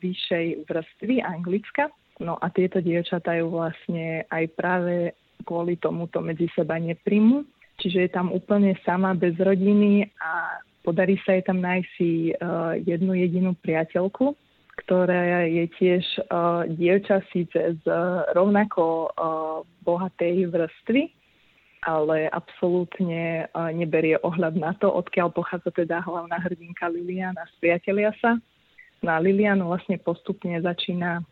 vyššej 0.00 0.64
vrstvy 0.64 1.20
Anglicka. 1.20 1.92
No 2.24 2.40
a 2.40 2.48
tieto 2.48 2.80
dievčatá 2.80 3.36
ju 3.36 3.52
vlastne 3.52 4.24
aj 4.32 4.44
práve 4.56 5.12
kvôli 5.44 5.76
tomuto 5.76 6.24
medzi 6.24 6.48
seba 6.56 6.80
nepríjmu. 6.80 7.44
Čiže 7.80 8.08
je 8.08 8.10
tam 8.12 8.32
úplne 8.32 8.72
sama 8.84 9.12
bez 9.12 9.36
rodiny 9.36 10.08
a 10.18 10.60
podarí 10.84 11.20
sa 11.24 11.36
jej 11.36 11.44
tam 11.44 11.60
nájsť 11.60 11.88
si 11.96 12.32
jednu 12.84 13.12
jedinú 13.16 13.52
priateľku, 13.60 14.32
ktorá 14.78 15.44
je 15.50 15.64
tiež 15.74 16.04
uh, 16.30 16.62
dievča 16.70 17.20
síce 17.34 17.76
z 17.82 17.84
rovnako 18.32 19.10
uh, 19.10 19.60
bohatej 19.82 20.46
vrstvy, 20.54 21.10
ale 21.82 22.30
absolútne 22.30 23.50
uh, 23.50 23.74
neberie 23.74 24.16
ohľad 24.22 24.54
na 24.54 24.72
to, 24.78 24.86
odkiaľ 24.86 25.34
pochádza 25.34 25.74
teda 25.74 26.02
hlavná 26.06 26.38
hrdinka 26.38 26.86
Liliana, 26.88 27.42
spriatelia 27.58 28.14
sa. 28.22 28.38
Na 29.02 29.18
Lilianu 29.18 29.70
vlastne 29.70 29.98
postupne 29.98 30.58
začína 30.58 31.22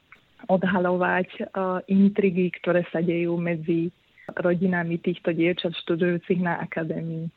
odhalovať 0.51 1.29
uh, 1.41 1.81
intrigy, 1.87 2.51
ktoré 2.63 2.83
sa 2.91 2.99
dejú 2.99 3.39
medzi 3.39 3.95
rodinami 4.35 4.99
týchto 4.99 5.31
dievčat 5.31 5.75
študujúcich 5.87 6.43
na 6.43 6.59
akadémii. 6.63 7.31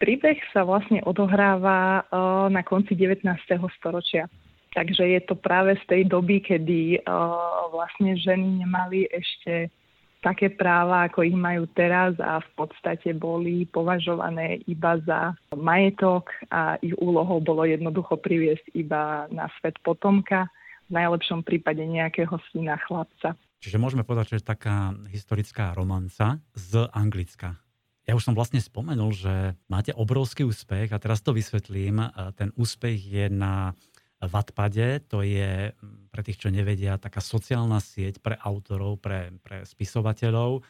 Príbeh 0.00 0.40
sa 0.56 0.64
vlastne 0.64 1.04
odohráva 1.04 2.08
uh, 2.08 2.48
na 2.48 2.64
konci 2.64 2.96
19. 2.96 3.28
storočia. 3.76 4.24
Takže 4.70 5.02
je 5.02 5.20
to 5.26 5.34
práve 5.34 5.74
z 5.82 5.84
tej 5.90 6.02
doby, 6.06 6.38
kedy 6.38 7.02
uh, 7.02 7.70
vlastne 7.74 8.14
ženy 8.14 8.62
nemali 8.62 9.10
ešte 9.10 9.66
také 10.20 10.52
práva, 10.52 11.08
ako 11.08 11.24
ich 11.24 11.34
majú 11.34 11.64
teraz 11.72 12.12
a 12.20 12.44
v 12.44 12.50
podstate 12.54 13.16
boli 13.16 13.64
považované 13.66 14.60
iba 14.68 15.00
za 15.02 15.32
majetok 15.56 16.28
a 16.52 16.76
ich 16.84 16.92
úlohou 17.00 17.40
bolo 17.40 17.64
jednoducho 17.64 18.20
priviesť 18.20 18.68
iba 18.76 19.24
na 19.32 19.48
svet 19.58 19.80
potomka, 19.80 20.46
v 20.90 20.98
najlepšom 20.98 21.40
prípade 21.46 21.80
nejakého 21.86 22.36
syna 22.52 22.76
chlapca. 22.84 23.38
Čiže 23.64 23.80
môžeme 23.80 24.04
povedať, 24.04 24.36
že 24.36 24.36
je 24.42 24.50
taká 24.52 24.92
historická 25.08 25.72
romanca 25.72 26.42
z 26.52 26.84
Anglicka. 26.92 27.56
Ja 28.08 28.18
už 28.18 28.26
som 28.26 28.34
vlastne 28.34 28.58
spomenul, 28.58 29.14
že 29.14 29.54
máte 29.70 29.94
obrovský 29.94 30.42
úspech 30.42 30.90
a 30.90 30.98
teraz 30.98 31.22
to 31.22 31.30
vysvetlím. 31.30 32.02
Ten 32.34 32.50
úspech 32.58 32.98
je 32.98 33.30
na 33.30 33.70
Wattpade, 34.28 35.00
to 35.08 35.24
je 35.24 35.72
pre 36.12 36.20
tých, 36.20 36.36
čo 36.36 36.52
nevedia, 36.52 37.00
taká 37.00 37.24
sociálna 37.24 37.80
sieť 37.80 38.20
pre 38.20 38.36
autorov, 38.36 39.00
pre, 39.00 39.32
pre 39.40 39.64
spisovateľov. 39.64 40.60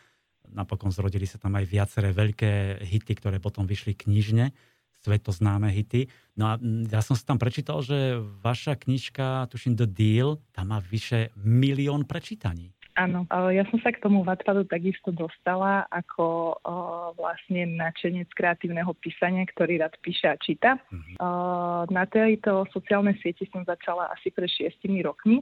Napokon 0.54 0.94
zrodili 0.94 1.26
sa 1.26 1.42
tam 1.42 1.58
aj 1.58 1.66
viaceré 1.66 2.14
veľké 2.14 2.82
hity, 2.82 3.12
ktoré 3.18 3.42
potom 3.42 3.66
vyšli 3.66 3.98
knižne, 3.98 4.54
svetoznáme 5.02 5.66
hity. 5.72 6.06
No 6.38 6.52
a 6.52 6.52
ja 6.90 7.02
som 7.02 7.18
si 7.18 7.26
tam 7.26 7.42
prečítal, 7.42 7.82
že 7.82 8.22
vaša 8.42 8.78
knižka, 8.78 9.50
tuším 9.50 9.74
The 9.74 9.88
Deal, 9.88 10.38
tam 10.54 10.70
má 10.70 10.78
vyše 10.78 11.34
milión 11.38 12.06
prečítaní. 12.06 12.70
Áno, 13.00 13.24
ja 13.48 13.64
som 13.72 13.80
sa 13.80 13.96
k 13.96 14.02
tomu 14.04 14.20
Wattpadu 14.28 14.68
takisto 14.68 15.08
dostala 15.08 15.88
ako 15.88 16.60
vlastne 17.16 17.64
načenec 17.64 18.28
kreatívneho 18.36 18.92
písania, 19.00 19.48
ktorý 19.48 19.80
rád 19.80 19.96
píše 20.04 20.28
a 20.28 20.36
číta. 20.36 20.76
Mm-hmm. 20.76 21.16
Na 21.88 22.04
tejto 22.04 22.68
sociálnej 22.68 23.16
sieti 23.24 23.48
som 23.48 23.64
začala 23.64 24.12
asi 24.12 24.28
pred 24.28 24.52
šiestimi 24.52 25.00
rokmi 25.00 25.40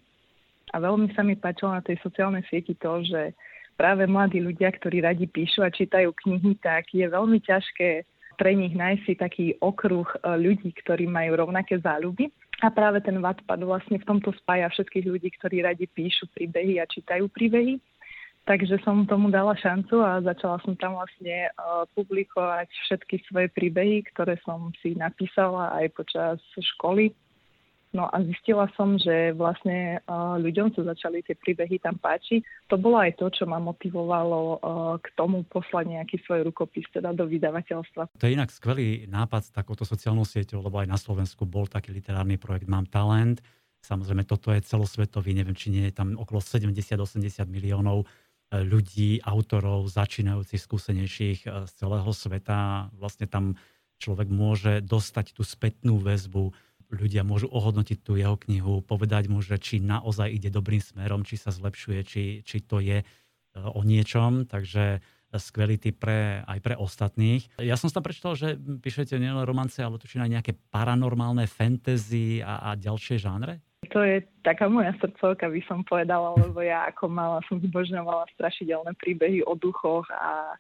a 0.71 0.79
veľmi 0.79 1.11
sa 1.19 1.27
mi 1.27 1.35
páčilo 1.35 1.75
na 1.75 1.83
tej 1.83 1.99
sociálnej 1.99 2.47
sieti 2.47 2.79
to, 2.79 3.03
že 3.03 3.35
práve 3.75 4.07
mladí 4.07 4.39
ľudia, 4.39 4.71
ktorí 4.71 5.03
radi 5.03 5.27
píšu 5.27 5.67
a 5.67 5.75
čítajú 5.75 6.15
knihy, 6.15 6.63
tak 6.63 6.95
je 6.95 7.11
veľmi 7.11 7.43
ťažké 7.43 8.07
pre 8.39 8.55
nich 8.55 8.71
nájsť 8.71 9.03
si 9.03 9.15
taký 9.19 9.47
okruh 9.59 10.07
ľudí, 10.23 10.71
ktorí 10.79 11.11
majú 11.11 11.43
rovnaké 11.43 11.83
záľuby 11.83 12.31
A 12.59 12.75
práve 12.75 12.99
ten 13.07 13.15
Wattpad 13.23 13.63
vlastne 13.63 14.03
v 14.03 14.09
tomto 14.09 14.35
spája 14.43 14.67
všetkých 14.75 15.07
ľudí, 15.07 15.31
ktorí 15.39 15.63
radi 15.63 15.87
píšu 15.87 16.27
príbehy 16.35 16.83
a 16.83 16.91
čítajú 16.91 17.31
príbehy. 17.31 17.79
Takže 18.49 18.81
som 18.81 19.05
tomu 19.05 19.29
dala 19.29 19.53
šancu 19.55 20.01
a 20.01 20.25
začala 20.25 20.57
som 20.65 20.73
tam 20.75 20.97
vlastne 20.97 21.53
uh, 21.53 21.85
publikovať 21.93 22.67
všetky 22.89 23.21
svoje 23.29 23.53
príbehy, 23.53 24.09
ktoré 24.11 24.41
som 24.41 24.73
si 24.81 24.97
napísala 24.97 25.71
aj 25.79 25.87
počas 25.93 26.41
školy. 26.57 27.13
No 27.97 28.05
a 28.05 28.21
zistila 28.21 28.69
som, 28.77 29.01
že 29.01 29.33
vlastne 29.33 30.05
uh, 30.05 30.37
ľuďom 30.37 30.77
sa 30.77 30.93
začali 30.93 31.25
tie 31.25 31.33
príbehy 31.33 31.81
tam 31.81 31.97
páčiť. 31.97 32.69
To 32.69 32.77
bolo 32.77 33.01
aj 33.01 33.17
to, 33.17 33.33
čo 33.33 33.49
ma 33.49 33.57
motivovalo 33.57 34.41
uh, 34.41 34.57
k 35.01 35.09
tomu 35.17 35.41
poslať 35.49 35.97
nejaký 35.97 36.21
svoj 36.29 36.53
rukopis 36.53 36.85
teda 36.93 37.17
do 37.17 37.25
vydavateľstva. 37.25 38.13
To 38.21 38.25
je 38.29 38.37
inak 38.37 38.53
skvelý 38.53 39.09
nápad 39.09 39.49
s 39.49 39.51
takouto 39.57 39.89
sociálnou 39.89 40.29
sieťou, 40.29 40.61
lebo 40.61 40.85
aj 40.85 40.89
na 40.93 41.01
Slovensku 41.01 41.49
bol 41.49 41.65
taký 41.65 41.97
literárny 41.97 42.37
projekt 42.37 42.69
Mám 42.69 42.93
talent. 42.93 43.41
Samozrejme, 43.81 44.29
toto 44.29 44.53
je 44.53 44.61
celosvetový, 44.61 45.33
neviem, 45.33 45.57
či 45.57 45.73
nie 45.73 45.89
je 45.89 45.97
tam 45.97 46.13
okolo 46.19 46.45
70-80 46.45 47.47
miliónov 47.49 48.05
e, 48.05 48.07
ľudí, 48.67 49.23
autorov, 49.23 49.87
začínajúcich, 49.87 50.61
skúsenejších 50.61 51.39
z 51.47 51.71
celého 51.79 52.11
sveta. 52.11 52.91
Vlastne 52.99 53.31
tam 53.31 53.57
človek 54.03 54.29
môže 54.31 54.83
dostať 54.83 55.39
tú 55.39 55.47
spätnú 55.47 55.99
väzbu, 56.03 56.55
ľudia 56.89 57.23
môžu 57.25 57.49
ohodnotiť 57.53 57.99
tú 58.01 58.17
jeho 58.17 58.37
knihu, 58.49 58.81
povedať 58.81 59.29
mu, 59.29 59.45
že 59.45 59.61
či 59.61 59.81
naozaj 59.81 60.33
ide 60.33 60.49
dobrým 60.49 60.81
smerom, 60.81 61.25
či 61.25 61.37
sa 61.37 61.53
zlepšuje, 61.53 62.01
či, 62.05 62.23
či 62.45 62.57
to 62.65 62.81
je 62.81 63.03
e, 63.03 63.07
o 63.57 63.81
niečom. 63.85 64.49
Takže 64.49 65.05
skvelý 65.37 65.77
typ 65.77 66.01
pre, 66.01 66.41
aj 66.49 66.59
pre 66.65 66.73
ostatných. 66.81 67.45
Ja 67.61 67.77
som 67.77 67.93
tam 67.93 68.01
prečítal, 68.01 68.33
že 68.33 68.57
píšete 68.57 69.21
nielen 69.21 69.45
romance, 69.45 69.77
ale 69.77 70.01
tuším 70.01 70.25
aj 70.25 70.33
nejaké 70.41 70.53
paranormálne 70.73 71.45
fantasy 71.45 72.41
a, 72.41 72.73
a 72.73 72.81
ďalšie 72.81 73.21
žánre? 73.21 73.61
To 73.93 74.01
je 74.01 74.25
taká 74.41 74.73
moja 74.73 74.97
srdcovka, 74.99 75.53
by 75.53 75.63
som 75.69 75.85
povedala, 75.85 76.33
lebo 76.41 76.65
ja 76.65 76.89
ako 76.89 77.13
mala 77.13 77.45
som 77.47 77.61
zbožňovala 77.61 78.25
strašidelné 78.37 78.97
príbehy 78.97 79.45
o 79.45 79.53
duchoch 79.53 80.09
a 80.13 80.57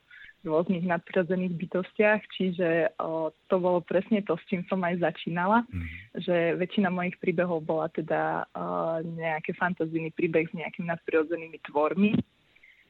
rôznych 0.47 0.87
nadprirodzených 0.87 1.55
bytostiach, 1.59 2.21
čiže 2.39 2.95
o, 3.03 3.35
to 3.51 3.57
bolo 3.59 3.83
presne 3.83 4.23
to, 4.23 4.39
s 4.39 4.45
čím 4.47 4.63
som 4.71 4.79
aj 4.87 5.03
začínala, 5.03 5.67
mm. 5.67 5.87
že 6.23 6.55
väčšina 6.55 6.95
mojich 6.95 7.19
príbehov 7.19 7.67
bola 7.67 7.91
teda 7.91 8.47
o, 8.55 9.03
nejaký 9.03 9.59
fantazijný 9.59 10.15
príbeh 10.15 10.47
s 10.47 10.55
nejakými 10.55 10.87
nadprirodzenými 10.87 11.59
tvormi. 11.67 12.15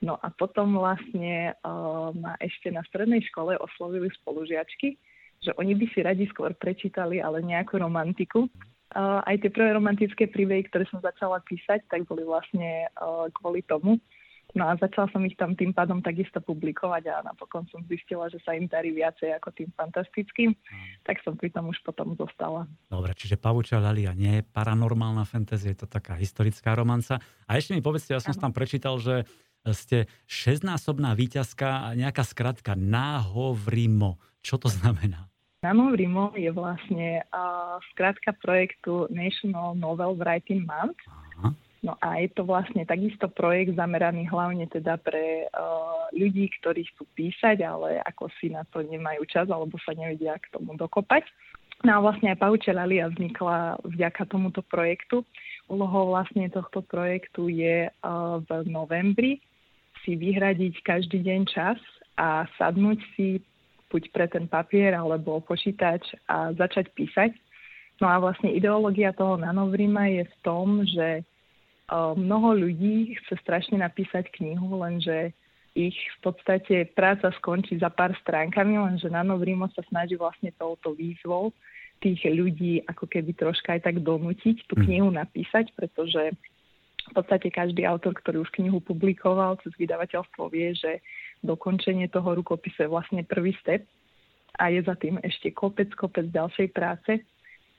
No 0.04 0.20
a 0.20 0.28
potom 0.28 0.76
vlastne 0.76 1.56
o, 1.64 2.12
ma 2.12 2.36
ešte 2.38 2.68
na 2.68 2.84
strednej 2.86 3.24
škole 3.32 3.56
oslovili 3.56 4.12
spolužiačky, 4.20 5.00
že 5.42 5.54
oni 5.56 5.72
by 5.72 5.86
si 5.94 6.04
radi 6.04 6.24
skôr 6.28 6.52
prečítali 6.52 7.22
ale 7.22 7.40
nejakú 7.40 7.78
romantiku. 7.78 8.50
Uh, 8.88 9.20
aj 9.28 9.44
tie 9.44 9.52
prvé 9.52 9.76
romantické 9.76 10.24
príbehy, 10.24 10.64
ktoré 10.64 10.88
som 10.88 11.04
začala 11.04 11.44
písať, 11.44 11.84
tak 11.92 12.08
boli 12.08 12.24
vlastne 12.24 12.88
uh, 12.96 13.28
kvôli 13.36 13.60
tomu, 13.68 14.00
No 14.56 14.64
a 14.64 14.80
začala 14.80 15.12
som 15.12 15.20
ich 15.28 15.36
tam 15.36 15.52
tým 15.52 15.76
pádom 15.76 16.00
takisto 16.00 16.40
publikovať 16.40 17.04
a 17.12 17.16
napokon 17.20 17.68
som 17.68 17.84
zistila, 17.84 18.32
že 18.32 18.40
sa 18.40 18.56
im 18.56 18.64
darí 18.64 18.96
viacej 18.96 19.36
ako 19.36 19.52
tým 19.52 19.68
fantastickým, 19.76 20.56
hmm. 20.56 21.04
tak 21.04 21.20
som 21.20 21.36
pri 21.36 21.52
tom 21.52 21.68
už 21.68 21.76
potom 21.84 22.16
zostala. 22.16 22.64
Dobre, 22.88 23.12
čiže 23.12 23.36
Pavúča 23.36 23.76
Lalia 23.76 24.16
nie 24.16 24.40
je 24.40 24.48
paranormálna 24.48 25.28
fantasy, 25.28 25.76
je 25.76 25.84
to 25.84 25.88
taká 25.90 26.16
historická 26.16 26.72
romanca. 26.72 27.20
A 27.44 27.60
ešte 27.60 27.76
mi 27.76 27.84
povedzte, 27.84 28.16
ja 28.16 28.24
som 28.24 28.32
ano. 28.32 28.48
tam 28.48 28.52
prečítal, 28.56 28.96
že 28.96 29.28
ste 29.68 30.08
šestnásobná 30.24 31.12
výťazka 31.12 31.84
a 31.84 31.88
nejaká 31.92 32.24
skratka 32.24 32.72
Náhovrimo. 32.72 34.16
Čo 34.40 34.56
to 34.56 34.72
znamená? 34.72 35.28
Náhovrimo 35.60 36.32
je 36.38 36.48
vlastne 36.54 37.20
uh, 37.34 37.76
skratka 37.92 38.32
projektu 38.40 39.10
National 39.12 39.76
Novel 39.76 40.16
Writing 40.16 40.64
Month. 40.64 40.96
Aha 41.04 41.27
No 41.78 41.94
a 42.02 42.18
je 42.18 42.28
to 42.34 42.42
vlastne 42.42 42.82
takisto 42.82 43.30
projekt 43.30 43.78
zameraný 43.78 44.26
hlavne 44.26 44.66
teda 44.66 44.98
pre 44.98 45.46
uh, 45.46 46.10
ľudí, 46.10 46.50
ktorí 46.58 46.82
chcú 46.90 47.06
písať, 47.14 47.62
ale 47.62 48.02
ako 48.02 48.26
si 48.42 48.50
na 48.50 48.66
to 48.66 48.82
nemajú 48.82 49.22
čas 49.30 49.46
alebo 49.46 49.78
sa 49.86 49.94
nevedia 49.94 50.34
k 50.42 50.50
tomu 50.50 50.74
dokopať. 50.74 51.22
No 51.86 51.94
a 51.94 52.02
vlastne 52.02 52.34
aj 52.34 52.42
Pauče 52.42 52.74
Lalia 52.74 53.06
vznikla 53.06 53.78
vďaka 53.86 54.26
tomuto 54.26 54.66
projektu. 54.66 55.22
Úlohou 55.70 56.10
vlastne 56.10 56.50
tohto 56.50 56.82
projektu 56.82 57.46
je 57.46 57.86
uh, 57.86 58.42
v 58.42 58.50
novembri 58.66 59.38
si 60.02 60.18
vyhradiť 60.18 60.82
každý 60.82 61.22
deň 61.22 61.40
čas 61.46 61.78
a 62.18 62.50
sadnúť 62.58 62.98
si 63.14 63.38
buď 63.86 64.02
pre 64.10 64.26
ten 64.26 64.50
papier 64.50 64.98
alebo 64.98 65.38
počítač 65.38 66.02
a 66.26 66.50
začať 66.58 66.90
písať. 66.98 67.30
No 68.02 68.10
a 68.10 68.18
vlastne 68.18 68.50
ideológia 68.50 69.14
toho 69.14 69.38
nanovrima 69.38 70.10
je 70.10 70.26
v 70.26 70.34
tom, 70.42 70.82
že 70.86 71.22
mnoho 71.92 72.52
ľudí 72.52 73.16
chce 73.24 73.40
strašne 73.40 73.80
napísať 73.80 74.28
knihu, 74.36 74.76
lenže 74.76 75.32
ich 75.72 75.96
v 75.96 76.18
podstate 76.20 76.90
práca 76.92 77.30
skončí 77.38 77.78
za 77.78 77.88
pár 77.88 78.12
stránkami, 78.20 78.76
lenže 78.76 79.08
Nanovrimo 79.08 79.70
sa 79.72 79.80
snaží 79.88 80.18
vlastne 80.18 80.52
touto 80.58 80.92
výzvou 80.92 81.54
tých 81.98 82.22
ľudí 82.30 82.82
ako 82.86 83.10
keby 83.10 83.34
troška 83.34 83.78
aj 83.78 83.90
tak 83.90 83.96
donútiť 84.02 84.70
tú 84.70 84.74
mhm. 84.78 84.82
knihu 84.86 85.08
napísať, 85.10 85.74
pretože 85.74 86.34
v 87.08 87.12
podstate 87.16 87.48
každý 87.48 87.88
autor, 87.88 88.12
ktorý 88.12 88.44
už 88.44 88.52
knihu 88.52 88.84
publikoval 88.84 89.56
cez 89.64 89.72
vydavateľstvo 89.80 90.52
vie, 90.52 90.76
že 90.76 91.00
dokončenie 91.40 92.10
toho 92.12 92.36
rukopisu 92.36 92.84
je 92.84 92.92
vlastne 92.92 93.22
prvý 93.24 93.56
step 93.64 93.88
a 94.60 94.68
je 94.68 94.84
za 94.84 94.92
tým 94.98 95.16
ešte 95.24 95.54
kopec, 95.56 95.88
kopec 95.96 96.28
ďalšej 96.28 96.68
práce. 96.76 97.24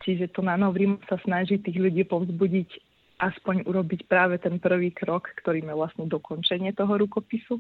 Čiže 0.02 0.34
to 0.34 0.42
Nanovrimo 0.42 0.98
sa 1.06 1.22
snaží 1.22 1.62
tých 1.62 1.78
ľudí 1.78 2.08
povzbudiť 2.10 2.89
aspoň 3.20 3.68
urobiť 3.68 4.08
práve 4.08 4.40
ten 4.40 4.58
prvý 4.58 4.96
krok, 4.96 5.30
ktorým 5.44 5.68
je 5.70 5.76
vlastne 5.76 6.06
dokončenie 6.08 6.72
toho 6.72 6.96
rukopisu 6.96 7.60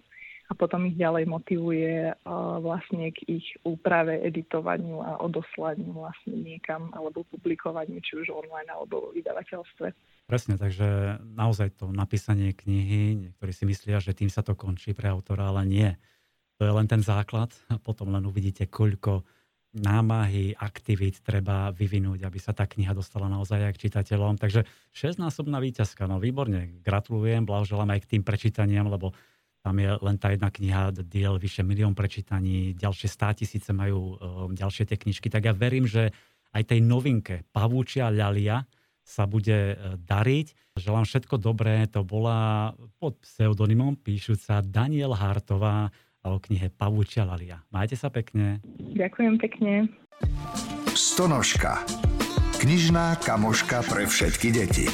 a 0.49 0.57
potom 0.57 0.89
ich 0.89 0.97
ďalej 0.97 1.30
motivuje 1.30 2.10
uh, 2.10 2.57
vlastne 2.57 3.14
k 3.14 3.22
ich 3.30 3.47
úprave, 3.62 4.18
editovaniu 4.26 4.97
a 5.05 5.22
odoslaniu 5.22 5.93
vlastne 5.93 6.34
niekam 6.41 6.89
alebo 6.97 7.22
publikovaniu, 7.30 8.01
či 8.01 8.26
už 8.26 8.34
online 8.34 8.72
alebo 8.74 9.14
v 9.14 9.22
vydavateľstve. 9.22 9.88
Presne, 10.26 10.57
takže 10.57 11.22
naozaj 11.22 11.78
to 11.78 11.93
napísanie 11.93 12.57
knihy, 12.57 13.30
niektorí 13.30 13.51
si 13.53 13.66
myslia, 13.70 14.01
že 14.01 14.18
tým 14.18 14.30
sa 14.34 14.41
to 14.41 14.57
končí 14.57 14.97
pre 14.97 15.10
autora, 15.10 15.53
ale 15.53 15.70
nie. 15.70 15.89
To 16.57 16.66
je 16.66 16.74
len 16.74 16.89
ten 16.89 17.05
základ 17.05 17.53
a 17.70 17.78
potom 17.78 18.10
len 18.10 18.26
uvidíte, 18.26 18.66
koľko 18.66 19.26
námahy, 19.70 20.57
aktivít 20.57 21.22
treba 21.22 21.70
vyvinúť, 21.70 22.26
aby 22.26 22.39
sa 22.41 22.57
tá 22.57 22.65
kniha 22.65 22.97
dostala 22.97 23.30
naozaj 23.30 23.70
aj 23.70 23.74
k 23.78 23.82
čitateľom. 23.89 24.41
Takže 24.41 24.65
6-násobná 24.93 25.61
výťazka, 25.61 26.09
no 26.09 26.17
výborne, 26.17 26.82
gratulujem, 26.82 27.45
blahoželám 27.45 27.93
aj 27.93 28.01
k 28.05 28.09
tým 28.17 28.24
prečítaniam, 28.26 28.89
lebo 28.89 29.13
tam 29.59 29.76
je 29.78 29.91
len 29.91 30.17
tá 30.17 30.32
jedna 30.34 30.49
kniha, 30.49 30.95
diel 31.05 31.36
vyše 31.38 31.61
milión 31.61 31.93
prečítaní, 31.93 32.74
ďalšie 32.74 33.11
100 33.11 33.39
tisíce 33.43 33.70
majú 33.76 34.15
um, 34.15 34.55
ďalšie 34.55 34.88
tie 34.88 34.97
knižky, 34.97 35.28
tak 35.28 35.45
ja 35.45 35.53
verím, 35.53 35.86
že 35.86 36.15
aj 36.55 36.74
tej 36.74 36.80
novinke 36.82 37.45
Pavúčia 37.53 38.09
ľalia 38.09 38.65
sa 39.03 39.28
bude 39.28 39.76
uh, 39.76 39.99
dariť. 39.99 40.80
Želám 40.80 41.05
všetko 41.05 41.36
dobré, 41.38 41.86
to 41.91 42.07
bola 42.07 42.72
pod 42.97 43.20
pseudonymom 43.20 43.99
píšuca 43.99 44.63
Daniel 44.63 45.13
Hartová, 45.13 45.91
o 46.32 46.41
knihe 46.41 46.69
Pavúčia 46.69 47.25
Lalia. 47.25 47.65
Majte 47.73 47.97
sa 47.97 48.13
pekne. 48.13 48.61
Ďakujem 48.77 49.36
pekne. 49.41 49.89
Stonožka. 50.93 51.82
Knižná 52.59 53.15
kamoška 53.23 53.88
pre 53.88 54.03
všetky 54.03 54.51
deti. 54.51 54.88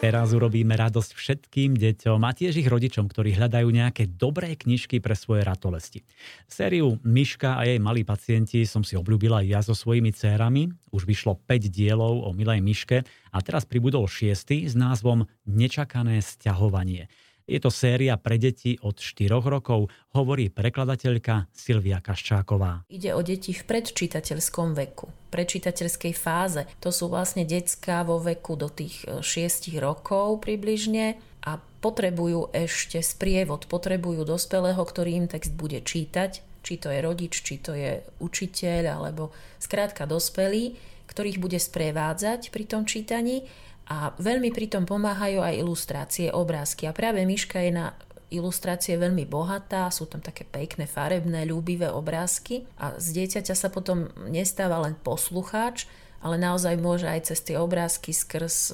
Teraz 0.00 0.32
urobíme 0.32 0.80
radosť 0.80 1.12
všetkým 1.12 1.76
deťom 1.76 2.24
a 2.24 2.32
tiež 2.32 2.56
ich 2.56 2.72
rodičom, 2.72 3.04
ktorí 3.04 3.36
hľadajú 3.36 3.68
nejaké 3.68 4.08
dobré 4.08 4.56
knižky 4.56 4.96
pre 4.96 5.12
svoje 5.12 5.44
ratolesti. 5.44 6.00
Sériu 6.48 6.96
Myška 7.04 7.60
a 7.60 7.68
jej 7.68 7.76
malí 7.76 8.00
pacienti 8.00 8.64
som 8.64 8.80
si 8.80 8.96
obľúbila 8.96 9.44
ja 9.44 9.60
so 9.60 9.76
svojimi 9.76 10.08
cérami. 10.16 10.72
Už 10.88 11.04
vyšlo 11.04 11.36
5 11.44 11.68
dielov 11.68 12.24
o 12.24 12.32
milej 12.32 12.64
Myške 12.64 13.04
a 13.04 13.38
teraz 13.44 13.68
pribudol 13.68 14.08
6. 14.08 14.72
s 14.72 14.72
názvom 14.72 15.28
Nečakané 15.44 16.24
sťahovanie. 16.24 17.12
Je 17.50 17.58
to 17.58 17.66
séria 17.66 18.14
pre 18.14 18.38
deti 18.38 18.78
od 18.78 18.94
4 18.94 19.26
rokov, 19.42 19.90
hovorí 20.14 20.54
prekladateľka 20.54 21.50
Silvia 21.50 21.98
Kaščáková. 21.98 22.86
Ide 22.86 23.10
o 23.10 23.26
deti 23.26 23.50
v 23.50 23.66
predčítateľskom 23.66 24.78
veku, 24.78 25.10
prečítateľskej 25.34 26.14
fáze. 26.14 26.62
To 26.78 26.94
sú 26.94 27.10
vlastne 27.10 27.42
detská 27.42 28.06
vo 28.06 28.22
veku 28.22 28.54
do 28.54 28.70
tých 28.70 29.02
6 29.02 29.26
e, 29.74 29.82
rokov 29.82 30.46
približne 30.46 31.18
a 31.42 31.58
potrebujú 31.82 32.54
ešte 32.54 33.02
sprievod, 33.02 33.66
potrebujú 33.66 34.22
dospelého, 34.22 34.78
ktorý 34.78 35.18
im 35.18 35.26
text 35.26 35.50
bude 35.58 35.82
čítať, 35.82 36.46
či 36.62 36.78
to 36.78 36.86
je 36.94 37.02
rodič, 37.02 37.34
či 37.42 37.58
to 37.58 37.74
je 37.74 37.98
učiteľ, 38.22 39.02
alebo 39.02 39.34
skrátka 39.58 40.06
dospelý, 40.06 40.78
ktorých 41.10 41.42
bude 41.42 41.58
sprevádzať 41.58 42.54
pri 42.54 42.64
tom 42.70 42.86
čítaní 42.86 43.50
a 43.90 44.14
veľmi 44.22 44.54
pritom 44.54 44.86
pomáhajú 44.86 45.42
aj 45.42 45.54
ilustrácie, 45.58 46.30
obrázky. 46.30 46.86
A 46.86 46.94
práve 46.94 47.26
Myška 47.26 47.58
je 47.58 47.74
na 47.74 47.86
ilustrácie 48.30 48.94
veľmi 48.94 49.26
bohatá, 49.26 49.90
sú 49.90 50.06
tam 50.06 50.22
také 50.22 50.46
pekné, 50.46 50.86
farebné, 50.86 51.42
ľúbivé 51.50 51.90
obrázky 51.90 52.62
a 52.78 52.94
z 53.02 53.18
dieťaťa 53.18 53.54
sa 53.58 53.68
potom 53.74 54.06
nestáva 54.30 54.78
len 54.78 54.94
poslucháč, 54.94 55.90
ale 56.20 56.36
naozaj 56.40 56.76
môže 56.80 57.08
aj 57.08 57.32
cez 57.32 57.40
tie 57.40 57.56
obrázky 57.56 58.12
skrz 58.14 58.72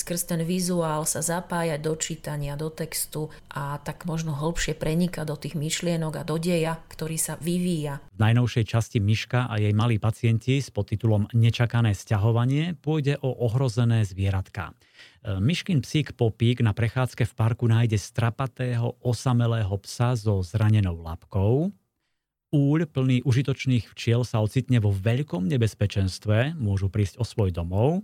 skrz 0.00 0.32
ten 0.32 0.40
vizuál 0.46 1.04
sa 1.04 1.20
zapájať 1.20 1.80
do 1.82 1.94
čítania, 1.98 2.54
do 2.56 2.70
textu 2.70 3.28
a 3.50 3.76
tak 3.82 4.06
možno 4.06 4.32
hĺbšie 4.32 4.78
prenika 4.78 5.26
do 5.26 5.36
tých 5.36 5.58
myšlienok 5.58 6.22
a 6.22 6.26
do 6.26 6.40
deja, 6.40 6.80
ktorý 6.88 7.20
sa 7.20 7.36
vyvíja. 7.36 8.00
V 8.16 8.20
najnovšej 8.22 8.64
časti 8.64 8.98
Myška 9.02 9.50
a 9.50 9.54
jej 9.60 9.74
malí 9.76 10.00
pacienti 10.00 10.62
s 10.62 10.72
podtitulom 10.72 11.28
Nečakané 11.36 11.92
sťahovanie 11.92 12.78
pôjde 12.80 13.20
o 13.20 13.34
ohrozené 13.44 14.06
zvieratka. 14.06 14.72
Myškin 15.20 15.84
psík 15.84 16.16
Popík 16.16 16.64
na 16.64 16.72
prechádzke 16.72 17.28
v 17.28 17.36
parku 17.36 17.68
nájde 17.68 18.00
strapatého 18.00 18.96
osamelého 19.04 19.72
psa 19.84 20.16
so 20.16 20.40
zranenou 20.40 20.96
labkou. 20.96 21.72
Úľ 22.50 22.90
plný 22.90 23.22
užitočných 23.22 23.94
včiel 23.94 24.26
sa 24.26 24.42
ocitne 24.42 24.82
vo 24.82 24.90
veľkom 24.90 25.46
nebezpečenstve, 25.46 26.58
môžu 26.58 26.90
prísť 26.90 27.22
o 27.22 27.24
svoj 27.24 27.54
domov. 27.54 28.02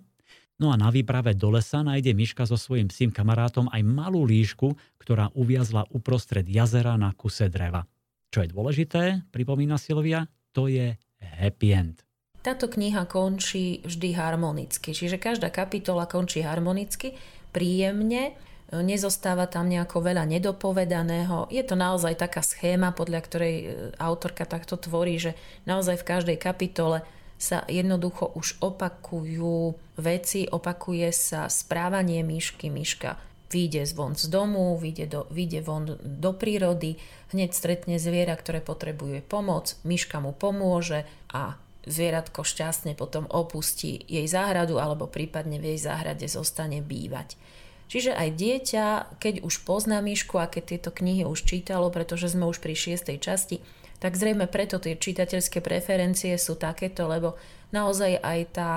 No 0.62 0.70
a 0.70 0.78
na 0.78 0.88
výprave 0.94 1.34
do 1.34 1.50
lesa 1.50 1.82
nájde 1.82 2.14
Myška 2.14 2.46
so 2.46 2.54
svojím 2.54 2.86
psím 2.86 3.10
kamarátom 3.10 3.66
aj 3.74 3.82
malú 3.82 4.22
líšku, 4.22 4.72
ktorá 5.02 5.34
uviazla 5.34 5.90
uprostred 5.90 6.46
jazera 6.46 6.94
na 6.94 7.10
kuse 7.10 7.50
dreva. 7.50 7.90
Čo 8.30 8.46
je 8.46 8.48
dôležité, 8.54 9.02
pripomína 9.34 9.82
Silvia, 9.82 10.30
to 10.54 10.70
je 10.70 10.94
happy 11.18 11.68
end. 11.74 12.06
Táto 12.38 12.70
kniha 12.70 13.02
končí 13.10 13.82
vždy 13.82 14.14
harmonicky, 14.14 14.94
čiže 14.94 15.18
každá 15.18 15.50
kapitola 15.50 16.06
končí 16.06 16.46
harmonicky, 16.46 17.18
príjemne, 17.50 18.38
nezostáva 18.72 19.46
tam 19.46 19.70
nejako 19.70 20.02
veľa 20.02 20.26
nedopovedaného. 20.26 21.46
Je 21.54 21.62
to 21.62 21.78
naozaj 21.78 22.18
taká 22.18 22.42
schéma, 22.42 22.90
podľa 22.90 23.20
ktorej 23.22 23.54
e, 23.54 23.66
autorka 24.02 24.42
takto 24.42 24.74
tvorí, 24.74 25.22
že 25.22 25.38
naozaj 25.70 26.02
v 26.02 26.08
každej 26.08 26.38
kapitole 26.40 27.06
sa 27.36 27.62
jednoducho 27.68 28.32
už 28.34 28.58
opakujú 28.64 29.76
veci, 30.00 30.48
opakuje 30.48 31.08
sa 31.14 31.46
správanie 31.46 32.24
myšky. 32.26 32.72
Myška 32.72 33.20
vyjde 33.52 33.86
von 33.94 34.18
z 34.18 34.26
domu, 34.26 34.74
vyjde, 34.74 35.06
do, 35.06 35.20
vyjde 35.30 35.60
von 35.62 35.84
do 36.02 36.30
prírody, 36.34 36.98
hneď 37.30 37.54
stretne 37.54 37.96
zviera, 38.02 38.34
ktoré 38.34 38.58
potrebuje 38.58 39.22
pomoc, 39.22 39.78
myška 39.86 40.18
mu 40.18 40.34
pomôže 40.34 41.06
a 41.30 41.54
zvieratko 41.86 42.42
šťastne 42.42 42.98
potom 42.98 43.30
opustí 43.30 44.02
jej 44.10 44.26
záhradu 44.26 44.82
alebo 44.82 45.06
prípadne 45.06 45.62
v 45.62 45.74
jej 45.74 45.86
záhrade 45.86 46.26
zostane 46.26 46.82
bývať. 46.82 47.38
Čiže 47.86 48.18
aj 48.18 48.28
dieťa, 48.34 48.86
keď 49.22 49.46
už 49.46 49.62
pozná 49.62 50.02
myšku 50.02 50.42
a 50.42 50.50
keď 50.50 50.62
tieto 50.74 50.90
knihy 50.90 51.22
už 51.22 51.46
čítalo, 51.46 51.86
pretože 51.94 52.34
sme 52.34 52.50
už 52.50 52.58
pri 52.58 52.74
šiestej 52.74 53.22
časti, 53.22 53.62
tak 54.02 54.18
zrejme 54.18 54.50
preto 54.50 54.76
tie 54.82 54.98
čitateľské 54.98 55.62
preferencie 55.62 56.34
sú 56.36 56.58
takéto, 56.58 57.06
lebo 57.06 57.38
naozaj 57.70 58.20
aj 58.20 58.40
tá 58.52 58.70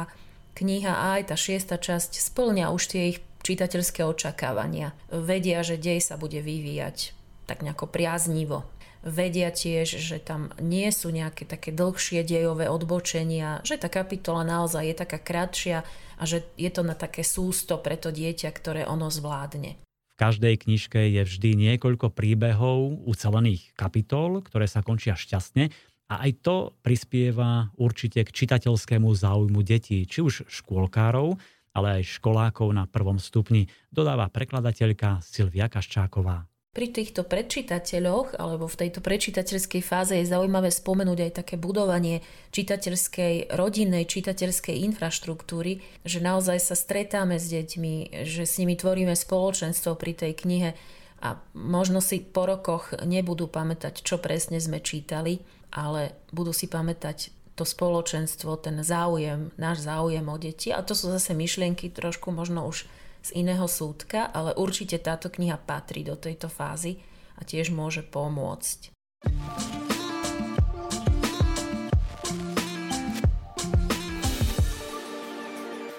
kniha 0.55 1.15
aj 1.17 1.33
tá 1.33 1.35
šiesta 1.39 1.79
časť 1.79 2.19
splňa 2.19 2.71
už 2.75 2.83
tie 2.85 3.01
ich 3.15 3.19
čitateľské 3.43 4.03
očakávania. 4.03 4.91
Vedia, 5.09 5.63
že 5.63 5.79
dej 5.79 6.03
sa 6.03 6.19
bude 6.19 6.43
vyvíjať 6.43 7.15
tak 7.47 7.65
nejako 7.65 7.89
priaznivo. 7.89 8.67
Vedia 8.99 9.47
tiež, 9.47 9.95
že 9.95 10.19
tam 10.19 10.51
nie 10.59 10.91
sú 10.91 11.09
nejaké 11.09 11.47
také 11.47 11.71
dlhšie 11.71 12.21
dejové 12.27 12.67
odbočenia, 12.67 13.63
že 13.63 13.79
tá 13.79 13.87
kapitola 13.87 14.43
naozaj 14.43 14.83
je 14.91 14.95
taká 14.99 15.17
kratšia 15.17 15.87
a 16.19 16.23
že 16.27 16.43
je 16.59 16.67
to 16.67 16.83
na 16.83 16.99
také 16.99 17.23
sústo 17.23 17.79
pre 17.79 17.95
to 17.95 18.11
dieťa, 18.11 18.51
ktoré 18.51 18.83
ono 18.83 19.07
zvládne 19.07 19.79
každej 20.19 20.67
knižke 20.67 20.99
je 21.15 21.23
vždy 21.23 21.55
niekoľko 21.55 22.11
príbehov 22.11 23.07
ucelených 23.07 23.71
kapitol, 23.79 24.43
ktoré 24.43 24.67
sa 24.67 24.83
končia 24.83 25.15
šťastne 25.15 25.71
a 26.11 26.27
aj 26.27 26.31
to 26.43 26.55
prispieva 26.83 27.71
určite 27.79 28.27
k 28.27 28.35
čitateľskému 28.35 29.07
záujmu 29.15 29.63
detí, 29.63 30.03
či 30.03 30.19
už 30.19 30.43
škôlkárov, 30.51 31.39
ale 31.71 32.03
aj 32.03 32.19
školákov 32.19 32.67
na 32.75 32.83
prvom 32.83 33.15
stupni, 33.15 33.71
dodáva 33.87 34.27
prekladateľka 34.27 35.23
Silvia 35.23 35.71
Kaščáková. 35.71 36.43
Pri 36.69 36.93
týchto 36.93 37.25
prečítateľoch 37.25 38.37
alebo 38.37 38.69
v 38.69 38.79
tejto 38.85 39.01
prečítateľskej 39.01 39.81
fáze 39.81 40.13
je 40.13 40.29
zaujímavé 40.29 40.69
spomenúť 40.69 41.19
aj 41.25 41.31
také 41.41 41.55
budovanie 41.57 42.21
čitateľskej, 42.53 43.57
rodinnej 43.57 44.05
čitateľskej 44.05 44.85
infraštruktúry, 44.85 45.81
že 46.05 46.21
naozaj 46.21 46.61
sa 46.61 46.77
stretáme 46.77 47.41
s 47.41 47.49
deťmi, 47.49 48.21
že 48.21 48.45
s 48.45 48.61
nimi 48.61 48.77
tvoríme 48.77 49.17
spoločenstvo 49.17 49.97
pri 49.97 50.13
tej 50.13 50.37
knihe 50.45 50.69
a 51.25 51.41
možno 51.57 52.05
si 52.05 52.21
po 52.21 52.45
rokoch 52.45 52.93
nebudú 53.01 53.49
pamätať, 53.49 54.05
čo 54.05 54.21
presne 54.21 54.61
sme 54.61 54.77
čítali, 54.77 55.41
ale 55.73 56.21
budú 56.29 56.53
si 56.53 56.69
pamätať 56.69 57.33
to 57.57 57.65
spoločenstvo, 57.65 58.61
ten 58.61 58.79
záujem, 58.85 59.51
náš 59.57 59.83
záujem 59.83 60.23
o 60.23 60.37
deti. 60.39 60.71
A 60.71 60.85
to 60.85 60.95
sú 60.95 61.11
zase 61.11 61.35
myšlienky 61.35 61.91
trošku 61.91 62.29
možno 62.31 62.63
už 62.69 62.87
z 63.23 63.29
iného 63.35 63.67
súdka, 63.67 64.27
ale 64.31 64.55
určite 64.55 64.99
táto 64.99 65.27
kniha 65.27 65.59
patrí 65.59 66.03
do 66.07 66.15
tejto 66.15 66.47
fázy 66.47 66.99
a 67.39 67.45
tiež 67.47 67.71
môže 67.71 68.03
pomôcť. 68.03 68.91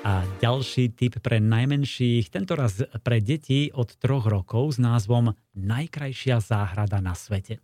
A 0.01 0.25
ďalší 0.41 0.97
tip 0.97 1.21
pre 1.21 1.39
najmenších, 1.39 2.33
tentoraz 2.33 2.81
pre 3.05 3.21
deti 3.21 3.69
od 3.71 3.95
troch 4.01 4.25
rokov 4.27 4.75
s 4.75 4.79
názvom 4.81 5.37
Najkrajšia 5.55 6.41
záhrada 6.41 7.05
na 7.05 7.13
svete. 7.13 7.61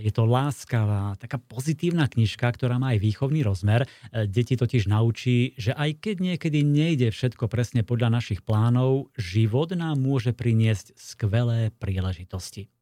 Je 0.00 0.08
to 0.08 0.24
láskavá, 0.24 1.12
taká 1.20 1.36
pozitívna 1.36 2.08
knižka, 2.08 2.48
ktorá 2.48 2.80
má 2.80 2.96
aj 2.96 3.04
výchovný 3.04 3.44
rozmer. 3.44 3.84
E, 3.84 4.24
deti 4.24 4.56
totiž 4.56 4.88
naučí, 4.88 5.52
že 5.60 5.76
aj 5.76 6.00
keď 6.00 6.16
niekedy 6.24 6.64
nejde 6.64 7.12
všetko 7.12 7.52
presne 7.52 7.84
podľa 7.84 8.16
našich 8.16 8.40
plánov, 8.40 9.12
život 9.20 9.76
nám 9.76 10.00
môže 10.00 10.32
priniesť 10.32 10.96
skvelé 10.96 11.68
príležitosti. 11.76 12.72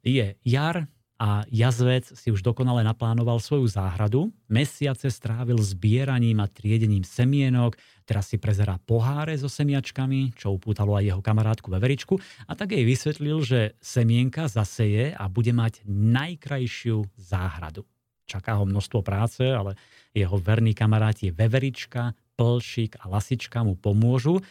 Je 0.00 0.40
jar, 0.40 0.88
a 1.22 1.46
jazvec 1.46 2.02
si 2.18 2.34
už 2.34 2.42
dokonale 2.42 2.82
naplánoval 2.82 3.38
svoju 3.38 3.70
záhradu. 3.70 4.34
Mesiace 4.50 5.06
strávil 5.06 5.54
zbieraním 5.62 6.42
a 6.42 6.50
triedením 6.50 7.06
semienok, 7.06 7.78
teraz 8.02 8.34
si 8.34 8.42
prezerá 8.42 8.82
poháre 8.82 9.38
so 9.38 9.46
semiačkami, 9.46 10.34
čo 10.34 10.58
upútalo 10.58 10.98
aj 10.98 11.14
jeho 11.14 11.22
kamarátku 11.22 11.70
Veveričku 11.70 12.18
a 12.50 12.58
tak 12.58 12.74
jej 12.74 12.82
vysvetlil, 12.82 13.38
že 13.46 13.78
semienka 13.78 14.50
zaseje 14.50 15.14
a 15.14 15.30
bude 15.30 15.54
mať 15.54 15.86
najkrajšiu 15.86 17.06
záhradu. 17.14 17.86
Čaká 18.26 18.58
ho 18.58 18.66
množstvo 18.66 19.06
práce, 19.06 19.46
ale 19.46 19.78
jeho 20.10 20.34
verní 20.42 20.74
kamaráti 20.74 21.30
Veverička, 21.30 22.18
Plšik 22.34 22.98
a 22.98 23.06
Lasička 23.06 23.62
mu 23.62 23.78
pomôžu. 23.78 24.42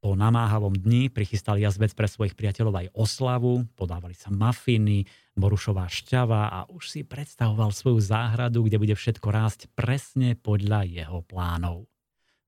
Po 0.00 0.16
namáhavom 0.16 0.72
dni 0.72 1.12
prichystali 1.12 1.60
jazvec 1.60 1.92
pre 1.92 2.08
svojich 2.08 2.32
priateľov 2.32 2.72
aj 2.72 2.88
oslavu, 2.96 3.68
podávali 3.76 4.16
sa 4.16 4.32
mafiny, 4.32 5.04
borušová 5.36 5.92
šťava 5.92 6.48
a 6.48 6.64
už 6.72 6.88
si 6.88 7.00
predstavoval 7.04 7.68
svoju 7.68 8.00
záhradu, 8.00 8.64
kde 8.64 8.80
bude 8.80 8.96
všetko 8.96 9.28
rásť 9.28 9.68
presne 9.76 10.40
podľa 10.40 10.88
jeho 10.88 11.20
plánov. 11.28 11.84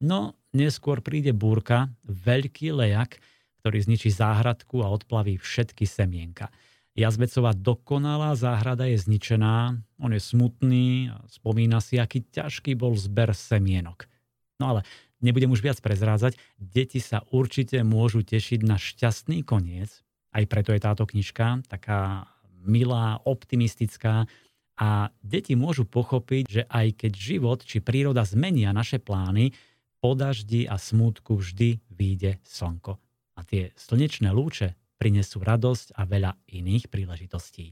No, 0.00 0.32
neskôr 0.56 1.04
príde 1.04 1.36
búrka, 1.36 1.92
veľký 2.08 2.72
lejak, 2.72 3.20
ktorý 3.60 3.84
zničí 3.84 4.08
záhradku 4.08 4.80
a 4.80 4.88
odplaví 4.88 5.36
všetky 5.36 5.84
semienka. 5.84 6.48
Jazvecová 6.96 7.52
dokonalá 7.52 8.32
záhrada 8.32 8.88
je 8.88 8.96
zničená, 8.96 9.76
on 10.00 10.10
je 10.12 10.20
smutný 10.24 11.12
a 11.12 11.20
spomína 11.28 11.84
si, 11.84 12.00
aký 12.00 12.24
ťažký 12.32 12.80
bol 12.80 12.96
zber 12.96 13.36
semienok. 13.36 14.08
No 14.56 14.76
ale 14.76 14.80
nebudem 15.22 15.54
už 15.54 15.62
viac 15.62 15.78
prezrádzať, 15.78 16.36
deti 16.58 16.98
sa 16.98 17.22
určite 17.30 17.80
môžu 17.86 18.26
tešiť 18.26 18.60
na 18.66 18.76
šťastný 18.76 19.46
koniec, 19.46 20.02
aj 20.32 20.44
preto 20.48 20.72
je 20.72 20.80
táto 20.80 21.04
knižka 21.06 21.64
taká 21.68 22.26
milá, 22.64 23.20
optimistická 23.22 24.26
a 24.80 25.12
deti 25.20 25.52
môžu 25.54 25.84
pochopiť, 25.84 26.44
že 26.48 26.62
aj 26.66 27.06
keď 27.06 27.12
život 27.12 27.58
či 27.62 27.84
príroda 27.84 28.24
zmenia 28.24 28.72
naše 28.72 28.98
plány, 28.98 29.52
po 30.02 30.18
daždi 30.18 30.66
a 30.66 30.82
smútku 30.82 31.38
vždy 31.38 31.78
vyjde 31.94 32.42
slnko. 32.42 32.98
A 33.38 33.46
tie 33.46 33.70
slnečné 33.78 34.34
lúče 34.34 34.74
prinesú 34.98 35.38
radosť 35.38 35.94
a 35.94 36.02
veľa 36.02 36.32
iných 36.50 36.90
príležitostí. 36.90 37.70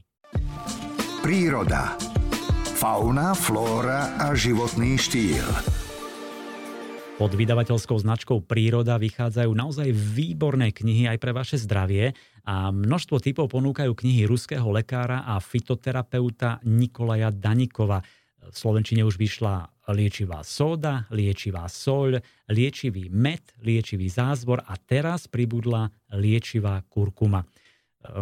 Príroda. 1.19 1.99
Fauna, 2.79 3.35
flóra 3.35 4.15
a 4.15 4.31
životný 4.31 4.95
štýl. 4.95 5.80
Pod 7.21 7.37
vydavateľskou 7.37 8.01
značkou 8.01 8.41
Príroda 8.49 8.97
vychádzajú 8.97 9.53
naozaj 9.53 9.93
výborné 9.93 10.73
knihy 10.73 11.05
aj 11.05 11.21
pre 11.21 11.37
vaše 11.37 11.61
zdravie 11.61 12.17
a 12.49 12.73
množstvo 12.73 13.21
typov 13.21 13.53
ponúkajú 13.53 13.93
knihy 13.93 14.25
ruského 14.25 14.65
lekára 14.73 15.21
a 15.29 15.37
fitoterapeuta 15.37 16.57
Nikolaja 16.65 17.29
Danikova. 17.29 18.01
V 18.41 18.55
Slovenčine 18.57 19.05
už 19.05 19.21
vyšla 19.21 19.69
liečivá 19.93 20.41
sóda, 20.41 21.05
liečivá 21.13 21.69
soľ, 21.69 22.25
liečivý 22.49 23.13
med, 23.13 23.53
liečivý 23.61 24.09
zázvor 24.09 24.65
a 24.65 24.73
teraz 24.81 25.29
pribudla 25.29 25.93
liečivá 26.17 26.81
kurkuma. 26.89 27.45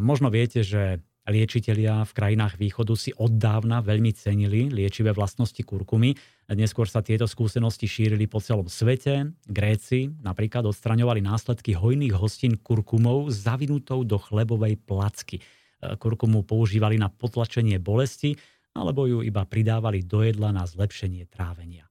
Možno 0.04 0.28
viete, 0.28 0.60
že 0.60 1.00
Liečitelia 1.30 2.02
v 2.10 2.12
krajinách 2.18 2.58
východu 2.58 2.98
si 2.98 3.14
od 3.14 3.38
dávna 3.38 3.86
veľmi 3.86 4.10
cenili 4.18 4.66
liečivé 4.74 5.14
vlastnosti 5.14 5.62
kurkumy. 5.62 6.18
Neskôr 6.58 6.90
sa 6.90 7.06
tieto 7.06 7.30
skúsenosti 7.30 7.86
šírili 7.86 8.26
po 8.26 8.42
celom 8.42 8.66
svete. 8.66 9.38
Gréci 9.46 10.10
napríklad 10.26 10.66
odstraňovali 10.66 11.22
následky 11.22 11.78
hojných 11.78 12.18
hostín 12.18 12.58
kurkumou 12.58 13.30
zavinutou 13.30 14.02
do 14.02 14.18
chlebovej 14.18 14.82
placky. 14.82 15.38
Kurkumu 15.80 16.42
používali 16.42 16.98
na 16.98 17.14
potlačenie 17.14 17.78
bolesti 17.78 18.34
alebo 18.74 19.06
ju 19.06 19.22
iba 19.22 19.46
pridávali 19.46 20.02
do 20.02 20.26
jedla 20.26 20.50
na 20.50 20.66
zlepšenie 20.66 21.30
trávenia. 21.30 21.86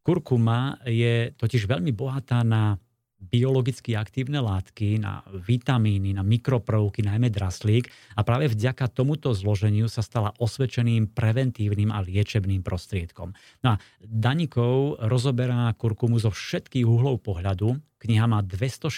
Kurkuma 0.00 0.80
je 0.88 1.36
totiž 1.36 1.68
veľmi 1.68 1.92
bohatá 1.92 2.40
na 2.40 2.80
biologicky 3.30 3.96
aktívne 3.96 4.44
látky, 4.44 5.00
na 5.00 5.24
vitamíny, 5.26 6.12
na 6.12 6.20
mikroprovky, 6.20 7.00
najmä 7.00 7.32
draslík 7.32 7.88
a 8.14 8.20
práve 8.22 8.52
vďaka 8.52 8.92
tomuto 8.92 9.32
zloženiu 9.32 9.88
sa 9.88 10.04
stala 10.04 10.36
osvedčeným 10.36 11.12
preventívnym 11.12 11.88
a 11.88 12.04
liečebným 12.04 12.60
prostriedkom. 12.60 13.32
No 13.64 13.74
a 13.74 13.80
Danikov 14.00 15.00
rozoberá 15.00 15.72
kurkumu 15.74 16.20
zo 16.20 16.28
všetkých 16.28 16.84
uhlov 16.84 17.24
pohľadu. 17.24 17.80
Kniha 18.00 18.28
má 18.28 18.44
260 18.44 18.92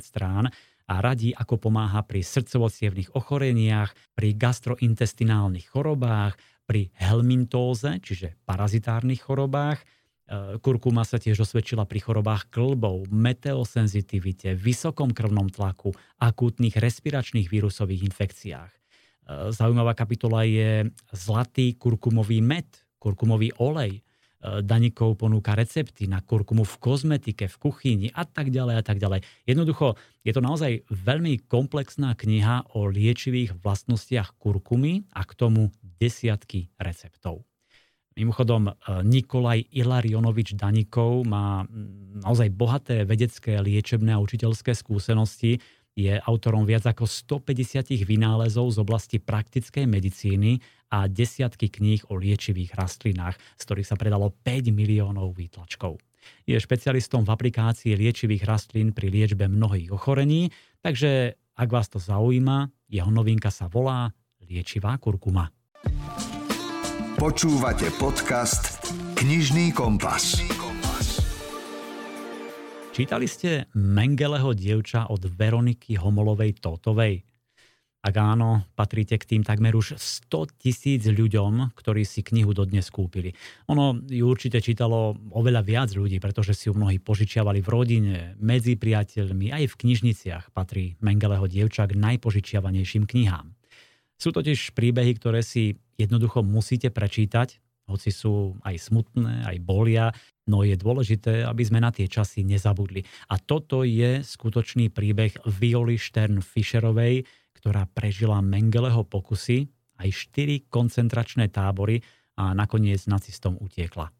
strán 0.00 0.46
a 0.86 0.94
radí, 0.98 1.32
ako 1.34 1.58
pomáha 1.70 2.02
pri 2.04 2.22
srdcovo 2.22 2.68
ochoreniach, 3.14 3.94
pri 4.14 4.34
gastrointestinálnych 4.36 5.70
chorobách, 5.70 6.36
pri 6.66 6.90
helmintóze, 6.98 7.98
čiže 8.02 8.38
parazitárnych 8.46 9.22
chorobách, 9.22 9.82
kurkuma 10.62 11.04
sa 11.04 11.20
tiež 11.20 11.44
osvedčila 11.44 11.84
pri 11.84 12.00
chorobách 12.00 12.48
klbov, 12.48 13.10
meteosenzitivite, 13.10 14.56
vysokom 14.56 15.12
krvnom 15.12 15.50
tlaku, 15.50 15.92
akútnych 16.22 16.78
respiračných 16.78 17.50
vírusových 17.50 18.06
infekciách. 18.08 18.72
E, 18.72 18.78
zaujímavá 19.52 19.92
kapitola 19.92 20.46
je 20.46 20.88
zlatý 21.12 21.74
kurkumový 21.76 22.40
med, 22.40 22.66
kurkumový 22.96 23.52
olej. 23.60 24.00
E, 24.00 24.02
Danikov 24.64 25.20
ponúka 25.20 25.52
recepty 25.52 26.08
na 26.08 26.24
kurkumu 26.24 26.64
v 26.64 26.74
kozmetike, 26.80 27.46
v 27.50 27.56
kuchyni 27.58 28.08
a 28.14 28.24
tak 28.24 28.48
ďalej 28.48 28.74
a 28.80 28.82
tak 28.82 28.98
ďalej. 29.02 29.20
Jednoducho, 29.44 30.00
je 30.22 30.32
to 30.32 30.40
naozaj 30.40 30.86
veľmi 30.88 31.44
komplexná 31.44 32.14
kniha 32.16 32.72
o 32.72 32.88
liečivých 32.88 33.58
vlastnostiach 33.60 34.38
kurkumy 34.38 35.06
a 35.12 35.22
k 35.26 35.32
tomu 35.36 35.74
desiatky 35.82 36.72
receptov. 36.80 37.44
Mimochodom, 38.12 38.68
e, 38.68 38.72
Nikolaj 39.04 39.72
Ilarionovič 39.72 40.54
Danikov 40.56 41.24
má 41.24 41.64
naozaj 42.20 42.52
bohaté 42.52 43.08
vedecké, 43.08 43.56
liečebné 43.60 44.12
a 44.12 44.22
učiteľské 44.22 44.76
skúsenosti. 44.76 45.60
Je 45.92 46.16
autorom 46.24 46.64
viac 46.64 46.88
ako 46.88 47.04
150 47.04 48.04
vynálezov 48.08 48.72
z 48.72 48.78
oblasti 48.80 49.16
praktickej 49.20 49.84
medicíny 49.84 50.60
a 50.92 51.08
desiatky 51.08 51.68
kníh 51.68 52.04
o 52.08 52.16
liečivých 52.16 52.76
rastlinách, 52.76 53.36
z 53.56 53.62
ktorých 53.64 53.88
sa 53.88 53.96
predalo 53.96 54.32
5 54.44 54.72
miliónov 54.72 55.36
výtlačkov. 55.36 56.00
Je 56.48 56.56
špecialistom 56.56 57.28
v 57.28 57.32
aplikácii 57.34 57.92
liečivých 57.98 58.46
rastlín 58.48 58.96
pri 58.96 59.10
liečbe 59.12 59.50
mnohých 59.50 59.92
ochorení, 59.92 60.48
takže 60.80 61.36
ak 61.56 61.68
vás 61.68 61.92
to 61.92 62.00
zaujíma, 62.00 62.72
jeho 62.88 63.10
novinka 63.12 63.52
sa 63.52 63.68
volá 63.68 64.08
Liečivá 64.42 64.98
kurkuma. 64.98 65.48
Počúvate 67.22 67.86
podcast 68.02 68.90
Knižný 69.14 69.70
kompas. 69.70 70.42
Čítali 72.90 73.30
ste 73.30 73.70
Mengeleho 73.78 74.50
dievča 74.50 75.06
od 75.06 75.30
Veroniky 75.30 76.02
Homolovej 76.02 76.58
Totovej? 76.58 77.22
Ak 78.02 78.14
áno, 78.18 78.66
patríte 78.74 79.22
k 79.22 79.38
tým 79.38 79.46
takmer 79.46 79.70
už 79.70 80.02
100 80.02 80.66
tisíc 80.66 81.06
ľuďom, 81.06 81.70
ktorí 81.78 82.02
si 82.02 82.26
knihu 82.26 82.50
dodnes 82.50 82.90
kúpili. 82.90 83.30
Ono 83.70 84.02
ju 84.02 84.26
určite 84.26 84.58
čítalo 84.58 85.14
oveľa 85.30 85.62
viac 85.62 85.94
ľudí, 85.94 86.18
pretože 86.18 86.58
si 86.58 86.66
ju 86.66 86.74
mnohí 86.74 86.98
požičiavali 86.98 87.62
v 87.62 87.68
rodine, 87.70 88.16
medzi 88.42 88.74
priateľmi, 88.74 89.54
aj 89.54 89.70
v 89.70 89.78
knižniciach 89.78 90.50
patrí 90.50 90.98
Mengeleho 90.98 91.46
dievča 91.46 91.86
k 91.86 91.94
najpožičiavanejším 92.02 93.06
knihám. 93.06 93.61
Sú 94.22 94.30
totiž 94.30 94.78
príbehy, 94.78 95.18
ktoré 95.18 95.42
si 95.42 95.82
jednoducho 95.98 96.46
musíte 96.46 96.94
prečítať, 96.94 97.58
hoci 97.90 98.14
sú 98.14 98.54
aj 98.62 98.78
smutné, 98.78 99.42
aj 99.50 99.58
bolia, 99.58 100.14
no 100.46 100.62
je 100.62 100.78
dôležité, 100.78 101.42
aby 101.42 101.66
sme 101.66 101.82
na 101.82 101.90
tie 101.90 102.06
časy 102.06 102.46
nezabudli. 102.46 103.02
A 103.34 103.42
toto 103.42 103.82
je 103.82 104.22
skutočný 104.22 104.94
príbeh 104.94 105.34
Violi 105.42 105.98
Stern 105.98 106.38
Fischerovej, 106.38 107.26
ktorá 107.58 107.90
prežila 107.90 108.38
Mengeleho 108.38 109.02
pokusy, 109.02 109.66
aj 109.98 110.08
štyri 110.14 110.70
koncentračné 110.70 111.50
tábory 111.50 111.98
a 112.38 112.54
nakoniec 112.54 113.02
nacistom 113.10 113.58
utiekla. 113.58 114.14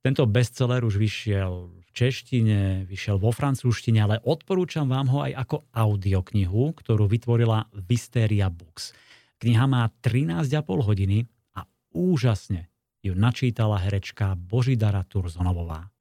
Tento 0.00 0.24
bestseller 0.24 0.88
už 0.88 0.96
vyšiel 0.96 1.68
v 1.68 1.88
češtine, 1.92 2.88
vyšiel 2.88 3.20
vo 3.20 3.28
francúzštine, 3.28 4.00
ale 4.00 4.24
odporúčam 4.24 4.88
vám 4.88 5.12
ho 5.12 5.20
aj 5.20 5.36
ako 5.36 5.56
audioknihu, 5.68 6.76
ktorú 6.80 7.04
vytvorila 7.08 7.68
Visteria 7.84 8.48
Books. 8.48 9.03
Kniha 9.44 9.68
má 9.68 9.92
13,5 10.00 10.64
hodiny 10.64 11.28
a 11.52 11.68
úžasne 11.92 12.72
ju 13.04 13.12
načítala 13.12 13.76
herečka 13.76 14.32
Božidara 14.40 15.04
Turzonovová. 15.04 15.92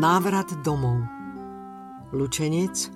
Návrat 0.00 0.48
domov 0.64 0.96
Lučenec 2.08 2.88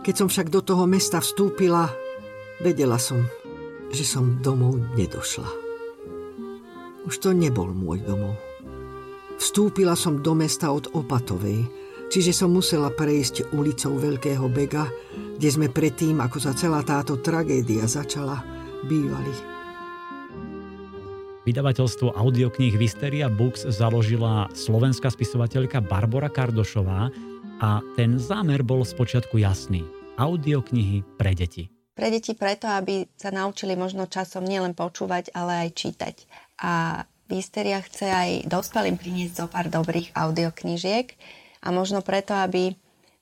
Keď 0.00 0.14
som 0.16 0.32
však 0.32 0.48
do 0.48 0.64
toho 0.64 0.88
mesta 0.88 1.20
vstúpila, 1.20 2.05
Vedela 2.60 2.96
som, 2.96 3.20
že 3.92 4.04
som 4.04 4.40
domov 4.40 4.80
nedošla. 4.96 5.48
Už 7.06 7.22
to 7.22 7.30
nebol 7.36 7.70
môj 7.70 8.02
domov. 8.02 8.34
Vstúpila 9.36 9.92
som 9.92 10.24
do 10.24 10.32
mesta 10.32 10.72
od 10.72 10.88
Opatovej, 10.96 11.68
čiže 12.08 12.32
som 12.32 12.56
musela 12.56 12.88
prejsť 12.88 13.52
ulicou 13.52 14.00
Veľkého 14.00 14.48
Bega, 14.48 14.88
kde 15.36 15.48
sme 15.52 15.68
predtým, 15.68 16.18
ako 16.24 16.40
sa 16.40 16.56
celá 16.56 16.80
táto 16.80 17.20
tragédia 17.20 17.84
začala, 17.84 18.40
bývali. 18.88 19.56
Vydavateľstvo 21.46 22.16
audiokníh 22.16 22.74
Visteria 22.74 23.30
Books 23.30 23.70
založila 23.70 24.50
slovenská 24.50 25.12
spisovateľka 25.12 25.78
Barbara 25.78 26.26
Kardošová 26.26 27.12
a 27.62 27.84
ten 27.94 28.18
zámer 28.18 28.66
bol 28.66 28.82
spočiatku 28.82 29.38
jasný. 29.38 29.86
Audioknihy 30.18 31.06
pre 31.20 31.36
deti. 31.38 31.75
Pre 31.96 32.12
deti 32.12 32.36
preto, 32.36 32.68
aby 32.68 33.08
sa 33.16 33.32
naučili 33.32 33.72
možno 33.72 34.04
časom 34.04 34.44
nielen 34.44 34.76
počúvať, 34.76 35.32
ale 35.32 35.64
aj 35.64 35.68
čítať. 35.72 36.14
A 36.60 37.02
Výsteria 37.26 37.82
chce 37.82 38.06
aj 38.06 38.30
dospelým 38.46 39.00
priniesť 39.00 39.34
zo 39.34 39.46
pár 39.50 39.66
dobrých 39.66 40.14
audioknižiek 40.14 41.16
a 41.66 41.74
možno 41.74 42.04
preto, 42.04 42.36
aby 42.36 42.76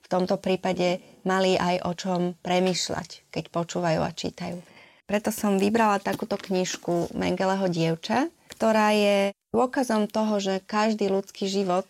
v 0.04 0.06
tomto 0.12 0.36
prípade 0.36 1.00
mali 1.24 1.56
aj 1.56 1.76
o 1.88 1.92
čom 1.96 2.20
premyšľať, 2.44 3.32
keď 3.32 3.44
počúvajú 3.48 4.00
a 4.04 4.12
čítajú. 4.12 4.60
Preto 5.08 5.32
som 5.32 5.56
vybrala 5.56 6.04
takúto 6.04 6.36
knižku 6.36 7.16
Mengeleho 7.16 7.64
dievča, 7.70 8.28
ktorá 8.52 8.92
je 8.92 9.32
dôkazom 9.56 10.04
toho, 10.10 10.36
že 10.36 10.60
každý 10.60 11.08
ľudský 11.08 11.48
život 11.48 11.88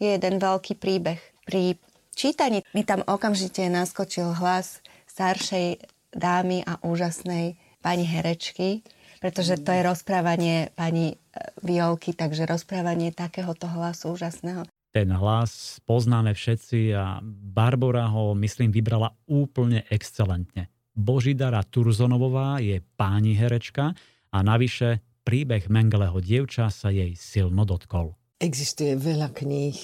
je 0.00 0.16
jeden 0.16 0.40
veľký 0.40 0.80
príbeh. 0.80 1.20
Pri 1.44 1.76
čítaní 2.16 2.64
mi 2.72 2.88
tam 2.88 3.04
okamžite 3.04 3.68
naskočil 3.68 4.32
hlas 4.40 4.80
staršej 5.12 5.99
dámy 6.14 6.66
a 6.66 6.78
úžasnej 6.82 7.58
pani 7.80 8.04
herečky, 8.04 8.84
pretože 9.20 9.60
to 9.60 9.70
je 9.72 9.82
rozprávanie 9.84 10.72
pani 10.76 11.12
e, 11.12 11.16
Violky, 11.64 12.16
takže 12.16 12.48
rozprávanie 12.48 13.12
takéhoto 13.12 13.68
hlasu 13.68 14.16
úžasného. 14.16 14.68
Ten 14.90 15.08
hlas 15.14 15.78
poznáme 15.86 16.34
všetci 16.34 16.98
a 16.98 17.22
Barbara 17.22 18.10
ho, 18.10 18.34
myslím, 18.34 18.74
vybrala 18.74 19.14
úplne 19.30 19.86
excelentne. 19.86 20.66
Božidara 20.90 21.62
Turzonovová 21.62 22.58
je 22.58 22.82
páni 22.98 23.38
herečka 23.38 23.94
a 24.34 24.38
navyše 24.42 24.98
príbeh 25.22 25.70
Mengeleho 25.70 26.18
dievča 26.18 26.66
sa 26.74 26.90
jej 26.90 27.14
silno 27.14 27.62
dotkol. 27.62 28.18
Existuje 28.42 28.98
veľa 28.98 29.30
kníh, 29.30 29.78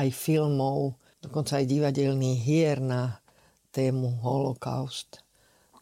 aj 0.00 0.08
filmov, 0.16 0.96
dokonca 1.20 1.60
aj 1.60 1.66
divadelných 1.68 2.40
hier 2.40 2.78
na 2.80 3.20
tému 3.74 4.22
holokaust 4.24 5.27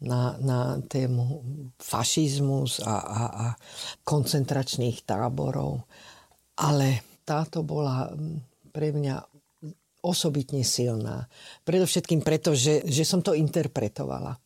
na, 0.02 0.36
na 0.40 0.80
tému 0.84 1.40
fašizmus 1.80 2.84
a, 2.84 2.96
a, 3.00 3.22
a 3.30 3.46
koncentračných 4.04 5.04
táborov. 5.08 5.84
Ale 6.60 7.20
táto 7.24 7.64
bola 7.64 8.12
pre 8.72 8.92
mňa 8.92 9.16
osobitne 10.06 10.62
silná. 10.62 11.26
Predovšetkým 11.66 12.22
preto, 12.22 12.54
že, 12.54 12.86
že 12.86 13.02
som 13.02 13.20
to 13.20 13.34
interpretovala. 13.34 14.38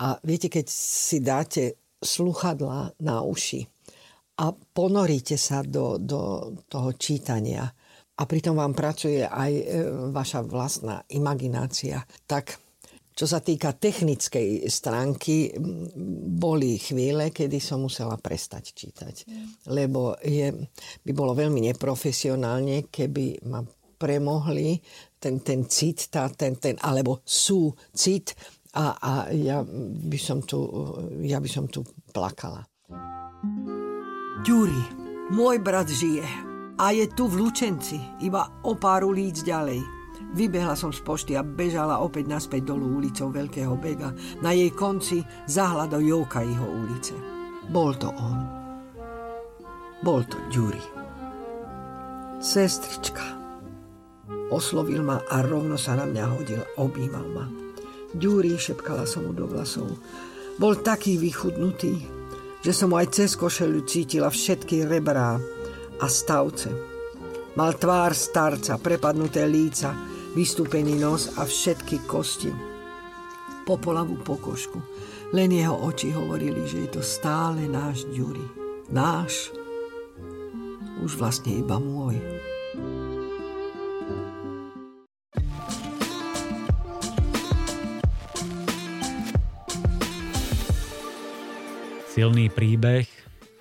A 0.00 0.06
viete, 0.20 0.52
keď 0.52 0.66
si 0.68 1.24
dáte 1.24 1.80
sluchadla 2.00 2.96
na 3.00 3.24
uši 3.24 3.64
a 4.40 4.52
ponoríte 4.52 5.36
sa 5.36 5.60
do, 5.64 6.00
do 6.00 6.52
toho 6.68 6.96
čítania 6.96 7.68
a 8.16 8.22
pritom 8.24 8.56
vám 8.56 8.72
pracuje 8.72 9.24
aj 9.24 9.52
e, 9.52 9.64
vaša 10.12 10.40
vlastná 10.44 11.04
imaginácia, 11.12 12.04
tak 12.24 12.60
čo 13.20 13.28
sa 13.28 13.44
týka 13.44 13.76
technickej 13.76 14.64
stránky, 14.64 15.52
boli 16.40 16.80
chvíle, 16.80 17.28
kedy 17.28 17.60
som 17.60 17.84
musela 17.84 18.16
prestať 18.16 18.72
čítať. 18.72 19.14
Lebo 19.68 20.16
je, 20.24 20.48
by 21.04 21.12
bolo 21.12 21.36
veľmi 21.36 21.68
neprofesionálne, 21.68 22.88
keby 22.88 23.44
ma 23.44 23.60
premohli 24.00 24.80
ten, 25.20 25.44
ten 25.44 25.68
cit, 25.68 26.08
tá, 26.08 26.32
ten, 26.32 26.56
ten, 26.56 26.80
alebo 26.80 27.20
sú 27.20 27.76
cit 27.92 28.32
a, 28.80 28.96
a 28.96 29.12
ja, 29.36 29.60
by 29.68 30.16
som 30.16 30.40
tu, 30.40 30.64
ja 31.20 31.44
by 31.44 31.50
som 31.52 31.68
tu 31.68 31.84
plakala. 32.16 32.64
Ďuri, 34.48 34.82
môj 35.36 35.60
brat 35.60 35.92
žije 35.92 36.24
a 36.80 36.96
je 36.96 37.04
tu 37.12 37.28
v 37.28 37.44
Lučenci, 37.44 38.00
iba 38.24 38.48
o 38.64 38.72
pár 38.80 39.04
ulic 39.04 39.44
ďalej. 39.44 39.99
Vybehla 40.30 40.78
som 40.78 40.94
z 40.94 41.02
pošty 41.02 41.34
a 41.34 41.42
bežala 41.42 41.98
opäť 41.98 42.30
naspäť 42.30 42.70
dolu 42.70 43.02
ulicou 43.02 43.34
Veľkého 43.34 43.74
Bega. 43.74 44.14
Na 44.38 44.54
jej 44.54 44.70
konci 44.70 45.26
zahľa 45.50 45.90
do 45.90 45.98
jeho 45.98 46.22
ulice. 46.66 47.14
Bol 47.70 47.98
to 47.98 48.14
on. 48.14 48.38
Bol 50.06 50.22
to 50.30 50.38
Ďuri. 50.54 50.82
Sestrička. 52.38 53.36
Oslovil 54.54 55.02
ma 55.02 55.22
a 55.28 55.42
rovno 55.42 55.74
sa 55.74 55.98
na 55.98 56.06
mňa 56.06 56.24
hodil. 56.30 56.62
Objímal 56.78 57.26
ma. 57.30 57.46
Ďuri, 58.14 58.58
šepkala 58.58 59.06
som 59.06 59.26
mu 59.26 59.32
do 59.34 59.46
vlasov. 59.46 59.86
Bol 60.58 60.78
taký 60.82 61.18
vychudnutý, 61.18 61.94
že 62.62 62.72
som 62.74 62.90
mu 62.90 62.98
aj 62.98 63.14
cez 63.14 63.38
košelu 63.38 63.82
cítila 63.86 64.30
všetky 64.30 64.86
rebrá 64.86 65.38
a 65.98 66.06
stavce. 66.06 66.70
Mal 67.54 67.74
tvár 67.78 68.14
starca, 68.14 68.78
prepadnuté 68.78 69.46
líca, 69.46 69.94
vystúpený 70.34 70.94
nos 70.98 71.30
a 71.38 71.46
všetky 71.46 72.06
kosti. 72.06 72.54
Popolavú 73.66 74.18
pokožku. 74.22 74.78
Len 75.30 75.50
jeho 75.54 75.74
oči 75.86 76.10
hovorili, 76.10 76.66
že 76.66 76.86
je 76.86 76.90
to 76.98 77.02
stále 77.02 77.62
náš 77.70 78.02
Ďuri. 78.10 78.42
Náš, 78.90 79.54
už 81.02 81.14
vlastne 81.14 81.62
iba 81.62 81.78
môj. 81.78 82.18
Silný 92.10 92.50
príbeh, 92.50 93.06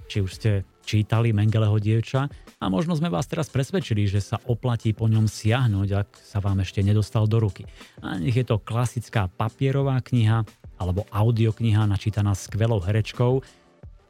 či 0.09 0.25
už 0.25 0.31
ste 0.33 0.51
čítali 0.81 1.29
Mengeleho 1.29 1.77
dievča 1.77 2.25
a 2.59 2.67
možno 2.67 2.91
sme 2.91 3.07
vás 3.07 3.23
teraz 3.23 3.47
presvedčili, 3.47 4.03
že 4.03 4.19
sa 4.19 4.37
oplatí 4.43 4.91
po 4.91 5.07
ňom 5.07 5.31
siahnuť, 5.31 5.89
ak 5.95 6.09
sa 6.19 6.43
vám 6.43 6.59
ešte 6.59 6.83
nedostal 6.83 7.23
do 7.23 7.39
ruky. 7.39 7.63
A 8.03 8.19
nech 8.19 8.35
je 8.35 8.43
to 8.43 8.59
klasická 8.59 9.31
papierová 9.31 9.95
kniha 10.03 10.43
alebo 10.75 11.07
audiokniha 11.07 11.87
načítaná 11.87 12.35
skvelou 12.35 12.83
herečkou, 12.83 13.43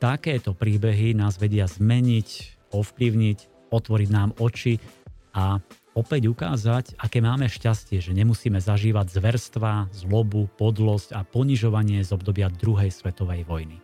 takéto 0.01 0.57
príbehy 0.57 1.13
nás 1.13 1.37
vedia 1.37 1.69
zmeniť, 1.69 2.29
ovplyvniť, 2.73 3.69
otvoriť 3.69 4.09
nám 4.09 4.33
oči 4.41 4.81
a 5.33 5.61
opäť 5.93 6.29
ukázať, 6.29 6.97
aké 6.97 7.21
máme 7.21 7.45
šťastie, 7.45 8.01
že 8.01 8.17
nemusíme 8.17 8.57
zažívať 8.57 9.13
zverstva, 9.13 9.93
zlobu, 9.93 10.49
podlosť 10.57 11.13
a 11.13 11.21
ponižovanie 11.21 12.01
z 12.01 12.09
obdobia 12.17 12.49
druhej 12.49 12.89
svetovej 12.89 13.45
vojny. 13.45 13.77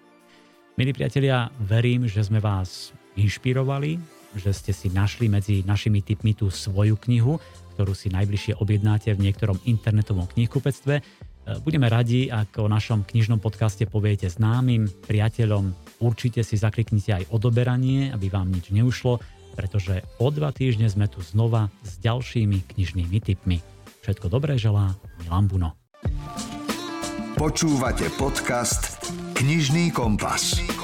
Milí 0.77 0.91
priatelia, 0.93 1.53
verím, 1.61 2.09
že 2.09 2.25
sme 2.25 2.41
vás 2.41 2.93
inšpirovali, 3.15 4.14
že 4.35 4.51
ste 4.51 4.71
si 4.75 4.91
našli 4.91 5.31
medzi 5.31 5.63
našimi 5.63 6.03
tipmi 6.03 6.35
tú 6.35 6.51
svoju 6.51 6.99
knihu, 7.07 7.39
ktorú 7.75 7.91
si 7.91 8.07
najbližšie 8.11 8.59
objednáte 8.59 9.11
v 9.15 9.23
niektorom 9.27 9.59
internetovom 9.67 10.27
knihkupectve. 10.31 11.03
Budeme 11.61 11.85
radi, 11.91 12.31
ak 12.31 12.57
o 12.57 12.65
našom 12.65 13.05
knižnom 13.05 13.37
podcaste 13.37 13.85
poviete 13.85 14.25
známym, 14.31 14.89
priateľom. 15.05 15.75
Určite 16.01 16.41
si 16.41 16.57
zakliknite 16.57 17.21
aj 17.21 17.29
odoberanie, 17.29 18.09
aby 18.09 18.33
vám 18.33 18.49
nič 18.49 18.73
neušlo, 18.73 19.21
pretože 19.53 20.01
o 20.19 20.27
dva 20.33 20.51
týždne 20.51 20.89
sme 20.89 21.05
tu 21.05 21.21
znova 21.21 21.69
s 21.85 22.01
ďalšími 22.01 22.75
knižnými 22.75 23.17
tipmi. 23.21 23.61
Všetko 24.01 24.27
dobré 24.27 24.57
želá 24.57 24.97
Milan 25.21 25.45
Buno. 25.47 25.77
Počúvate 27.35 28.09
podcast 28.15 29.11
Knižný 29.35 29.91
kompas. 29.91 30.74